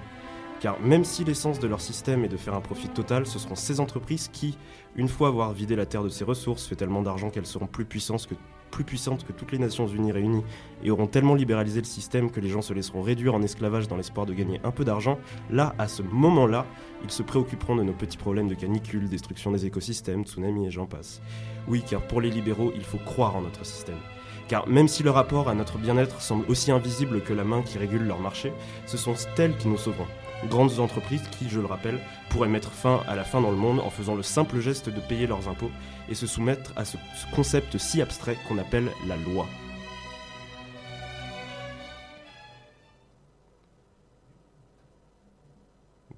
[0.62, 3.56] Car même si l'essence de leur système est de faire un profit total, ce seront
[3.56, 4.58] ces entreprises qui,
[4.96, 7.84] une fois avoir vidé la Terre de ses ressources, fait tellement d'argent qu'elles seront plus
[7.84, 8.36] puissantes que,
[8.70, 10.44] plus puissantes que toutes les Nations Unies réunies
[10.84, 13.98] et auront tellement libéralisé le système que les gens se laisseront réduire en esclavage dans
[13.98, 15.18] l'espoir de gagner un peu d'argent,
[15.50, 16.66] là, à ce moment-là,
[17.04, 20.86] ils se préoccuperont de nos petits problèmes de canicule, destruction des écosystèmes, tsunami et j'en
[20.86, 21.22] passe.
[21.68, 24.00] Oui, car pour les libéraux, il faut croire en notre système.
[24.48, 27.78] Car même si le rapport à notre bien-être semble aussi invisible que la main qui
[27.78, 28.52] régule leur marché,
[28.88, 30.08] ce sont elles qui nous sauveront.
[30.48, 32.00] Grandes entreprises qui, je le rappelle,
[32.30, 35.00] pourraient mettre fin à la faim dans le monde en faisant le simple geste de
[35.02, 35.72] payer leurs impôts
[36.08, 39.46] et se soumettre à ce, ce concept si abstrait qu'on appelle la loi.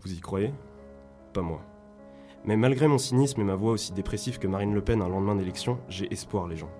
[0.03, 0.53] Vous y croyez?
[1.33, 1.61] Pas moi.
[2.45, 5.35] Mais malgré mon cynisme et ma voix aussi dépressive que Marine Le Pen un lendemain
[5.35, 6.71] d'élection, j'ai espoir les gens.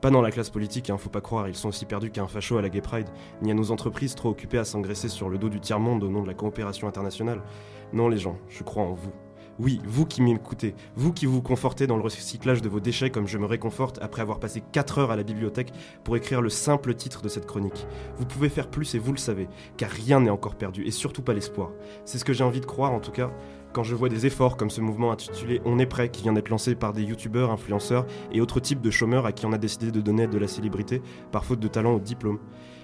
[0.00, 2.56] Pas dans la classe politique, hein, faut pas croire, ils sont aussi perdus qu'un facho
[2.56, 3.08] à la Gay Pride,
[3.42, 6.22] ni à nos entreprises trop occupées à s'engraisser sur le dos du tiers-monde au nom
[6.22, 7.42] de la coopération internationale.
[7.92, 9.12] Non les gens, je crois en vous.
[9.58, 13.26] Oui, vous qui m'écoutez, vous qui vous confortez dans le recyclage de vos déchets comme
[13.26, 15.72] je me réconforte après avoir passé 4 heures à la bibliothèque
[16.04, 17.84] pour écrire le simple titre de cette chronique.
[18.18, 21.22] Vous pouvez faire plus et vous le savez, car rien n'est encore perdu, et surtout
[21.22, 21.72] pas l'espoir.
[22.04, 23.32] C'est ce que j'ai envie de croire en tout cas,
[23.72, 26.48] quand je vois des efforts comme ce mouvement intitulé On est prêt qui vient d'être
[26.48, 29.90] lancé par des youtubeurs, influenceurs et autres types de chômeurs à qui on a décidé
[29.90, 32.38] de donner de la célébrité par faute de talent ou de diplôme.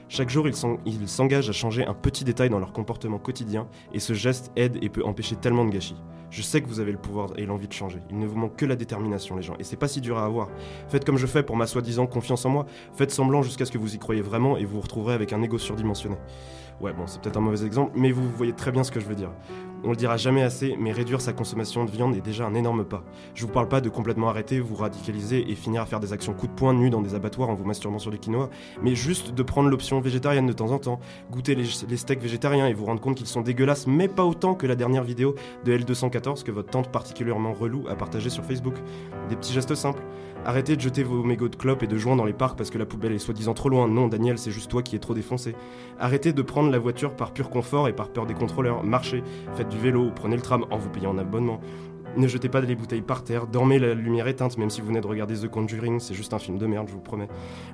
[0.08, 3.66] Chaque jour, ils s'en- ils s'engagent à changer un petit détail dans leur comportement quotidien
[3.92, 5.96] et ce geste aide et peut empêcher tellement de gâchis.
[6.30, 8.00] Je sais que vous avez le pouvoir et l'envie de changer.
[8.10, 9.54] Il ne vous manque que la détermination, les gens.
[9.60, 10.48] Et c'est pas si dur à avoir.
[10.88, 12.66] Faites comme je fais pour ma soi-disant confiance en moi.
[12.92, 15.40] Faites semblant jusqu'à ce que vous y croyez vraiment et vous vous retrouverez avec un
[15.42, 16.16] ego surdimensionné.
[16.80, 19.06] Ouais, bon, c'est peut-être un mauvais exemple, mais vous voyez très bien ce que je
[19.06, 19.30] veux dire.
[19.86, 22.84] On le dira jamais assez, mais réduire sa consommation de viande est déjà un énorme
[22.84, 23.04] pas.
[23.34, 26.32] Je vous parle pas de complètement arrêter, vous radicaliser et finir à faire des actions
[26.32, 28.48] coup de poing nus dans des abattoirs en vous masturbant sur du quinoa,
[28.82, 31.00] mais juste de prendre l'option végétarienne de temps en temps,
[31.30, 34.54] goûter les, les steaks végétariens et vous rendre compte qu'ils sont dégueulasses, mais pas autant
[34.54, 35.34] que la dernière vidéo
[35.66, 38.76] de L214 que votre tante particulièrement relou a partagée sur Facebook.
[39.28, 40.02] Des petits gestes simples.
[40.46, 42.76] Arrêtez de jeter vos mégots de clopes et de joints dans les parcs parce que
[42.76, 43.88] la poubelle est soi-disant trop loin.
[43.88, 45.54] Non, Daniel, c'est juste toi qui es trop défoncé.
[45.98, 48.84] Arrêtez de prendre la voiture par pur confort et par peur des contrôleurs.
[48.84, 49.22] Marchez,
[49.54, 51.60] faites du vélo prenez le tram en vous payant un abonnement.
[52.16, 55.00] Ne jetez pas les bouteilles par terre, dormez la lumière éteinte même si vous venez
[55.00, 57.26] de regarder The Conjuring, c'est juste un film de merde, je vous promets.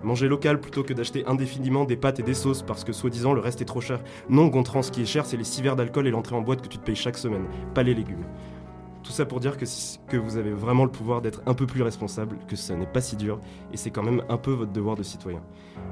[0.02, 3.40] Mangez local plutôt que d'acheter indéfiniment des pâtes et des sauces parce que soi-disant le
[3.40, 4.00] reste est trop cher.
[4.30, 6.62] Non, Gontran, ce qui est cher, c'est les 6 verres d'alcool et l'entrée en boîte
[6.62, 7.44] que tu te payes chaque semaine,
[7.74, 8.24] pas les légumes.
[9.10, 12.38] Tout ça pour dire que, vous avez vraiment le pouvoir d'être un peu plus responsable,
[12.46, 13.40] que ça n'est pas si dur,
[13.72, 15.42] et c'est quand même un peu votre devoir de citoyen.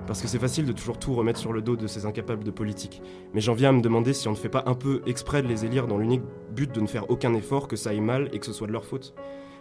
[0.06, 2.52] Parce que c'est facile de toujours tout remettre sur le dos de ces incapables de
[2.52, 3.02] politique.
[3.34, 5.48] Mais j'en viens à me demander si on ne fait pas un peu exprès de
[5.48, 6.22] les élire dans l'unique
[6.54, 8.72] but de ne faire aucun effort, que ça aille mal et que ce soit de
[8.72, 9.16] leur faute.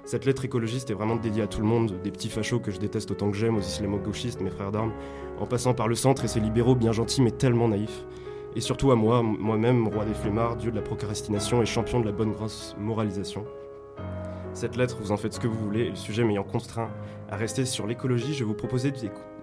[0.05, 2.77] Cette lettre écologiste est vraiment dédiée à tout le monde, des petits fachos que je
[2.77, 4.93] déteste autant que j'aime, aux islamo-gauchistes, mes frères d'armes,
[5.39, 8.05] en passant par le centre et ses libéraux bien gentils mais tellement naïfs.
[8.57, 12.07] Et surtout à moi, moi-même, roi des flemmards, dieu de la procrastination et champion de
[12.07, 13.45] la bonne grosse moralisation.
[14.53, 16.89] Cette lettre, vous en faites ce que vous voulez, et le sujet m'ayant contraint
[17.29, 18.43] à rester sur l'écologie, je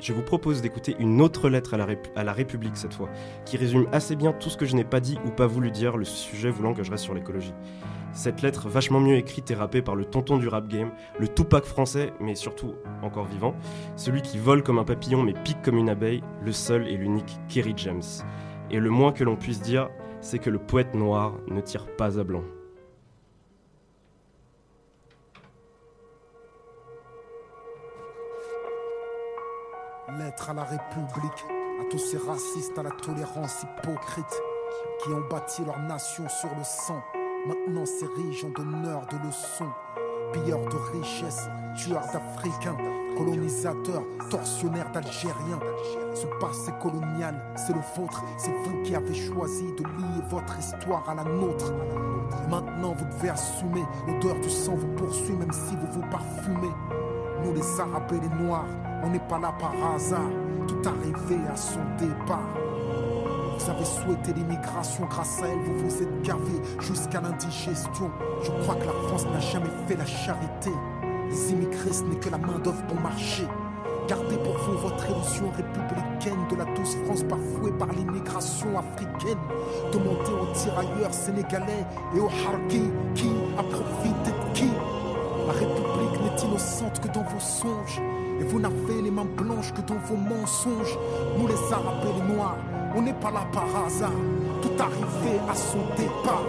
[0.00, 1.86] je vous propose d'écouter une autre lettre à la,
[2.16, 3.08] à la République cette fois,
[3.44, 5.96] qui résume assez bien tout ce que je n'ai pas dit ou pas voulu dire,
[5.96, 7.54] le sujet voulant que je reste sur l'écologie.
[8.12, 11.66] Cette lettre, vachement mieux écrite et rappée par le tonton du rap game, le Tupac
[11.66, 13.54] français, mais surtout encore vivant,
[13.94, 17.38] celui qui vole comme un papillon mais pique comme une abeille, le seul et l'unique
[17.48, 18.02] Kerry James.
[18.74, 19.88] Et le moins que l'on puisse dire,
[20.20, 22.42] c'est que le poète noir ne tire pas à blanc.
[30.18, 31.44] Lettre à la République,
[31.80, 34.42] à tous ces racistes à la tolérance hypocrite,
[35.04, 37.00] qui ont bâti leur nation sur le sang.
[37.46, 39.70] Maintenant s'érigent en donneurs de leçons,
[40.34, 42.76] pilleurs de richesses, tueurs d'Africains,
[43.16, 45.60] colonisateurs, tortionnaires d'Algériens.
[46.14, 51.08] Ce passé colonial, c'est le vôtre, c'est vous qui avez choisi de lier votre histoire
[51.08, 51.72] à la nôtre.
[52.50, 56.74] Maintenant vous devez assumer, l'odeur du sang vous poursuit même si vous vous parfumez.
[57.44, 58.66] Nous les Arabes et les Noirs,
[59.04, 60.30] on n'est pas là par hasard,
[60.66, 62.73] tout arrivé à son départ.
[63.58, 68.10] Vous avez souhaité l'immigration, grâce à elle, vous vous êtes gavé jusqu'à l'indigestion.
[68.42, 70.70] Je crois que la France n'a jamais fait la charité.
[71.30, 73.44] Les immigrés, ce n'est que la main-d'œuvre bon marché.
[74.08, 79.38] Gardez pour vous votre illusion républicaine de la douce France bafouée par l'immigration africaine.
[79.92, 84.68] Demandez aux tirailleurs sénégalais et aux harkis qui a profité de qui.
[85.46, 88.02] La République n'est innocente que dans vos songes.
[88.40, 90.98] Et vous n'avez les mains blanches que dans vos mensonges.
[91.38, 92.56] Nous les Arabes Noirs,
[92.96, 94.10] on n'est pas là par hasard.
[94.62, 96.44] Tout arrivé à son départ.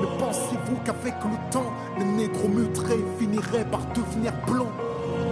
[0.00, 4.72] Mais pensez-vous qu'avec le temps, les négros mutrés finiraient par devenir blancs?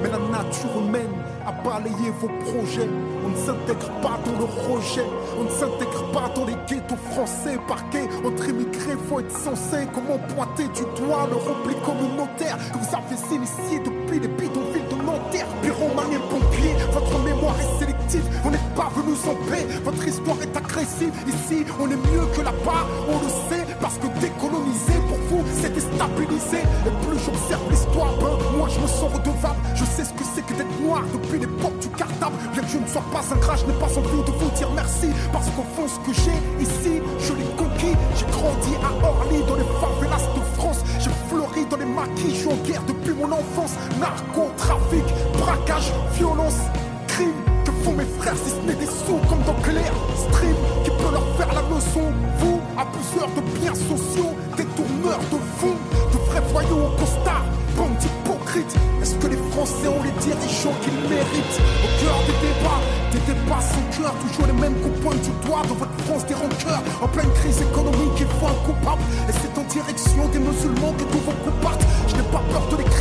[0.03, 1.12] Mais la nature humaine
[1.47, 2.89] a balayé vos projets.
[3.24, 5.07] On ne s'intègre pas dans le rejet.
[5.39, 7.57] On ne s'intègre pas dans les ghettos français.
[7.69, 9.86] Parqués entre immigrés, faut être censé.
[9.94, 15.02] Comment pointer du doigt le repli communautaire que vous avez initié depuis les bidonvilles de
[15.33, 18.25] Nanterre Pyromanie et pompier, votre mémoire est sélective.
[18.45, 19.67] On n'est pas venus en paix.
[19.83, 21.13] Votre histoire est agressive.
[21.27, 22.87] Ici, on est mieux que là-bas.
[23.09, 26.63] On le sait parce que décoloniser pour vous, c'est déstabiliser.
[26.87, 29.59] Et plus j'observe l'histoire, ben, moi je me sens redevable.
[29.75, 32.37] Je sais ce que c'est que d'être noir depuis l'époque du cartable.
[32.55, 34.71] Bien que je ne sois pas un gras, je n'ai pas envie de vous dire
[34.75, 35.09] merci.
[35.33, 37.97] Parce qu'au fond, ce que j'ai ici, je l'ai conquis.
[38.17, 40.81] J'ai grandi à Orly, dans les favelas de France.
[41.01, 43.75] J'ai fleuri dans les maquis, je suis en guerre depuis mon enfance.
[43.99, 45.05] Narcotrafic,
[45.39, 46.61] braquage, violence,
[47.09, 47.52] crime.
[47.85, 49.93] Font mes frères si ce n'est des sous comme dans Claire.
[50.15, 50.55] Stream
[50.85, 52.13] qui peut leur faire la leçon.
[52.39, 55.79] Vous, abuseurs de biens sociaux Détourneurs de fonds
[56.13, 57.45] De vrais voyous au costard
[57.77, 61.59] Bande d'hypocrites Est-ce que les Français ont les dirigeants qu'ils méritent?
[61.83, 65.63] Au cœur des débats Des débats sans cœur Toujours les mêmes qu'on pointe du doigt
[65.69, 66.83] Dans votre France des rancœurs.
[67.03, 69.03] En pleine crise économique Il faut un coupable.
[69.29, 72.77] Et c'est en direction des musulmans que tous vos coups Je n'ai pas peur de
[72.77, 72.91] l'écrire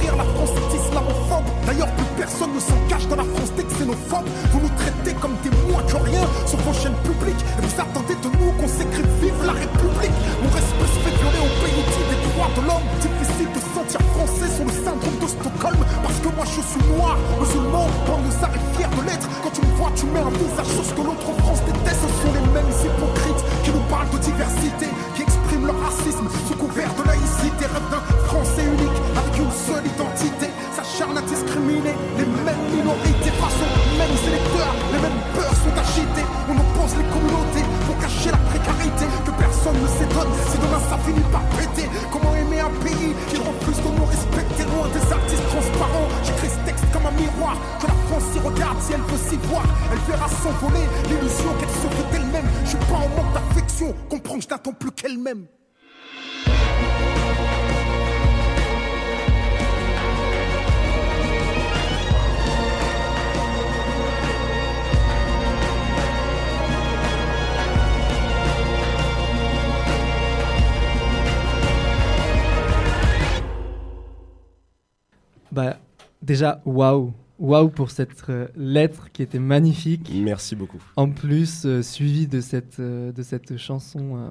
[76.32, 77.12] déjà, waouh!
[77.40, 80.12] Waouh pour cette euh, lettre qui était magnifique.
[80.14, 80.78] Merci beaucoup.
[80.96, 84.30] En plus, euh, suivi de cette, euh, de cette chanson euh,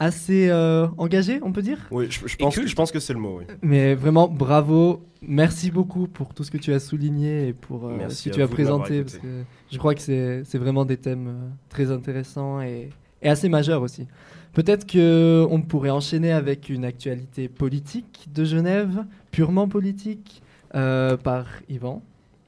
[0.00, 1.78] assez euh, engagée, on peut dire?
[1.92, 3.44] Oui, je, je pense, que- je pense que c'est le mot, oui.
[3.62, 5.04] Mais vraiment, bravo.
[5.22, 8.42] Merci beaucoup pour tout ce que tu as souligné et pour euh, ce que tu
[8.42, 9.02] as présenté.
[9.04, 9.28] Parce écouté.
[9.28, 12.90] que je crois que c'est c'est vraiment des thèmes euh, très intéressants et,
[13.22, 14.08] et assez majeurs aussi.
[14.54, 20.42] Peut-être qu'on pourrait enchaîner avec une actualité politique de Genève, purement politique,
[20.74, 22.02] euh, par Yvan.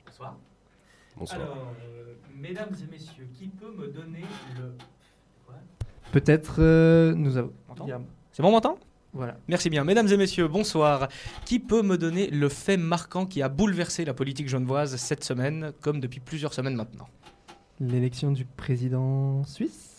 [0.06, 0.36] Bonsoir.
[1.16, 1.40] Bonsoir.
[1.40, 4.24] Alors, euh, mesdames et messieurs, qui peut me donner
[4.56, 4.74] le.
[6.12, 7.52] Peut-être euh, nous avons.
[8.32, 8.78] C'est bon, on m'entend
[9.12, 9.36] Voilà.
[9.48, 9.84] Merci bien.
[9.84, 11.08] Mesdames et messieurs, bonsoir.
[11.44, 15.72] Qui peut me donner le fait marquant qui a bouleversé la politique genevoise cette semaine,
[15.80, 17.08] comme depuis plusieurs semaines maintenant?
[17.80, 19.95] L'élection du président suisse?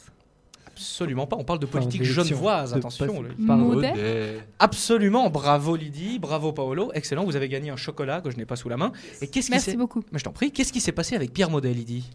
[0.78, 1.36] Absolument pas.
[1.40, 2.24] On parle de Enfin, politique d'élection.
[2.24, 3.22] genevoise, De attention.
[3.24, 4.40] le-.
[4.60, 5.30] Absolument.
[5.30, 6.92] Bravo Lydie, bravo Paolo.
[6.94, 7.24] Excellent.
[7.26, 8.92] Vous avez gagné un chocolat que je n'ai pas sous la main.
[9.22, 10.04] Et qu'est-ce qui Merci s'est- beaucoup.
[10.12, 10.52] Mais je t'en prie.
[10.52, 12.10] Qu'est-ce qui s'est passé avec Pierre Modèle, Lydie?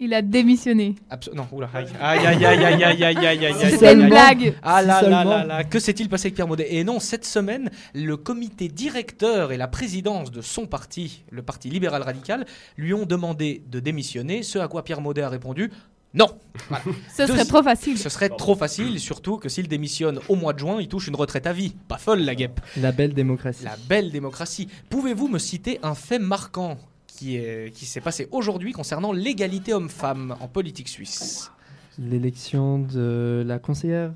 [0.00, 0.94] Il a démissionné.
[1.10, 3.88] Abso- non, oula, aïe, aïe, aïe, aïe, aïe, aïe, aïe, aïe, aïe, Si aïe, c'est
[3.88, 4.08] aïe, une aïe.
[4.10, 4.54] blague.
[4.62, 7.68] Ah là là là là, que s'est-il passé avec Pierre Modèle Et non, cette semaine,
[7.94, 12.46] le comité directeur et la présidence de son parti, le Parti libéral radical,
[12.76, 15.72] lui ont demandé de démissionner, ce à quoi Pierre Modèle a répondu
[16.14, 16.26] non.
[16.68, 16.84] Voilà.
[17.16, 17.98] Ce serait trop facile.
[17.98, 21.16] Ce serait trop facile, surtout que s'il démissionne au mois de juin, il touche une
[21.16, 21.74] retraite à vie.
[21.86, 22.60] Pas folle la guêpe.
[22.78, 23.64] La belle démocratie.
[23.64, 24.68] La belle démocratie.
[24.90, 30.36] Pouvez-vous me citer un fait marquant qui est- qui s'est passé aujourd'hui concernant l'égalité homme-femme
[30.40, 31.50] en politique suisse?
[31.98, 34.12] L'élection de la conseillère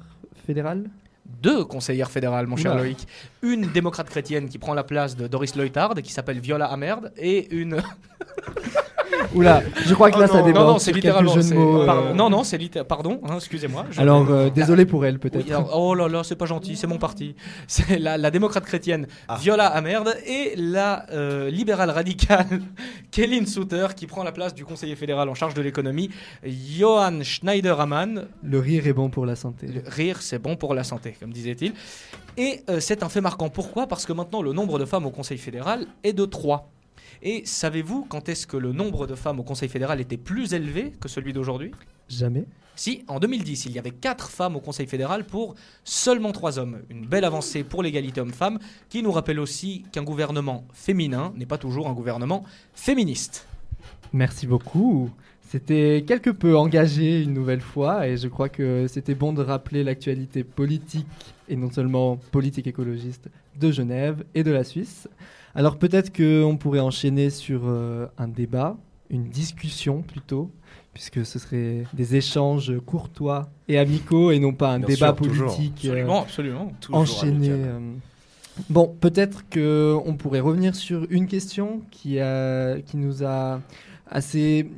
[0.47, 0.89] fédérale?
[1.43, 2.83] Deux conseillères fédérales, mon cher Oula.
[2.85, 3.07] Loïc.
[3.43, 7.53] Une démocrate chrétienne qui prend la place de Doris Leuthard, qui s'appelle Viola Amerd, et
[7.55, 7.83] une.
[9.35, 11.35] Oula, je crois que là, Oh ça non, déborde Non, non, c'est littéralement.
[11.37, 12.13] de mots, euh.
[12.15, 12.89] Non, non, c'est littéralement.
[12.89, 13.87] Pardon, hein, excusez-moi.
[13.91, 15.47] je- Alors, euh, désolé pour elle, peut-être.
[15.47, 17.35] Oui, oh là là, c'est pas gentil, c'est mon parti.
[17.67, 19.37] C'est la, la démocrate chrétienne Ah.
[19.41, 22.47] Viola Amerd et la euh, libérale radicale
[23.11, 26.11] Kéline Souter qui prend la place du conseiller fédéral en charge de l'économie,
[26.45, 28.27] Johann Schneider-Ammann.
[28.43, 29.67] Le rire est bon pour la santé.
[29.69, 31.73] Le rire, c'est bon pour la santé, comme disait-il.
[32.37, 33.49] Et euh, c'est un fait marquant.
[33.49, 33.87] Pourquoi?
[33.87, 36.69] Parce que maintenant, le nombre de femmes au Conseil fédéral est de 3.
[37.23, 40.93] Et savez-vous quand est-ce que le nombre de femmes au Conseil fédéral était plus élevé
[41.01, 41.71] que celui d'aujourd'hui?
[42.09, 42.45] Jamais.
[42.75, 45.55] Si, en 2010, il y avait 4 femmes au Conseil fédéral pour
[45.85, 46.81] seulement 3 hommes.
[46.91, 48.59] Une belle avancée pour l'égalité homme-femme,
[48.89, 52.45] qui nous rappelle aussi qu'un gouvernement féminin n'est pas toujours un gouvernement
[52.75, 53.47] féministe.
[54.13, 55.11] Merci beaucoup.
[55.49, 59.85] C'était quelque peu engagé une nouvelle fois et je crois que c'était bon de rappeler
[59.85, 61.07] l'actualité politique
[61.49, 63.29] et non seulement politique écologiste
[63.61, 65.09] de Genève et de la Suisse.
[65.55, 68.77] Alors peut-être qu'on pourrait enchaîner sur euh, un débat,
[69.11, 70.51] une discussion plutôt,
[70.95, 75.17] puisque ce serait des échanges courtois et amicaux et non pas un Bien débat sûr,
[75.17, 75.55] toujours.
[75.57, 76.73] politique euh, Absolument, absolument.
[76.81, 77.49] Toujours enchaîné.
[77.51, 77.79] euh.
[78.71, 83.61] Bon, peut-être que on pourrait revenir sur une question qui, a, qui nous a
[84.11, 84.71] assez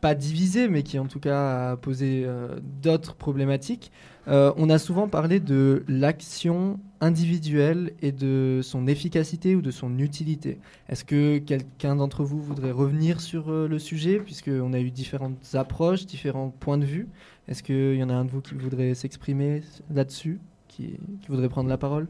[0.00, 3.90] pas divisé, mais qui en tout cas a posé euh, d'autres problématiques.
[4.28, 9.98] Euh, on a souvent parlé de l'action individuelle et de son efficacité ou de son
[9.98, 10.58] utilité.
[10.88, 15.54] Est-ce que quelqu'un d'entre vous voudrait revenir sur euh, le sujet, puisqu'on a eu différentes
[15.54, 17.08] approches, différents points de vue?
[17.48, 21.48] Est-ce qu'il y en a un de vous qui voudrait s'exprimer là-dessus, qui, qui voudrait
[21.48, 22.08] prendre la parole?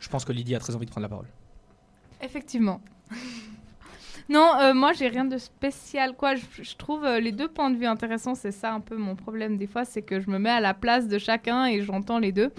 [0.00, 1.26] Je pense que Lydie a très envie de prendre la parole.
[2.22, 2.80] Effectivement.
[4.28, 6.14] non, euh, moi j'ai rien de spécial.
[6.14, 8.34] Quoi, je, je trouve euh, les deux points de vue intéressants.
[8.34, 10.72] C'est ça un peu mon problème des fois, c'est que je me mets à la
[10.72, 12.52] place de chacun et j'entends les deux.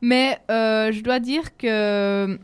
[0.00, 1.66] Mais euh, je dois dire que
[2.28, 2.38] euh,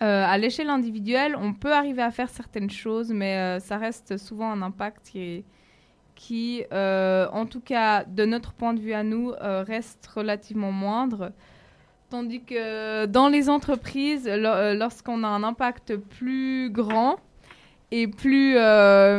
[0.00, 4.50] à l'échelle individuelle, on peut arriver à faire certaines choses, mais euh, ça reste souvent
[4.50, 5.12] un impact
[6.14, 11.32] qui, en tout cas de notre point de vue à nous, reste relativement moindre.
[12.10, 17.16] Tandis que dans les entreprises, lo- lorsqu'on a un impact plus grand
[17.90, 18.54] et plus,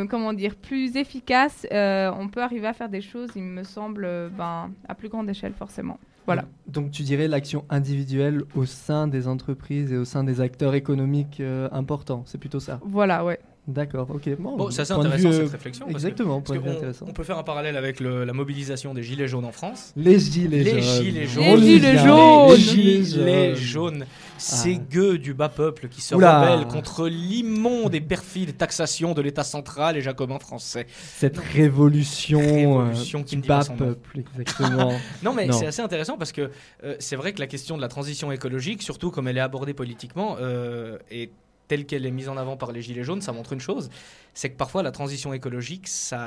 [0.10, 4.72] comment dire, plus efficace, on peut arriver à faire des choses, il me semble, ben,
[4.88, 6.00] à plus grande échelle forcément.
[6.30, 6.46] Voilà.
[6.68, 11.40] Donc tu dirais l'action individuelle au sein des entreprises et au sein des acteurs économiques
[11.40, 13.40] euh, importants, c'est plutôt ça Voilà, ouais.
[13.70, 14.30] D'accord, ok.
[14.40, 15.86] Bon, Bon, c'est assez intéressant vue, cette euh, réflexion.
[15.86, 17.06] parce que- Exactement, parce que vue on- intéressant.
[17.08, 19.94] On peut faire un parallèle avec le- la mobilisation des Gilets jaunes en France.
[19.96, 21.04] Les gilets les jaunes.
[21.04, 21.60] Gilets Les jaunes.
[21.62, 22.56] gilets Les jaunes.
[22.58, 23.56] gilets jaunes.
[23.56, 24.06] jaunes.
[24.40, 24.86] Ces Ah.
[24.90, 26.40] gueux du bas peuple qui se Oula.
[26.42, 30.88] rebellent contre l'immonde et perfide taxation de l'État central et jacobin français.
[31.18, 33.78] Cette révolution, Révolution euh, qui du bas son nom.
[33.78, 34.92] peuple, exactement.
[35.24, 36.50] non, mais c'est assez intéressant parce que
[36.84, 39.74] euh, c'est vrai que la question de la transition écologique, surtout comme elle est abordée
[39.74, 41.32] politiquement, euh, et
[41.70, 43.90] telle qu'elle est mise en avant par les Gilets jaunes, ça montre une chose
[44.34, 46.18] c'est que parfois la transition écologique, il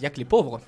[0.00, 0.60] n'y a que les pauvres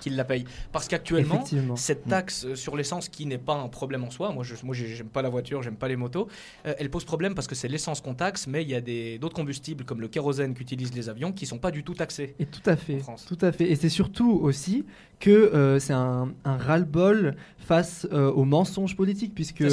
[0.00, 0.44] qui la payent.
[0.72, 1.42] Parce qu'actuellement,
[1.76, 2.10] cette Mm.
[2.10, 5.08] taxe sur l'essence qui n'est pas un problème en soi, moi, je, moi j'ai- j'aime
[5.08, 6.28] pas la voiture, j'aime pas les motos,
[6.66, 9.34] euh, elle pose problème parce que c'est l'essence qu'on taxe, mais il y a d'autres
[9.36, 12.34] combustibles comme le kérosène qu'utilisent les avions qui sont pas du tout taxés.
[12.38, 13.70] Et tout à fait, tout à fait.
[13.70, 14.84] Et c'est surtout aussi
[15.18, 19.64] que euh, c'est un, un ras-le-bol face euh, aux mensonges politiques, puisque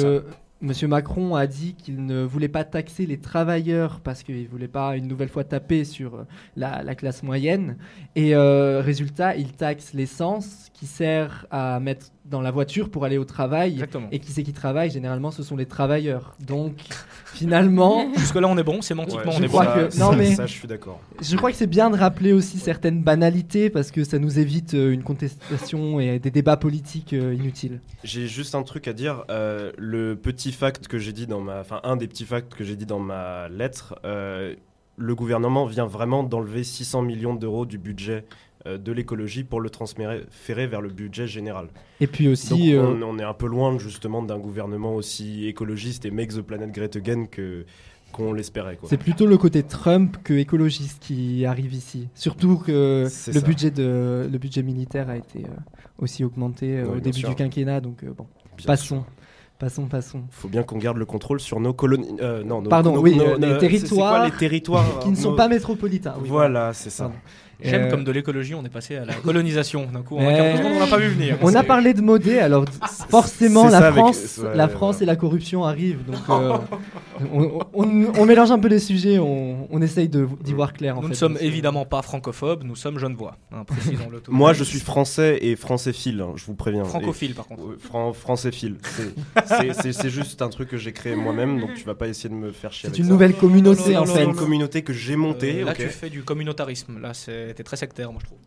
[0.60, 4.96] Monsieur Macron a dit qu'il ne voulait pas taxer les travailleurs parce qu'il voulait pas
[4.96, 6.24] une nouvelle fois taper sur euh,
[6.56, 7.76] la, la classe moyenne.
[8.14, 13.16] Et euh, résultat, il taxe l'essence qui sert à mettre dans la voiture pour aller
[13.16, 13.72] au travail.
[13.74, 14.08] Exactement.
[14.12, 16.34] Et qui c'est qui travaille Généralement, ce sont les travailleurs.
[16.44, 16.74] Donc,
[17.26, 19.74] finalement, Jusque-là, on est bon, sémantiquement, Ouais, on je est crois bon.
[19.86, 21.00] que Ça- non ça- mais ça, je suis d'accord.
[21.20, 24.74] Je crois que c'est bien de rappeler aussi certaines banalités parce que ça nous évite
[24.74, 27.80] euh, une contestation et des débats politiques euh, inutiles.
[28.02, 29.24] J'ai juste un truc à dire.
[29.30, 32.64] euh, le petit fact que j'ai dit dans ma, enfin un des petits facts que
[32.64, 34.54] j'ai dit dans ma lettre, euh,
[34.96, 38.24] le gouvernement vient vraiment d'enlever 600 millions d'euros du budget
[38.66, 41.68] de l'écologie pour le transférer vers le budget général.
[42.00, 45.46] Et puis aussi, Donc, euh, on, on est un peu loin justement d'un gouvernement aussi
[45.46, 47.64] écologiste et make the planet great again que
[48.12, 48.78] qu'on l'espérait.
[48.84, 52.08] C'est plutôt le côté Trump que écologiste qui arrive ici.
[52.14, 53.40] Surtout que le ça.
[53.40, 55.48] budget, de, le budget militaire a été euh,
[55.98, 57.28] aussi augmenté euh, Oui, au début sûr.
[57.30, 57.80] du quinquennat.
[57.80, 58.26] Donc euh, bon,
[58.56, 59.04] Bien passons.
[59.58, 60.22] Passons, passons.
[60.30, 62.08] Faut bien qu'on garde le contrôle sur nos colonies.
[62.20, 65.16] euh, non, nos- Pardon, nos- oui, nos- euh, les quoi territoires les territoires qui ne
[65.16, 66.14] sont nos- pas métropolitains.
[66.20, 67.04] oui, Voilà, c'est ça.
[67.04, 67.18] Pardon.
[67.62, 70.16] J'aime Euh, comme de l'écologie, on est passé à la colonisation d'un coup.
[70.18, 70.36] En Ouais.
[70.36, 71.38] 15 secondes, on l'a pas vu venir.
[71.42, 72.64] On a C'est- parlé de modé, alors
[73.08, 76.04] forcément c'est la ça avec- France, ouais, la ouais, France et la corruption arrivent.
[76.04, 76.56] Donc euh,
[77.32, 80.98] on, on- on mélange un peu les sujets, on, on essaye d'y voir clair.
[80.98, 81.10] En Nous fait.
[81.14, 83.36] ne sommes euh, évidemment pas francophobes, nous sommes genevois.
[83.52, 86.84] Hein, précisons-le tout Moi, je suis français et français-phile, hein, je vous préviens.
[86.84, 87.62] Francophile, Et- par contre.
[87.64, 88.76] Ouais, fran- français-phile.
[88.82, 89.14] C'est-
[89.46, 92.28] c'est- C'est c'est juste un truc que j'ai créé moi-même, donc tu vas pas essayer
[92.28, 92.88] de me faire chier.
[92.90, 93.10] C'est une ça.
[93.10, 94.24] nouvelle communauté, en C'est fait.
[94.24, 95.62] une communauté que j'ai montée.
[95.62, 96.98] Euh, là, tu fais du communautarisme.
[97.00, 97.12] Là,
[97.54, 98.38] c'était très sectaire, moi, je trouve.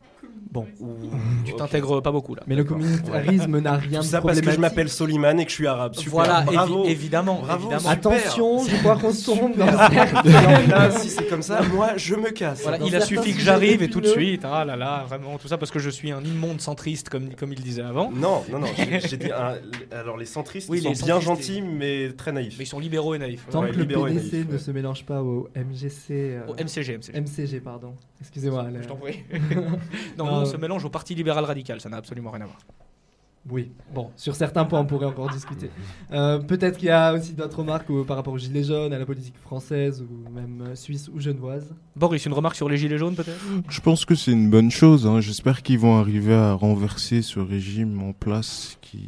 [0.52, 0.66] Bon.
[1.46, 2.44] Tu t'intègres pas beaucoup, là.
[2.48, 5.50] Mais le communautarisme n'a rien Tout de ça parce que je m'appelle Soliman et que
[5.52, 5.96] je suis arabe.
[5.96, 6.12] Super.
[6.12, 6.86] Voilà, bravo.
[6.86, 7.80] évidemment, Bravo, évidemment.
[7.80, 7.92] super.
[7.92, 9.66] Attention, je crois qu'on tombe dans
[10.68, 12.62] là, si c'est comme ça, moi, je me casse.
[12.64, 15.48] Voilà, il a suffi que j'arrive et tout de suite, ah là là, vraiment, tout
[15.48, 18.12] ça parce que je suis un immonde centriste, comme, comme il disait avant.
[18.12, 18.68] Non, non, non.
[19.92, 22.56] alors, les centristes, Oui, ils sont les bien gentils, mais très naïfs.
[22.58, 23.46] Mais ils sont libéraux et naïfs.
[23.50, 24.58] Tant Ouais, que le PDC ne ouais.
[24.60, 26.12] se mélange pas au MGC.
[26.12, 27.20] euh, Au MCG, MCG.
[27.22, 27.94] MCG, pardon.
[28.22, 28.66] Excusez-moi.
[28.82, 29.20] Je t'en prie.
[30.18, 32.42] non, Non, nous, on euh, se mélange au Parti libéral radical, ça n'a absolument rien
[32.42, 32.58] à voir.
[33.50, 35.70] Oui, bon, sur certains points, on pourrait encore discuter.
[36.12, 39.06] Euh, Peut-être qu'il y a aussi d'autres remarques par rapport aux Gilets jaunes, à la
[39.06, 41.74] politique française, ou même euh, suisse ou genevoise.
[41.96, 43.40] Boris, une remarque sur les gilets jaunes peut-être?
[43.70, 45.08] Je pense que c'est une bonne chose.
[45.08, 45.22] hein.
[45.22, 49.08] J'espère qu'ils vont arriver à renverser ce régime en place qui,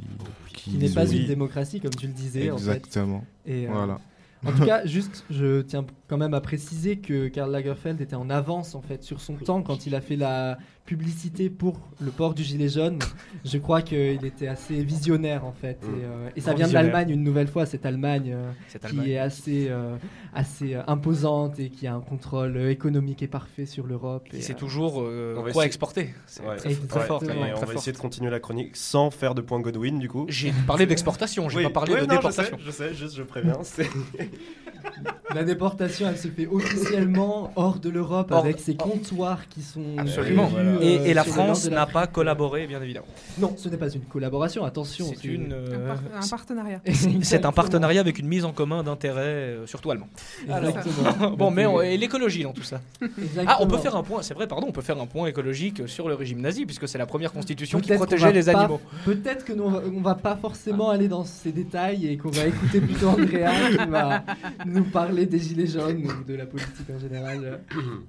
[0.53, 2.49] Qui n'est pas une démocratie, comme tu le disais.
[2.49, 2.61] en fait.
[2.77, 3.25] Exactement.
[3.45, 3.99] Et, euh, Voilà.
[4.45, 8.29] En tout cas, juste, je tiens quand même à préciser que Karl Lagerfeld était en
[8.29, 12.33] avance en fait sur son temps quand il a fait la publicité pour le port
[12.33, 12.97] du gilet jaune.
[13.45, 15.77] Je crois qu'il était assez visionnaire en fait.
[15.83, 18.87] Et, euh, et ça vient de l'Allemagne une nouvelle fois, cette Allemagne, euh, Cette qui
[18.87, 19.09] Allemagne.
[19.09, 19.95] est assez, euh,
[20.33, 24.27] assez imposante et qui a un contrôle économique et parfait sur l'Europe.
[24.33, 26.15] et, C'est euh, toujours euh, On va quoi essayer- exporter.
[26.25, 27.21] C'est Ouais, très, très fort.
[27.21, 27.73] ouais, on très va fort.
[27.73, 30.25] essayer de continuer la chronique sans faire de point Godwin, du coup.
[30.27, 31.63] J'ai parlé d'exportation, j'ai Oui.
[31.65, 32.57] pas parlé Ouais, de non, déportation.
[32.59, 33.53] Je sais, je sais, juste je préviens.
[35.35, 39.81] La déportation, elle se fait officiellement hors de l'Europe Hors- avec ses comptoirs qui sont
[39.97, 40.47] Absolument.
[40.47, 43.05] prévus, euh, Et, et la sur le nord France de n'a pas collaboré, bien évidemment.
[43.37, 45.05] Non, ce n'est pas une collaboration, attention.
[45.07, 46.81] C'est une, euh, Un, par- un partenariat.
[47.21, 50.09] c'est un partenariat avec une mise en commun d'intérêts, euh, surtout allemands.
[50.47, 51.31] Exactement.
[51.37, 52.81] bon, mais on- et l'écologie dans tout ça.
[53.01, 53.45] Exactement.
[53.47, 55.87] Ah, on peut faire un point, c'est vrai, pardon, on peut faire un point écologique
[55.87, 58.51] sur le régime nazi, puisque c'est la première constitution qui Peut-être qu'on protégeait va les
[58.51, 58.81] pas- animaux.
[59.05, 62.29] Peut-être que nous, on va- on va pas forcément aller dans ces détails et qu'on
[62.31, 64.23] va écouter plutôt Andrea qui va
[64.65, 64.83] nous
[65.19, 67.61] parler des gilets jaunes ou de la politique en général.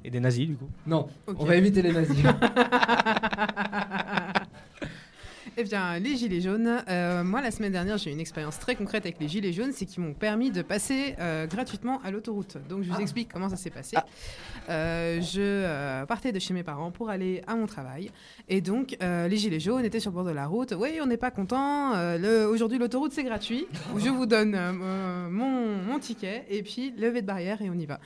[0.04, 0.68] Et des nazis, du coup.
[0.86, 2.16] Non, on va éviter les nazis.
[5.60, 8.76] Eh bien, les gilets jaunes, euh, moi la semaine dernière j'ai eu une expérience très
[8.76, 12.56] concrète avec les gilets jaunes, c'est qu'ils m'ont permis de passer euh, gratuitement à l'autoroute.
[12.70, 13.98] Donc je vous explique comment ça s'est passé.
[14.70, 18.10] Euh, je partais de chez mes parents pour aller à mon travail
[18.48, 20.72] et donc les gilets jaunes étaient sur le bord de la route.
[20.74, 21.92] Oui, on n'est pas content.
[22.48, 23.66] Aujourd'hui l'autoroute c'est gratuit.
[23.98, 24.58] Je vous donne
[25.28, 28.00] mon, mon ticket et puis levée de barrière et on y va.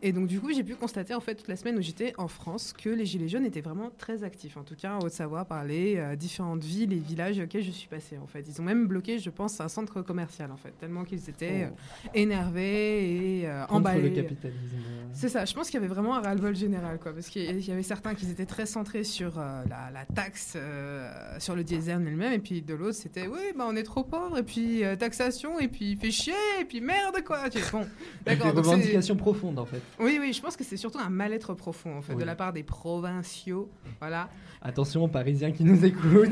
[0.00, 2.28] Et donc du coup j'ai pu constater en fait toute la semaine où j'étais en
[2.28, 4.56] France que les gilets jaunes étaient vraiment très actifs.
[4.56, 8.26] En tout cas en Haute-Savoie par les différentes villes villages auxquels je suis passée en
[8.26, 8.44] fait.
[8.48, 11.68] Ils ont même bloqué je pense un centre commercial en fait tellement qu'ils étaient euh,
[12.14, 14.02] énervés et euh, Contre emballés.
[14.10, 14.76] le capitalisme.
[15.12, 17.72] C'est ça, je pense qu'il y avait vraiment un ras-le-bol général, quoi, parce qu'il y
[17.72, 21.10] avait certains qui étaient très centrés sur euh, la, la taxe, euh,
[21.40, 24.38] sur le diesel elle-même, et puis de l'autre c'était oui, bah on est trop pauvres,
[24.38, 27.40] et puis taxation, et puis fait chier, et puis merde quoi.
[27.72, 27.80] Bon,
[28.26, 28.52] Des d'accord.
[28.52, 29.82] c'est- revendications profondes en fait.
[29.98, 32.20] Oui, oui, je pense que c'est surtout un mal-être profond en fait Oui.
[32.20, 33.68] de la part des provinciaux,
[33.98, 34.28] voilà.
[34.62, 36.28] Attention aux Parisiens qui nous écoutent,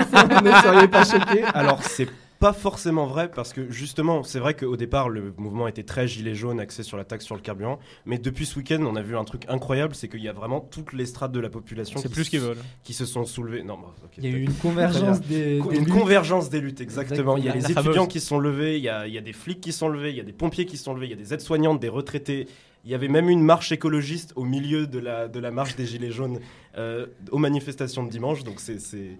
[0.48, 1.42] ne seriez pas choqués.
[1.54, 2.08] Alors, c'est
[2.40, 6.36] pas forcément vrai parce que justement, c'est vrai qu'au départ, le mouvement était très gilet
[6.36, 7.80] jaune, axé sur la taxe sur le carburant.
[8.06, 10.60] Mais depuis ce week-end, on a vu un truc incroyable c'est qu'il y a vraiment
[10.60, 12.58] toutes les strates de la population C'est qui plus s- qu'ils veulent.
[12.84, 13.64] qui se sont soulevées.
[13.64, 15.88] Non, bah, Il y a eu une convergence des, des une luttes.
[15.88, 17.36] convergence des luttes, exactement.
[17.36, 17.68] Il y a Exactement.
[17.68, 18.12] les La étudiants fameuse.
[18.12, 19.88] qui se sont levés, il y a, il y a des flics qui se sont
[19.88, 21.80] levés, il y a des pompiers qui se sont levés, il y a des aides-soignantes,
[21.80, 22.46] des retraités.
[22.84, 25.86] Il y avait même une marche écologiste au milieu de la, de la marche des
[25.86, 26.38] Gilets jaunes
[26.76, 28.44] euh, aux manifestations de dimanche.
[28.44, 29.18] Donc c'est c'est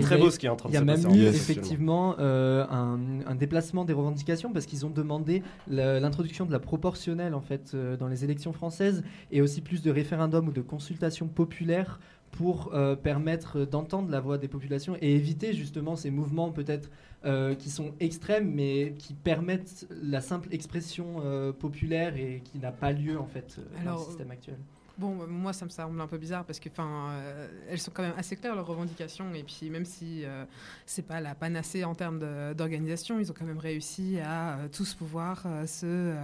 [0.00, 0.84] Très il y beau a- ce qui est en train Il de y a se
[0.86, 1.06] même passer.
[1.06, 6.52] en eu effectivement euh, un, un déplacement des revendications parce qu'ils ont demandé l'introduction de
[6.52, 10.52] la proportionnelle en fait euh, dans les élections françaises et aussi plus de référendums ou
[10.52, 12.00] de consultations populaires
[12.30, 16.90] pour euh, permettre d'entendre la voix des populations et éviter justement ces mouvements peut-être
[17.24, 22.72] euh, qui sont extrêmes mais qui permettent la simple expression euh, populaire et qui n'a
[22.72, 24.56] pas lieu en fait dans le système actuel.
[24.96, 27.90] Bon, euh, moi, ça me semble un peu bizarre parce que, enfin, euh, elles sont
[27.90, 29.34] quand même assez claires leurs revendications.
[29.34, 30.44] Et puis même si euh,
[30.86, 32.20] c'est pas la panacée en termes
[32.54, 36.14] d'organisation, ils ont quand même réussi à euh, tous pouvoir se,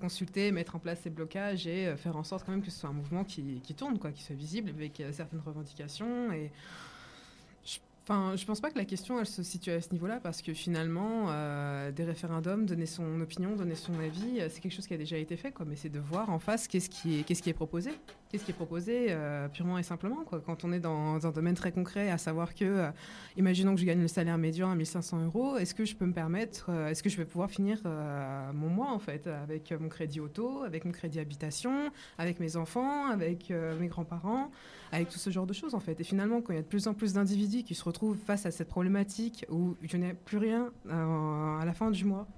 [0.00, 2.88] consulter, mettre en place ces blocages et faire en sorte quand même que ce soit
[2.88, 6.32] un mouvement qui, qui tourne, quoi, qui soit visible avec certaines revendications.
[6.32, 6.50] Et
[8.04, 11.26] Enfin, je pense pas que la question se situe à ce niveau-là parce que finalement,
[11.28, 14.96] euh, des référendums, donner son opinion, donner son avis, euh, c'est quelque chose qui a
[14.96, 15.52] déjà été fait.
[15.52, 15.66] Quoi.
[15.68, 17.92] Mais c'est de voir en face qu'est-ce qui est, qu'est-ce qui est proposé,
[18.28, 20.24] qu'est-ce qui est proposé euh, purement et simplement.
[20.24, 20.42] Quoi.
[20.44, 22.90] Quand on est dans un domaine très concret, à savoir que,
[23.36, 26.12] imaginons que je gagne le salaire médian à 1500 euros, est-ce que je peux me
[26.12, 27.80] permettre, est-ce que je vais pouvoir finir
[28.52, 33.06] mon mois en fait, avec mon crédit auto, avec mon crédit habitation, avec mes enfants,
[33.06, 34.50] avec mes grands-parents?
[34.92, 35.98] Avec tout ce genre de choses en fait.
[36.00, 38.46] Et finalement, quand il y a de plus en plus d'individus qui se retrouvent face
[38.46, 42.28] à cette problématique où je n'ai plus rien euh, à la fin du mois,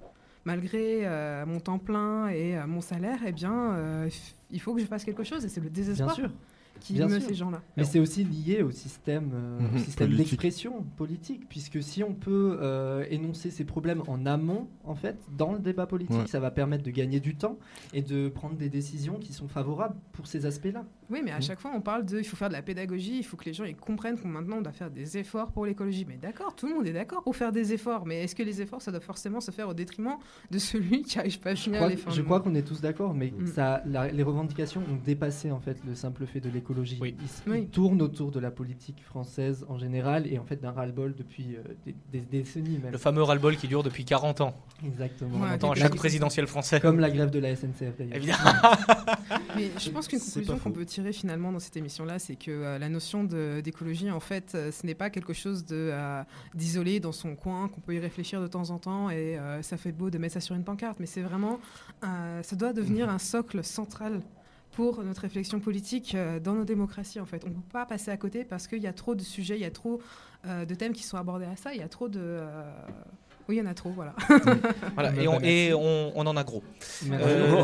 [0.45, 4.09] malgré euh, mon temps plein et euh, mon salaire, eh bien, euh,
[4.51, 5.45] il faut que je fasse quelque chose.
[5.45, 6.31] Et c'est le désespoir sûr.
[6.81, 7.29] Qui Bien meut sûr.
[7.29, 7.63] ces gens-là.
[7.77, 10.27] Mais c'est aussi lié au système, euh, au Mhm, système politique.
[10.31, 15.53] d'expression politique, puisque si on peut euh, énoncer ces problèmes en amont, en fait, dans
[15.53, 16.27] le débat politique, Ouais.
[16.27, 17.59] ça va permettre de gagner du temps
[17.93, 20.85] et de prendre des décisions qui sont favorables pour ces aspects-là.
[21.11, 21.43] Oui, mais à Mhm.
[21.43, 23.53] chaque fois, on parle de, il faut faire de la pédagogie, il faut que les
[23.53, 26.05] gens ils comprennent qu'on maintenant on doit faire des efforts pour l'écologie.
[26.09, 28.61] Mais d'accord, tout le monde est d'accord pour faire des efforts, mais est-ce que les
[28.61, 30.17] efforts, ça doit forcément se faire au détriment
[30.51, 33.15] de celui qui n'arrive pas à finir les fins je crois qu'on est tous d'accord,
[33.15, 33.47] mais Mm.
[33.47, 36.74] ça, la- les revendications ont dépassé en fait le simple fait de l'écologie.
[37.01, 37.15] Oui.
[37.21, 37.61] Ils, s- Oui.
[37.63, 41.57] ils tournent autour de la politique française en général et en fait d'un ras-le-bol depuis
[41.57, 42.93] euh, des, des décennies même.
[42.93, 44.55] Le fameux ras-le-bol qui dure depuis 40 ans.
[44.85, 45.39] Exactement.
[45.41, 46.81] Ouais, On entend à quelque chaque présidentiel français.
[46.81, 48.17] Comme la grève de la SNCF d'ailleurs.
[48.17, 48.39] Évidemment.
[49.57, 52.79] Mais je pense qu'une conclusion qu'on peut tirer finalement dans cette émission-là, c'est que euh,
[52.79, 56.23] la notion d'écologie, en fait, euh, ce n'est pas quelque chose de, euh,
[56.55, 59.77] d'isolé dans son coin, qu'on peut y réfléchir de temps en temps et euh, ça
[59.77, 61.61] fait beau de mettre ça sur une pancarte, mais c'est vraiment,
[62.05, 64.21] euh, ça doit devenir un socle central
[64.75, 67.43] pour notre réflexion politique euh, dans nos démocraties, en fait.
[67.47, 69.63] On ne peut pas passer à côté parce qu'il y a trop de sujets, il
[69.63, 70.01] y a trop
[70.47, 72.21] euh, de thèmes qui sont abordés à ça, il y a trop de...
[72.21, 72.63] euh,
[73.49, 74.15] Oui, il y en a trop, voilà.
[74.95, 75.47] Voilà, et, on, merci.
[75.49, 76.63] et on, on en a gros.
[77.11, 77.63] Euh,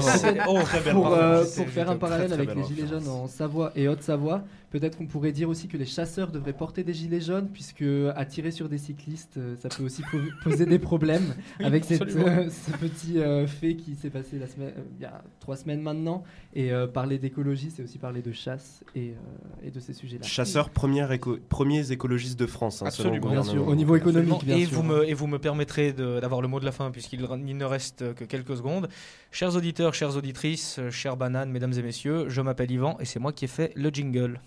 [0.49, 3.27] oh, belle pour, euh, pour faire un parallèle très, très avec les gilets jaunes en
[3.27, 7.21] Savoie et Haute-Savoie, peut-être qu'on pourrait dire aussi que les chasseurs devraient porter des gilets
[7.21, 7.85] jaunes, puisque
[8.15, 11.35] à tirer sur des cyclistes, euh, ça peut aussi po- poser des problèmes.
[11.59, 15.03] Oui, avec cette, euh, ce petit euh, fait qui s'est passé la semaine, euh, il
[15.03, 16.23] y a trois semaines maintenant.
[16.55, 20.25] Et euh, parler d'écologie, c'est aussi parler de chasse et, euh, et de ces sujets-là.
[20.27, 20.71] Chasseurs,
[21.13, 22.83] éco- premiers écologistes de France.
[22.83, 23.31] hein, Absolument.
[23.31, 24.77] Bien sûr, au niveau économique, bien et, sûr.
[24.77, 27.65] Vous me, et vous me permettrez d'avoir le mot de la fin, puisqu'il il ne
[27.65, 28.89] reste que quelques secondes.
[29.33, 33.19] Chers auditeurs, chères auditrices, euh, chères bananes, mesdames et messieurs, je m'appelle Yvan et c'est
[33.21, 34.41] moi qui ai fait le jingle.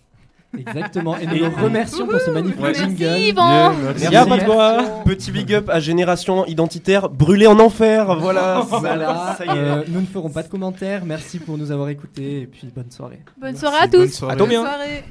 [0.57, 1.17] Exactement.
[1.17, 2.73] Et nous le remercions pour ce magnifique Ouais.
[2.73, 2.95] jingle.
[2.99, 3.73] Merci, Yvan.
[3.73, 4.05] Merci.
[4.39, 4.83] De quoi.
[5.05, 8.15] Petit big up à Génération Identitaire, brûlé en enfer.
[8.19, 8.65] Voilà.
[8.69, 9.51] Voilà, Ça y est.
[9.51, 11.03] euh, nous ne ferons pas de commentaires.
[11.05, 13.19] Merci pour nous avoir écoutés et puis bonne soirée.
[13.39, 14.23] Bonne soirée à tous.
[14.23, 14.35] À.
[14.35, 15.03] Bonne soirée.